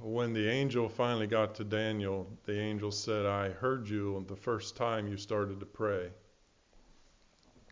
when 0.00 0.32
the 0.32 0.48
angel 0.48 0.88
finally 0.88 1.26
got 1.26 1.56
to 1.56 1.64
Daniel, 1.64 2.28
the 2.44 2.56
angel 2.56 2.92
said, 2.92 3.26
I 3.26 3.48
heard 3.48 3.88
you 3.88 4.24
the 4.28 4.36
first 4.36 4.76
time 4.76 5.08
you 5.08 5.16
started 5.16 5.58
to 5.58 5.66
pray. 5.66 6.12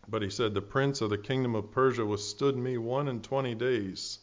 But 0.09 0.23
he 0.23 0.29
said, 0.31 0.53
The 0.53 0.61
prince 0.61 1.01
of 1.01 1.11
the 1.11 1.17
kingdom 1.19 1.53
of 1.53 1.71
Persia 1.71 2.03
withstood 2.03 2.57
me 2.57 2.79
one 2.79 3.07
and 3.07 3.23
twenty 3.23 3.53
days. 3.53 4.19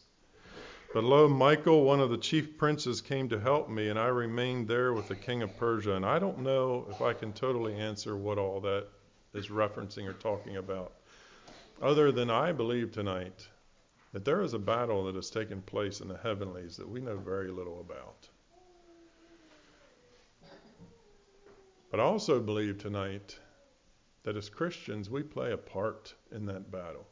But 0.93 1.05
lo, 1.05 1.29
Michael, 1.29 1.85
one 1.85 2.01
of 2.01 2.09
the 2.09 2.17
chief 2.17 2.57
princes, 2.57 2.99
came 2.99 3.29
to 3.29 3.39
help 3.39 3.69
me, 3.69 3.87
and 3.87 3.97
I 3.97 4.07
remained 4.07 4.67
there 4.67 4.93
with 4.93 5.07
the 5.07 5.15
king 5.15 5.41
of 5.43 5.55
Persia. 5.55 5.93
And 5.93 6.05
I 6.05 6.19
don't 6.19 6.39
know 6.39 6.87
if 6.89 7.01
I 7.01 7.13
can 7.13 7.31
totally 7.31 7.75
answer 7.75 8.17
what 8.17 8.37
all 8.37 8.59
that 8.61 8.87
is 9.33 9.47
referencing 9.47 10.07
or 10.07 10.13
talking 10.13 10.57
about, 10.57 10.93
other 11.81 12.11
than 12.11 12.29
I 12.29 12.51
believe 12.51 12.91
tonight 12.91 13.47
that 14.11 14.25
there 14.25 14.41
is 14.41 14.53
a 14.53 14.59
battle 14.59 15.05
that 15.05 15.15
has 15.15 15.29
taken 15.29 15.61
place 15.61 16.01
in 16.01 16.07
the 16.07 16.17
heavenlies 16.17 16.75
that 16.77 16.89
we 16.89 16.99
know 16.99 17.17
very 17.17 17.49
little 17.49 17.79
about. 17.79 18.27
But 21.91 21.99
I 22.01 22.03
also 22.03 22.39
believe 22.41 22.77
tonight 22.77 23.37
that 24.27 24.35
as 24.35 24.49
Christians 24.49 25.09
we 25.09 25.23
play 25.23 25.53
a 25.53 25.57
part 25.57 26.13
in 26.33 26.47
that 26.47 26.69
battle. 26.69 27.07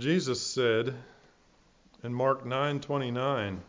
Jesus 0.00 0.44
said 0.44 0.92
in 2.02 2.12
Mark 2.12 2.44
9:29 2.44 3.60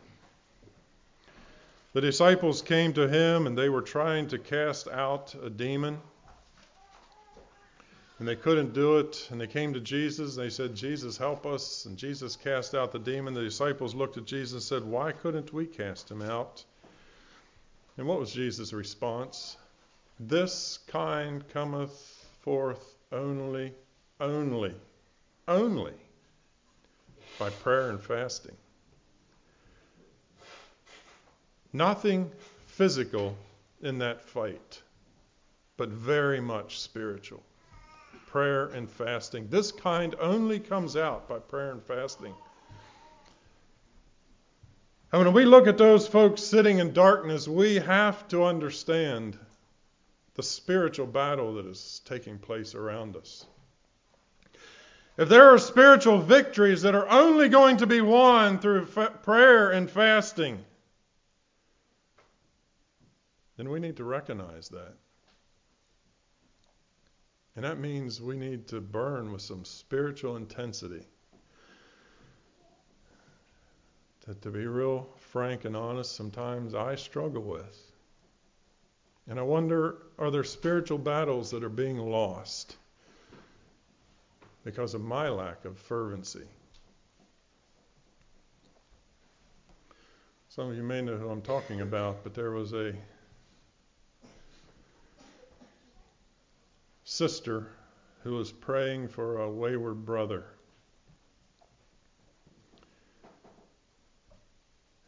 the 1.94 2.02
disciples 2.02 2.64
came 2.64 2.92
to 2.94 3.08
him 3.08 3.46
and 3.46 3.56
they 3.56 3.70
were 3.70 3.84
trying 3.84 4.30
to 4.30 4.40
cast 4.40 4.88
out 4.88 5.36
a 5.36 5.50
demon 5.52 6.02
and 8.18 8.28
they 8.28 8.36
couldn't 8.36 8.74
do 8.74 8.98
it. 8.98 9.28
And 9.30 9.40
they 9.40 9.46
came 9.46 9.74
to 9.76 9.80
Jesus. 9.80 10.38
And 10.38 10.46
they 10.46 10.50
said 10.50 10.74
Jesus 10.74 11.18
help 11.18 11.46
us 11.46 11.86
and 11.86 11.98
Jesus 11.98 12.36
cast 12.36 12.74
out 12.74 12.92
the 12.92 12.98
demon. 12.98 13.36
The 13.36 13.44
disciples 13.44 13.94
looked 13.94 14.18
at 14.18 14.26
Jesus 14.26 14.54
and 14.54 14.64
said 14.64 14.90
why 14.90 15.12
couldn't 15.12 15.54
we 15.54 15.68
cast 15.68 16.10
him 16.10 16.24
out 16.24 16.66
and 17.96 18.08
what 18.08 18.20
was 18.20 18.34
Jesus' 18.34 18.74
response 18.74 19.58
this 20.20 20.80
kind 20.88 21.48
cometh 21.50 22.26
forth 22.42 22.96
only, 23.12 23.74
only, 24.20 24.74
only 25.48 25.94
by 27.38 27.50
prayer 27.50 27.90
and 27.90 28.02
fasting. 28.02 28.56
Nothing 31.74 32.32
physical 32.68 33.36
in 33.82 33.98
that 33.98 34.24
fight, 34.24 34.82
but 35.76 35.90
very 35.90 36.40
much 36.40 36.80
spiritual. 36.80 37.44
Prayer 38.28 38.68
and 38.68 38.90
fasting. 38.90 39.48
This 39.50 39.72
kind 39.72 40.16
only 40.20 40.60
comes 40.60 40.96
out 40.96 41.28
by 41.28 41.40
prayer 41.40 41.72
and 41.72 41.84
fasting. 41.84 42.34
And 45.12 45.24
when 45.24 45.34
we 45.34 45.46
look 45.46 45.68
at 45.68 45.78
those 45.78 46.08
folks 46.08 46.42
sitting 46.42 46.80
in 46.80 46.92
darkness, 46.92 47.48
we 47.48 47.76
have 47.76 48.28
to 48.30 48.44
understand 48.44 49.38
the 50.36 50.44
spiritual 50.44 51.08
battle 51.08 51.56
that 51.56 51.66
is 51.66 52.02
taking 52.06 52.38
place 52.38 52.76
around 52.76 53.16
us. 53.16 53.46
If 55.18 55.30
there 55.30 55.54
are 55.54 55.58
spiritual 55.58 56.20
victories 56.20 56.82
that 56.82 56.94
are 56.94 57.08
only 57.10 57.48
going 57.48 57.78
to 57.78 57.88
be 57.88 58.02
won 58.02 58.60
through 58.60 58.86
prayer 58.86 59.72
and 59.72 59.90
fasting, 59.90 60.64
then 63.56 63.70
we 63.70 63.80
need 63.80 63.96
to 63.98 64.04
recognize 64.04 64.68
that. 64.70 64.94
And 67.56 67.64
that 67.64 67.80
means 67.80 68.22
we 68.22 68.36
need 68.36 68.68
to 68.68 68.82
burn 68.82 69.32
with 69.32 69.42
some 69.42 69.64
spiritual 69.64 70.36
intensity. 70.36 71.06
That 74.28 74.42
to 74.42 74.50
be 74.50 74.66
real 74.66 75.08
frank 75.18 75.64
and 75.64 75.78
honest, 75.78 76.14
sometimes 76.16 76.74
I 76.74 76.96
struggle 76.96 77.44
with. 77.44 77.85
And 79.28 79.40
I 79.40 79.42
wonder 79.42 79.98
are 80.20 80.32
there 80.32 80.44
spiritual 80.44 80.98
battles 80.98 81.52
that 81.52 81.64
are 81.64 81.70
being 81.70 81.98
lost 81.98 82.78
because 84.64 84.94
of 84.94 85.02
my 85.02 85.30
lack 85.30 85.66
of 85.66 85.78
fervency? 85.78 86.48
Some 90.50 90.70
of 90.70 90.78
you 90.78 90.84
may 90.84 91.02
know 91.02 91.18
who 91.18 91.30
I'm 91.30 91.42
talking 91.42 91.82
about, 91.82 92.24
but 92.24 92.34
there 92.34 92.52
was 92.52 92.74
a 92.74 92.94
sister 97.04 97.68
who 98.24 98.36
was 98.36 98.52
praying 98.52 99.10
for 99.10 99.42
a 99.42 99.52
wayward 99.52 100.06
brother. 100.06 100.46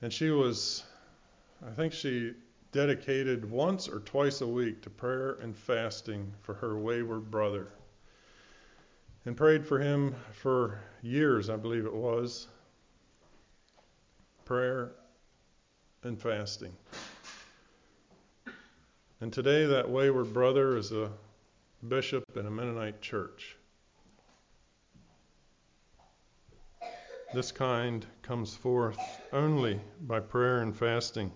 And 0.01 0.11
she 0.11 0.29
was, 0.29 0.83
I 1.65 1.71
think 1.71 1.93
she 1.93 2.33
dedicated 2.71 3.49
once 3.49 3.87
or 3.87 3.99
twice 3.99 4.41
a 4.41 4.47
week 4.47 4.81
to 4.81 4.89
prayer 4.89 5.33
and 5.41 5.55
fasting 5.55 6.33
for 6.41 6.53
her 6.53 6.77
wayward 6.77 7.31
brother. 7.31 7.67
And 9.25 9.35
prayed 9.35 9.65
for 9.65 9.79
him 9.79 10.15
for 10.31 10.79
years, 11.01 11.49
I 11.49 11.55
believe 11.55 11.85
it 11.85 11.93
was. 11.93 12.47
Prayer 14.45 14.91
and 16.03 16.21
fasting. 16.21 16.73
And 19.19 19.33
today, 19.33 19.65
that 19.65 19.89
wayward 19.89 20.31
brother 20.33 20.77
is 20.77 20.91
a 20.91 21.11
bishop 21.87 22.23
in 22.35 22.45
a 22.45 22.51
Mennonite 22.51 23.01
church. 23.01 23.57
This 27.33 27.51
kind 27.51 28.05
comes 28.21 28.55
forth 28.55 28.99
only 29.33 29.81
by 30.01 30.19
prayer 30.19 30.61
and 30.61 30.75
fasting. 30.75 31.31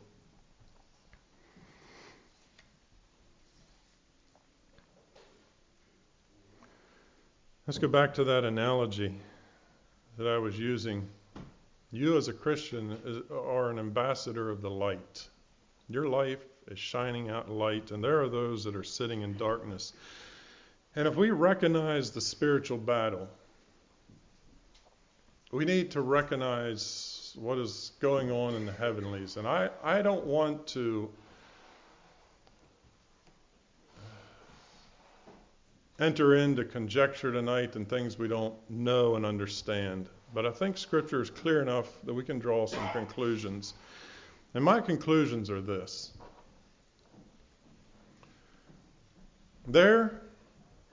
Let's 7.72 7.80
go 7.80 7.88
back 7.88 8.14
to 8.16 8.26
that 8.26 8.44
analogy 8.44 9.16
that 10.18 10.28
I 10.28 10.38
was 10.38 10.60
using. 10.60 11.08
You, 11.94 12.18
as 12.18 12.28
a 12.28 12.34
Christian, 12.34 12.98
are 13.32 13.70
an 13.70 13.80
ambassador 13.80 14.50
of 14.50 14.62
the 14.62 14.70
light. 14.70 15.26
Your 15.88 16.10
life 16.10 16.44
is 16.68 16.78
shining 16.78 17.30
out 17.30 17.50
light, 17.50 17.92
and 17.92 18.04
there 18.04 18.22
are 18.22 18.28
those 18.28 18.66
that 18.66 18.76
are 18.76 18.84
sitting 18.84 19.22
in 19.22 19.38
darkness. 19.38 19.94
And 20.98 21.08
if 21.08 21.16
we 21.16 21.30
recognize 21.30 22.12
the 22.12 22.20
spiritual 22.20 22.78
battle, 22.78 23.30
we 25.54 25.64
need 25.64 25.92
to 25.92 26.02
recognize 26.02 27.34
what 27.40 27.58
is 27.58 27.94
going 28.02 28.32
on 28.32 28.54
in 28.56 28.66
the 28.66 28.74
heavenlies. 28.74 29.38
And 29.38 29.48
I, 29.48 29.70
I 29.82 30.02
don't 30.02 30.26
want 30.26 30.68
to 30.68 31.10
enter 36.02 36.36
into 36.36 36.66
conjecture 36.66 37.32
tonight 37.32 37.76
and 37.76 37.88
things 37.88 38.18
we 38.18 38.28
don't 38.28 38.56
know 38.70 39.16
and 39.16 39.26
understand. 39.26 40.10
But 40.34 40.48
I 40.48 40.52
think 40.52 40.78
Scripture 40.78 41.22
is 41.22 41.30
clear 41.30 41.62
enough 41.62 42.02
that 42.04 42.14
we 42.14 42.24
can 42.24 42.40
draw 42.40 42.66
some 42.66 42.90
conclusions. 42.90 43.76
And 44.56 44.64
my 44.64 44.82
conclusions 44.82 45.50
are 45.50 45.62
this 45.62 46.12
there 49.68 50.22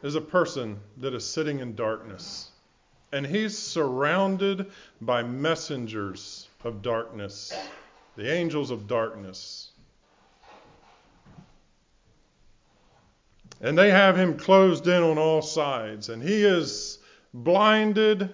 is 0.02 0.14
a 0.14 0.20
person 0.20 0.78
that 0.98 1.14
is 1.14 1.24
sitting 1.24 1.61
in 1.61 1.74
darkness, 1.74 2.50
and 3.12 3.26
he's 3.26 3.56
surrounded 3.56 4.70
by 5.00 5.22
messengers 5.22 6.48
of 6.64 6.82
darkness, 6.82 7.52
the 8.16 8.30
angels 8.30 8.70
of 8.70 8.86
darkness. 8.86 9.70
And 13.61 13.76
they 13.76 13.90
have 13.90 14.16
him 14.16 14.36
closed 14.38 14.86
in 14.86 15.02
on 15.02 15.18
all 15.18 15.42
sides, 15.42 16.09
and 16.09 16.22
he 16.22 16.44
is 16.44 16.98
blinded 17.34 18.32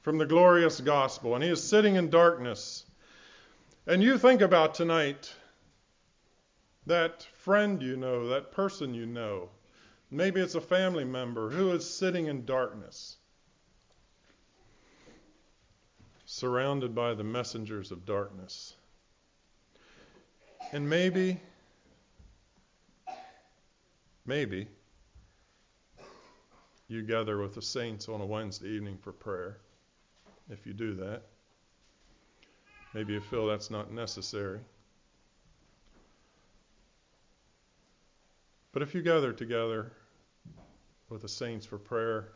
from 0.00 0.18
the 0.18 0.26
glorious 0.26 0.80
gospel, 0.80 1.34
and 1.34 1.42
he 1.42 1.50
is 1.50 1.62
sitting 1.62 1.96
in 1.96 2.10
darkness. 2.10 2.84
And 3.86 4.02
you 4.02 4.18
think 4.18 4.42
about 4.42 4.74
tonight 4.74 5.32
that 6.86 7.22
friend 7.34 7.82
you 7.82 7.96
know, 7.96 8.28
that 8.28 8.52
person 8.52 8.94
you 8.94 9.06
know, 9.06 9.48
maybe 10.10 10.40
it's 10.40 10.54
a 10.54 10.60
family 10.60 11.04
member 11.04 11.50
who 11.50 11.72
is 11.72 11.88
sitting 11.88 12.26
in 12.26 12.44
darkness, 12.44 13.16
surrounded 16.24 16.94
by 16.94 17.14
the 17.14 17.24
messengers 17.24 17.90
of 17.90 18.04
darkness. 18.04 18.74
And 20.72 20.88
maybe 20.88 21.40
Maybe 24.26 24.66
you 26.88 27.02
gather 27.02 27.38
with 27.38 27.54
the 27.54 27.62
saints 27.62 28.08
on 28.08 28.20
a 28.20 28.26
Wednesday 28.26 28.68
evening 28.68 28.98
for 29.00 29.12
prayer. 29.12 29.58
If 30.50 30.66
you 30.66 30.72
do 30.72 30.94
that, 30.94 31.22
maybe 32.92 33.12
you 33.12 33.20
feel 33.20 33.46
that's 33.46 33.70
not 33.70 33.92
necessary. 33.92 34.60
But 38.72 38.82
if 38.82 38.94
you 38.94 39.02
gather 39.02 39.32
together 39.32 39.92
with 41.08 41.22
the 41.22 41.28
saints 41.28 41.64
for 41.64 41.78
prayer 41.78 42.28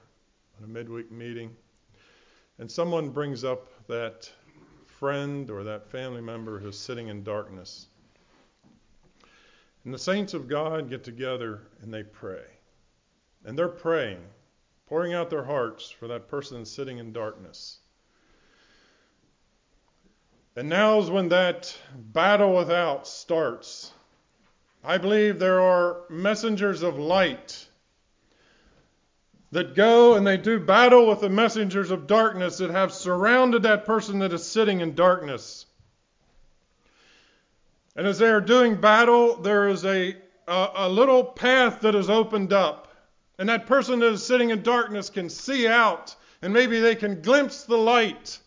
on 0.59 0.64
a 0.64 0.68
midweek 0.68 1.11
meeting, 1.11 1.55
and 2.59 2.70
someone 2.70 3.11
brings 3.11 3.43
up 3.43 3.68
that 3.88 4.30
friend 4.86 5.51
or 5.51 5.64
that 5.64 5.91
family 5.91 6.20
member 6.20 6.59
who's 6.59 6.78
sitting 6.78 7.09
in 7.09 7.24
darkness, 7.24 7.88
and 9.85 9.95
the 9.95 9.99
saints 9.99 10.35
of 10.35 10.49
God 10.49 10.91
get 10.91 11.05
together 11.05 11.62
and 11.83 11.93
they 11.93 12.03
pray. 12.03 12.45
And 13.45 13.59
they're 13.59 13.68
praying, 13.68 14.20
pouring 14.87 15.14
out 15.14 15.31
their 15.31 15.45
hearts 15.45 15.91
for 15.91 16.09
that 16.09 16.28
person 16.28 16.64
sitting 16.66 16.99
in 16.99 17.12
darkness. 17.12 17.78
And 20.57 20.68
now's 20.68 21.11
when 21.11 21.28
that 21.31 21.74
battle 21.95 22.55
without 22.55 23.07
starts. 23.07 23.93
I 24.85 24.99
believe 24.99 25.39
there 25.39 25.61
are 25.61 26.03
messengers 26.11 26.83
of 26.83 26.99
light 26.99 27.66
that 29.53 29.74
go 29.74 30.14
and 30.14 30.26
they 30.26 30.37
do 30.37 30.61
battle 30.61 31.07
with 31.07 31.20
the 31.20 31.28
messengers 31.28 31.91
of 31.91 32.07
darkness 32.07 32.59
that 32.59 32.70
have 32.70 32.93
surrounded 32.93 33.62
that 33.62 33.85
person 33.85 34.20
that 34.20 34.33
is 34.33 34.47
sitting 34.47 34.81
in 34.81 34.95
darkness. 34.95 35.66
And 37.97 38.07
as 38.07 38.18
they 38.18 38.28
are 38.28 38.41
doing 38.41 38.80
battle, 38.80 39.36
there 39.36 39.68
is 39.68 39.84
a, 39.84 40.16
a, 40.47 40.68
a, 40.74 40.88
little 40.88 41.24
path 41.24 41.80
that 41.80 41.95
is 41.95 42.09
opened 42.09 42.53
up. 42.53 42.88
And 43.38 43.49
that 43.49 43.66
person 43.66 43.99
that 44.01 44.12
is 44.12 44.24
sitting 44.24 44.51
in 44.51 44.62
darkness 44.62 45.11
can 45.11 45.28
see 45.28 45.66
out, 45.66 46.14
and 46.43 46.53
maybe 46.53 46.78
they 46.78 46.95
can 46.95 47.20
glimpse 47.22 47.64
the 47.64 47.76
light. 47.76 48.38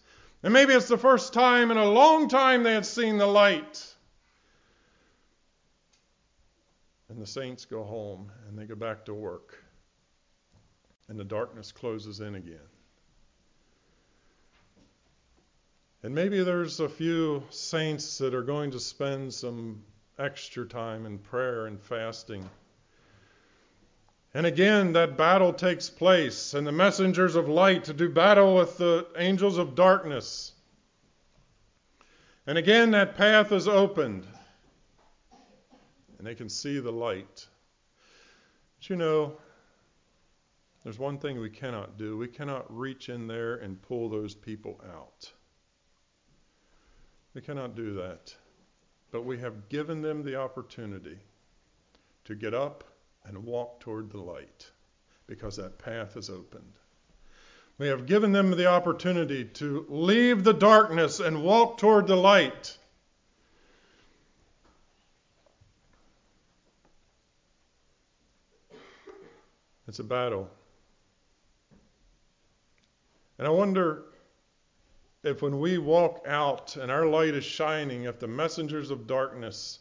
And 0.44 0.54
maybe 0.54 0.74
it's 0.74 0.88
the 0.88 0.98
first 0.98 1.34
time 1.34 1.72
in 1.72 1.78
a 1.78 1.86
long 1.86 2.28
time 2.28 2.64
they 2.64 2.74
have 2.74 2.86
seen 2.86 3.18
the 3.18 3.28
light. 3.28 3.86
And 7.10 7.22
the 7.22 7.28
saints 7.28 7.66
go 7.66 7.84
home 7.84 8.32
and 8.48 8.58
they 8.58 8.66
go 8.66 8.76
back 8.76 9.06
to 9.06 9.14
work. 9.14 9.64
And 11.10 11.20
the 11.20 11.24
darkness 11.24 11.72
closes 11.72 12.22
in 12.22 12.36
again. 12.36 12.72
And 16.04 16.14
maybe 16.14 16.43
there's 16.43 16.82
a 16.82 16.89
few 16.89 17.43
saints 17.49 18.18
that 18.18 18.34
are 18.34 18.43
going 18.43 18.72
to 18.72 18.80
spend 18.80 19.34
some 19.34 19.82
extra 20.20 20.68
time 20.68 21.06
in 21.06 21.18
prayer 21.18 21.68
and 21.68 21.82
fasting. 21.82 22.49
And 24.34 24.45
again, 24.45 24.91
that 24.93 25.16
battle 25.16 25.54
takes 25.54 25.89
place, 25.89 26.56
and 26.56 26.68
the 26.68 26.74
messengers 26.74 27.36
of 27.36 27.47
light 27.47 27.86
to 27.86 27.93
do 27.93 28.10
battle 28.10 28.54
with 28.56 28.78
the 28.78 29.08
angels 29.16 29.58
of 29.58 29.76
darkness. 29.76 30.51
And 32.47 32.58
again, 32.58 32.91
that 32.91 33.16
path 33.16 33.54
is 33.54 33.70
opened, 33.70 34.28
and 36.18 36.28
they 36.28 36.36
can 36.36 36.49
see 36.49 36.80
the 36.80 36.91
light. 36.91 37.47
But 38.78 38.89
you 38.89 38.97
know, 38.97 39.38
there's 40.84 40.99
one 40.99 41.18
thing 41.18 41.39
we 41.39 41.49
cannot 41.49 41.97
do 41.97 42.18
we 42.18 42.28
cannot 42.28 42.78
reach 42.78 43.08
in 43.08 43.28
there 43.28 43.56
and 43.56 43.82
pull 43.82 44.10
those 44.10 44.36
people 44.36 44.82
out. 44.93 45.32
They 47.34 47.42
cannot 47.42 47.76
do 47.76 47.96
that. 47.96 48.36
But 49.12 49.26
we 49.26 49.40
have 49.40 49.70
given 49.70 50.02
them 50.02 50.24
the 50.24 50.36
opportunity 50.36 51.18
to 52.26 52.36
get 52.36 52.54
up 52.54 52.84
and 53.26 53.44
walk 53.44 53.80
toward 53.80 54.12
the 54.12 54.22
light 54.22 54.70
because 55.28 55.56
that 55.58 55.78
path 55.78 56.18
is 56.18 56.30
opened. 56.30 56.74
We 57.78 57.88
have 57.88 58.06
given 58.06 58.32
them 58.32 58.52
the 58.52 58.68
opportunity 58.68 59.46
to 59.46 59.86
leave 59.90 60.44
the 60.44 60.54
darkness 60.54 61.20
and 61.20 61.44
walk 61.44 61.80
toward 61.80 62.08
the 62.08 62.16
light. 62.16 62.78
It's 69.88 70.00
a 70.00 70.04
battle. 70.04 70.50
And 73.38 73.48
I 73.48 73.52
wonder 73.52 74.04
if 75.24 75.41
when 75.41 75.59
we 75.59 75.78
walk 75.78 76.26
out 76.28 76.76
and 76.76 76.91
our 76.91 77.05
light 77.05 77.34
is 77.34 77.45
shining, 77.45 78.03
if 78.03 78.19
the 78.19 78.28
messengers 78.28 78.91
of 78.91 79.07
darkness 79.07 79.80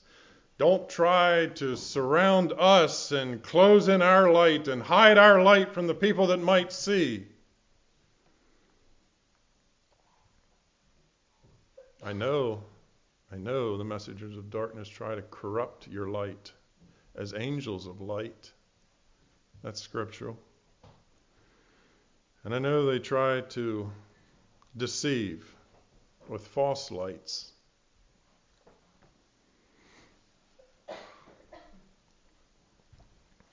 don't 0.58 0.88
try 0.88 1.46
to 1.46 1.76
surround 1.76 2.52
us 2.56 3.10
and 3.10 3.42
close 3.42 3.88
in 3.88 4.00
our 4.00 4.30
light 4.30 4.68
and 4.68 4.80
hide 4.80 5.18
our 5.18 5.42
light 5.42 5.74
from 5.74 5.88
the 5.88 5.94
people 5.94 6.28
that 6.28 6.38
might 6.38 6.72
see. 6.72 7.26
I 12.04 12.12
know, 12.12 12.62
I 13.32 13.36
know 13.36 13.76
the 13.76 13.84
messengers 13.84 14.36
of 14.36 14.50
darkness 14.50 14.88
try 14.88 15.14
to 15.16 15.22
corrupt 15.22 15.88
your 15.88 16.08
light 16.08 16.52
as 17.16 17.34
angels 17.34 17.86
of 17.88 18.00
light. 18.00 18.52
That's 19.62 19.80
scriptural. 19.80 20.38
And 22.44 22.54
I 22.54 22.58
know 22.58 22.86
they 22.86 22.98
try 22.98 23.40
to 23.40 23.90
deceive 24.76 25.54
with 26.28 26.46
false 26.46 26.90
lights. 26.90 27.52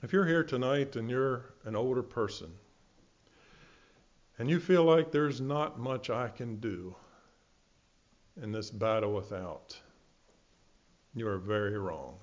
If 0.02 0.14
you're 0.14 0.26
here 0.26 0.44
tonight 0.44 0.96
and 0.96 1.10
you're 1.10 1.54
an 1.66 1.76
older 1.76 2.02
person 2.02 2.50
and 4.38 4.50
you 4.50 4.60
feel 4.60 4.86
like 4.86 5.12
there's 5.12 5.42
not 5.42 5.78
much 5.78 6.10
I 6.10 6.30
can 6.30 6.56
do 6.62 6.96
in 8.42 8.54
this 8.54 8.70
battle 8.70 9.14
without, 9.14 9.78
you 11.14 11.28
are 11.28 11.38
very 11.38 11.78
wrong. 11.78 12.16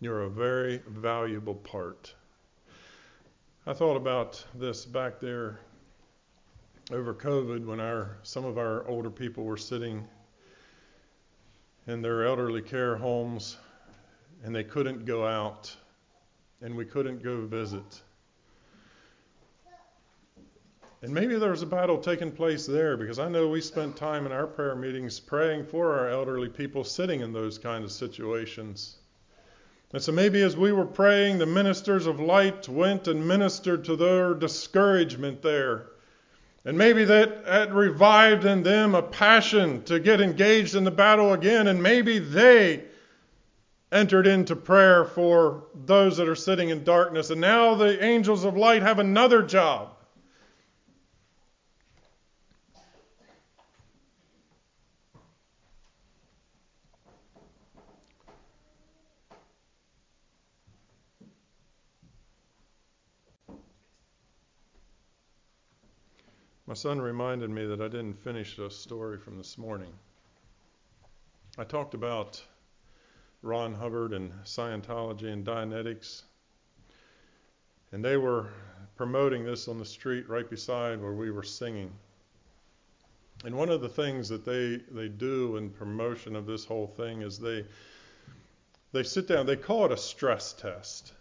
You're 0.00 0.24
a 0.24 0.30
very 0.30 0.82
valuable 0.86 1.54
part. 1.54 2.14
I 3.66 3.72
thought 3.72 3.96
about 3.96 4.44
this 4.54 4.84
back 4.84 5.18
there 5.18 5.58
over 6.90 7.12
COVID 7.12 7.66
when 7.66 7.80
our 7.80 8.16
some 8.22 8.44
of 8.44 8.56
our 8.56 8.86
older 8.88 9.10
people 9.10 9.44
were 9.44 9.56
sitting 9.58 10.06
in 11.86 12.00
their 12.00 12.26
elderly 12.26 12.62
care 12.62 12.96
homes 12.96 13.56
and 14.44 14.54
they 14.54 14.64
couldn't 14.64 15.04
go 15.04 15.26
out 15.26 15.74
and 16.62 16.74
we 16.74 16.84
couldn't 16.84 17.22
go 17.22 17.46
visit. 17.46 18.02
And 21.02 21.12
maybe 21.12 21.36
there 21.36 21.50
was 21.50 21.62
a 21.62 21.66
battle 21.66 21.98
taking 21.98 22.32
place 22.32 22.66
there 22.66 22.96
because 22.96 23.18
I 23.18 23.28
know 23.28 23.48
we 23.48 23.60
spent 23.60 23.96
time 23.96 24.26
in 24.26 24.32
our 24.32 24.46
prayer 24.46 24.74
meetings 24.74 25.20
praying 25.20 25.66
for 25.66 25.96
our 25.96 26.08
elderly 26.08 26.48
people 26.48 26.82
sitting 26.82 27.20
in 27.20 27.32
those 27.32 27.56
kind 27.58 27.84
of 27.84 27.92
situations. 27.92 28.96
And 29.92 30.02
so 30.02 30.10
maybe 30.10 30.42
as 30.42 30.56
we 30.56 30.72
were 30.72 30.84
praying, 30.84 31.38
the 31.38 31.46
ministers 31.46 32.06
of 32.06 32.18
light 32.18 32.68
went 32.68 33.08
and 33.08 33.26
ministered 33.26 33.84
to 33.84 33.94
their 33.94 34.34
discouragement 34.34 35.40
there. 35.40 35.86
And 36.64 36.76
maybe 36.76 37.04
that, 37.04 37.44
that 37.46 37.72
revived 37.72 38.44
in 38.44 38.62
them 38.62 38.94
a 38.94 39.02
passion 39.02 39.82
to 39.84 40.00
get 40.00 40.20
engaged 40.20 40.74
in 40.74 40.84
the 40.84 40.90
battle 40.90 41.32
again. 41.32 41.68
And 41.68 41.82
maybe 41.82 42.18
they 42.18 42.84
entered 43.90 44.26
into 44.26 44.54
prayer 44.54 45.04
for 45.04 45.64
those 45.86 46.16
that 46.18 46.28
are 46.28 46.34
sitting 46.34 46.68
in 46.68 46.84
darkness. 46.84 47.30
And 47.30 47.40
now 47.40 47.74
the 47.74 48.02
angels 48.04 48.44
of 48.44 48.56
light 48.56 48.82
have 48.82 48.98
another 48.98 49.42
job 49.42 49.97
My 66.68 66.74
son 66.74 67.00
reminded 67.00 67.48
me 67.48 67.64
that 67.64 67.80
I 67.80 67.88
didn't 67.88 68.22
finish 68.22 68.58
a 68.58 68.68
story 68.68 69.16
from 69.16 69.38
this 69.38 69.56
morning. 69.56 69.90
I 71.56 71.64
talked 71.64 71.94
about 71.94 72.42
Ron 73.40 73.72
Hubbard 73.72 74.12
and 74.12 74.30
Scientology 74.44 75.32
and 75.32 75.46
Dianetics, 75.46 76.24
and 77.90 78.04
they 78.04 78.18
were 78.18 78.50
promoting 78.96 79.46
this 79.46 79.66
on 79.66 79.78
the 79.78 79.84
street 79.86 80.28
right 80.28 80.50
beside 80.50 81.00
where 81.00 81.14
we 81.14 81.30
were 81.30 81.42
singing. 81.42 81.90
And 83.46 83.56
one 83.56 83.70
of 83.70 83.80
the 83.80 83.88
things 83.88 84.28
that 84.28 84.44
they, 84.44 84.76
they 84.90 85.08
do 85.08 85.56
in 85.56 85.70
promotion 85.70 86.36
of 86.36 86.44
this 86.44 86.66
whole 86.66 86.88
thing 86.88 87.22
is 87.22 87.38
they 87.38 87.64
they 88.92 89.04
sit 89.04 89.26
down, 89.26 89.46
they 89.46 89.56
call 89.56 89.86
it 89.86 89.92
a 89.92 89.96
stress 89.96 90.52
test. 90.52 91.14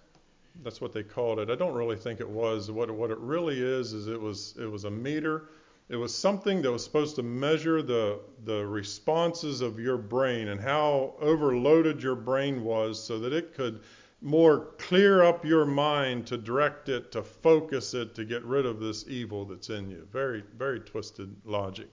That's 0.63 0.81
what 0.81 0.93
they 0.93 1.03
called 1.03 1.39
it. 1.39 1.49
I 1.49 1.55
don't 1.55 1.73
really 1.73 1.95
think 1.95 2.19
it 2.19 2.29
was. 2.29 2.71
What 2.71 2.89
what 2.91 3.11
it 3.11 3.17
really 3.19 3.59
is 3.59 3.93
is 3.93 4.07
it 4.07 4.19
was 4.19 4.55
it 4.59 4.69
was 4.69 4.85
a 4.85 4.91
meter. 4.91 5.49
It 5.89 5.95
was 5.95 6.13
something 6.13 6.61
that 6.63 6.71
was 6.71 6.83
supposed 6.83 7.15
to 7.15 7.23
measure 7.23 7.81
the 7.81 8.19
the 8.43 8.65
responses 8.65 9.61
of 9.61 9.79
your 9.79 9.97
brain 9.97 10.49
and 10.49 10.59
how 10.59 11.15
overloaded 11.19 12.03
your 12.03 12.15
brain 12.15 12.63
was 12.63 13.01
so 13.01 13.19
that 13.19 13.33
it 13.33 13.53
could 13.53 13.81
more 14.21 14.73
clear 14.77 15.23
up 15.23 15.45
your 15.45 15.65
mind 15.65 16.25
to 16.27 16.37
direct 16.37 16.89
it, 16.89 17.11
to 17.11 17.21
focus 17.21 17.93
it, 17.93 18.15
to 18.15 18.25
get 18.25 18.43
rid 18.43 18.65
of 18.65 18.79
this 18.79 19.05
evil 19.07 19.45
that's 19.45 19.69
in 19.69 19.89
you. 19.89 20.07
Very, 20.11 20.43
very 20.57 20.79
twisted 20.79 21.35
logic. 21.45 21.87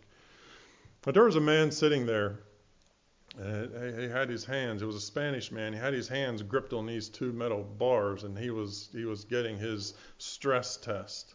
But 1.03 1.15
there 1.15 1.25
was 1.25 1.37
a 1.37 1.41
man 1.41 1.71
sitting 1.71 2.07
there 2.07 2.41
uh, 3.41 3.67
he 3.99 4.09
had 4.09 4.29
his 4.29 4.45
hands. 4.45 4.81
It 4.81 4.87
was 4.87 4.95
a 4.95 5.01
Spanish 5.01 5.51
man. 5.51 5.73
He 5.73 5.79
had 5.79 5.93
his 5.93 6.07
hands 6.07 6.43
gripped 6.43 6.73
on 6.73 6.87
these 6.87 7.09
two 7.09 7.33
metal 7.33 7.65
bars, 7.65 8.23
and 8.23 8.39
he 8.39 8.51
was 8.51 8.89
he 8.93 9.05
was 9.05 9.25
getting 9.25 9.59
his 9.59 9.95
stress 10.19 10.77
test. 10.77 11.35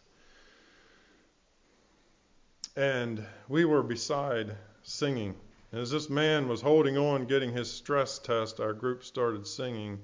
And 2.76 3.24
we 3.48 3.64
were 3.64 3.82
beside 3.82 4.56
singing. 4.82 5.34
As 5.72 5.90
this 5.90 6.08
man 6.08 6.48
was 6.48 6.62
holding 6.62 6.96
on, 6.96 7.26
getting 7.26 7.52
his 7.52 7.70
stress 7.70 8.18
test, 8.18 8.60
our 8.60 8.72
group 8.72 9.04
started 9.04 9.46
singing 9.46 10.00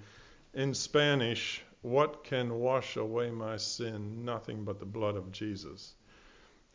in 0.53 0.75
Spanish, 0.75 1.63
"What 1.81 2.25
can 2.25 2.61
wash 2.61 2.97
away 2.97 3.31
my 3.31 3.57
sin? 3.57 4.25
Nothing 4.25 4.65
but 4.65 4.79
the 4.81 4.87
blood 4.87 5.17
of 5.17 5.33
Jesus." 5.33 5.95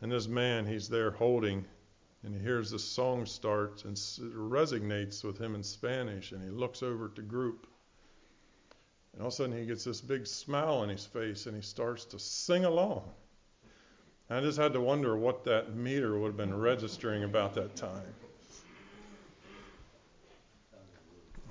And 0.00 0.10
this 0.10 0.26
man, 0.26 0.66
he's 0.66 0.88
there 0.88 1.12
holding 1.12 1.64
and 2.24 2.34
he 2.34 2.40
hears 2.40 2.70
the 2.70 2.78
song 2.78 3.26
start 3.26 3.84
and 3.84 3.96
resonates 3.96 5.24
with 5.24 5.38
him 5.38 5.54
in 5.54 5.62
Spanish, 5.62 6.32
and 6.32 6.42
he 6.42 6.50
looks 6.50 6.82
over 6.82 7.06
at 7.06 7.16
the 7.16 7.22
group. 7.22 7.66
And 9.12 9.22
all 9.22 9.28
of 9.28 9.32
a 9.34 9.36
sudden, 9.36 9.58
he 9.58 9.66
gets 9.66 9.84
this 9.84 10.00
big 10.00 10.26
smile 10.26 10.76
on 10.76 10.88
his 10.88 11.04
face, 11.04 11.46
and 11.46 11.56
he 11.56 11.62
starts 11.62 12.04
to 12.06 12.18
sing 12.18 12.64
along. 12.64 13.02
And 14.28 14.38
I 14.38 14.40
just 14.40 14.58
had 14.58 14.72
to 14.72 14.80
wonder 14.80 15.16
what 15.16 15.44
that 15.44 15.74
meter 15.74 16.18
would 16.18 16.28
have 16.28 16.36
been 16.36 16.56
registering 16.56 17.24
about 17.24 17.54
that 17.54 17.76
time. 17.76 18.14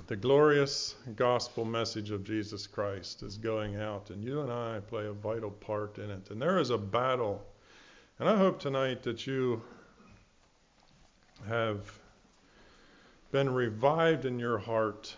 The 0.07 0.15
glorious 0.15 0.95
gospel 1.15 1.63
message 1.63 2.11
of 2.11 2.23
Jesus 2.23 2.67
Christ 2.67 3.23
is 3.23 3.37
going 3.37 3.75
out, 3.75 4.09
and 4.09 4.23
you 4.23 4.41
and 4.41 4.51
I 4.51 4.79
play 4.79 5.05
a 5.05 5.13
vital 5.13 5.51
part 5.51 5.99
in 5.99 6.09
it. 6.09 6.31
And 6.31 6.41
there 6.41 6.59
is 6.59 6.69
a 6.69 6.77
battle. 6.77 7.45
And 8.19 8.27
I 8.27 8.35
hope 8.35 8.59
tonight 8.59 9.03
that 9.03 9.25
you 9.27 9.61
have 11.47 11.99
been 13.31 13.53
revived 13.53 14.25
in 14.25 14.39
your 14.39 14.57
heart 14.57 15.15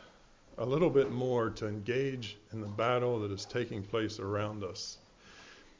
a 0.58 0.66
little 0.66 0.90
bit 0.90 1.12
more 1.12 1.50
to 1.50 1.68
engage 1.68 2.38
in 2.52 2.62
the 2.62 2.68
battle 2.68 3.20
that 3.20 3.32
is 3.32 3.46
taking 3.46 3.82
place 3.82 4.20
around 4.20 4.64
us 4.64 4.98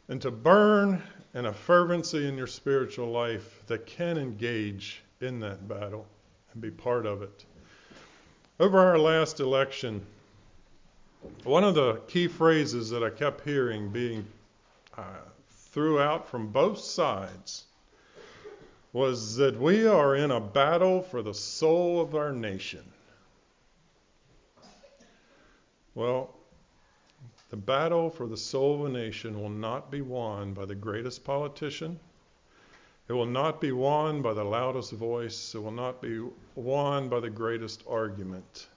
and 0.10 0.22
to 0.22 0.32
burn 0.32 1.02
in 1.34 1.46
a 1.46 1.54
fervency 1.54 2.28
in 2.28 2.38
your 2.38 2.48
spiritual 2.48 3.10
life 3.10 3.64
that 3.68 3.86
can 3.86 4.18
engage 4.18 5.02
in 5.22 5.40
that 5.40 5.68
battle 5.68 6.06
and 6.54 6.62
be 6.62 6.72
part 6.72 7.06
of 7.06 7.22
it. 7.22 7.46
Over 8.60 8.80
our 8.80 9.00
last 9.00 9.40
election, 9.40 10.06
one 11.44 11.64
of 11.64 11.76
the 11.76 11.96
key 12.08 12.28
phrases 12.28 12.90
that 12.90 13.04
I 13.04 13.10
kept 13.10 13.42
hearing 13.42 13.90
being 13.90 14.26
uh, 14.98 15.04
throughout 15.72 16.28
from 16.28 16.48
both 16.48 16.80
sides 16.80 17.66
was 18.94 19.36
that 19.38 19.60
we 19.60 19.88
are 19.88 20.16
in 20.16 20.30
a 20.30 20.40
battle 20.40 21.02
for 21.02 21.24
the 21.24 21.34
soul 21.34 22.00
of 22.00 22.14
our 22.14 22.32
nation. 22.32 22.84
Well, 25.96 26.36
the 27.50 27.58
battle 27.58 28.10
for 28.10 28.28
the 28.28 28.38
soul 28.38 28.86
of 28.86 28.90
a 28.90 28.94
nation 28.94 29.42
will 29.42 29.50
not 29.50 29.92
be 29.92 30.02
won 30.02 30.54
by 30.54 30.66
the 30.66 30.76
greatest 30.76 31.24
politician, 31.24 32.00
It 33.08 33.14
will 33.14 33.26
not 33.26 33.60
be 33.60 33.72
won 33.72 34.22
by 34.22 34.34
the 34.34 34.44
loudest 34.44 34.94
voice. 34.94 35.54
It 35.54 35.60
will 35.60 35.72
not 35.72 36.02
be 36.02 36.26
won 36.56 37.10
by 37.10 37.20
the 37.20 37.30
greatest 37.30 37.84
argument. 37.88 38.68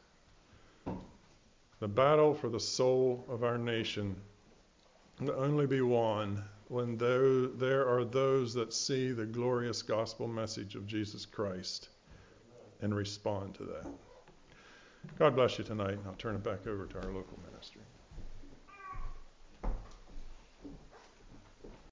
The 1.78 1.88
battle 1.88 2.34
for 2.34 2.48
the 2.48 2.58
soul 2.58 3.24
of 3.28 3.44
our 3.44 3.58
nation 3.58 4.16
will 5.20 5.36
only 5.38 5.66
be 5.66 5.80
won 5.80 6.42
when 6.68 6.96
there 6.98 7.88
are 7.88 8.04
those 8.04 8.54
that 8.54 8.72
see 8.72 9.12
the 9.12 9.26
glorious 9.26 9.82
gospel 9.82 10.26
message 10.26 10.74
of 10.74 10.86
Jesus 10.86 11.24
Christ 11.24 11.88
and 12.80 12.94
respond 12.94 13.54
to 13.54 13.64
that. 13.64 13.86
God 15.18 15.36
bless 15.36 15.58
you 15.58 15.64
tonight. 15.64 15.92
And 15.92 16.06
I'll 16.06 16.14
turn 16.14 16.34
it 16.34 16.42
back 16.42 16.66
over 16.66 16.86
to 16.86 16.96
our 16.98 17.12
local 17.12 17.38
ministry. 17.50 17.75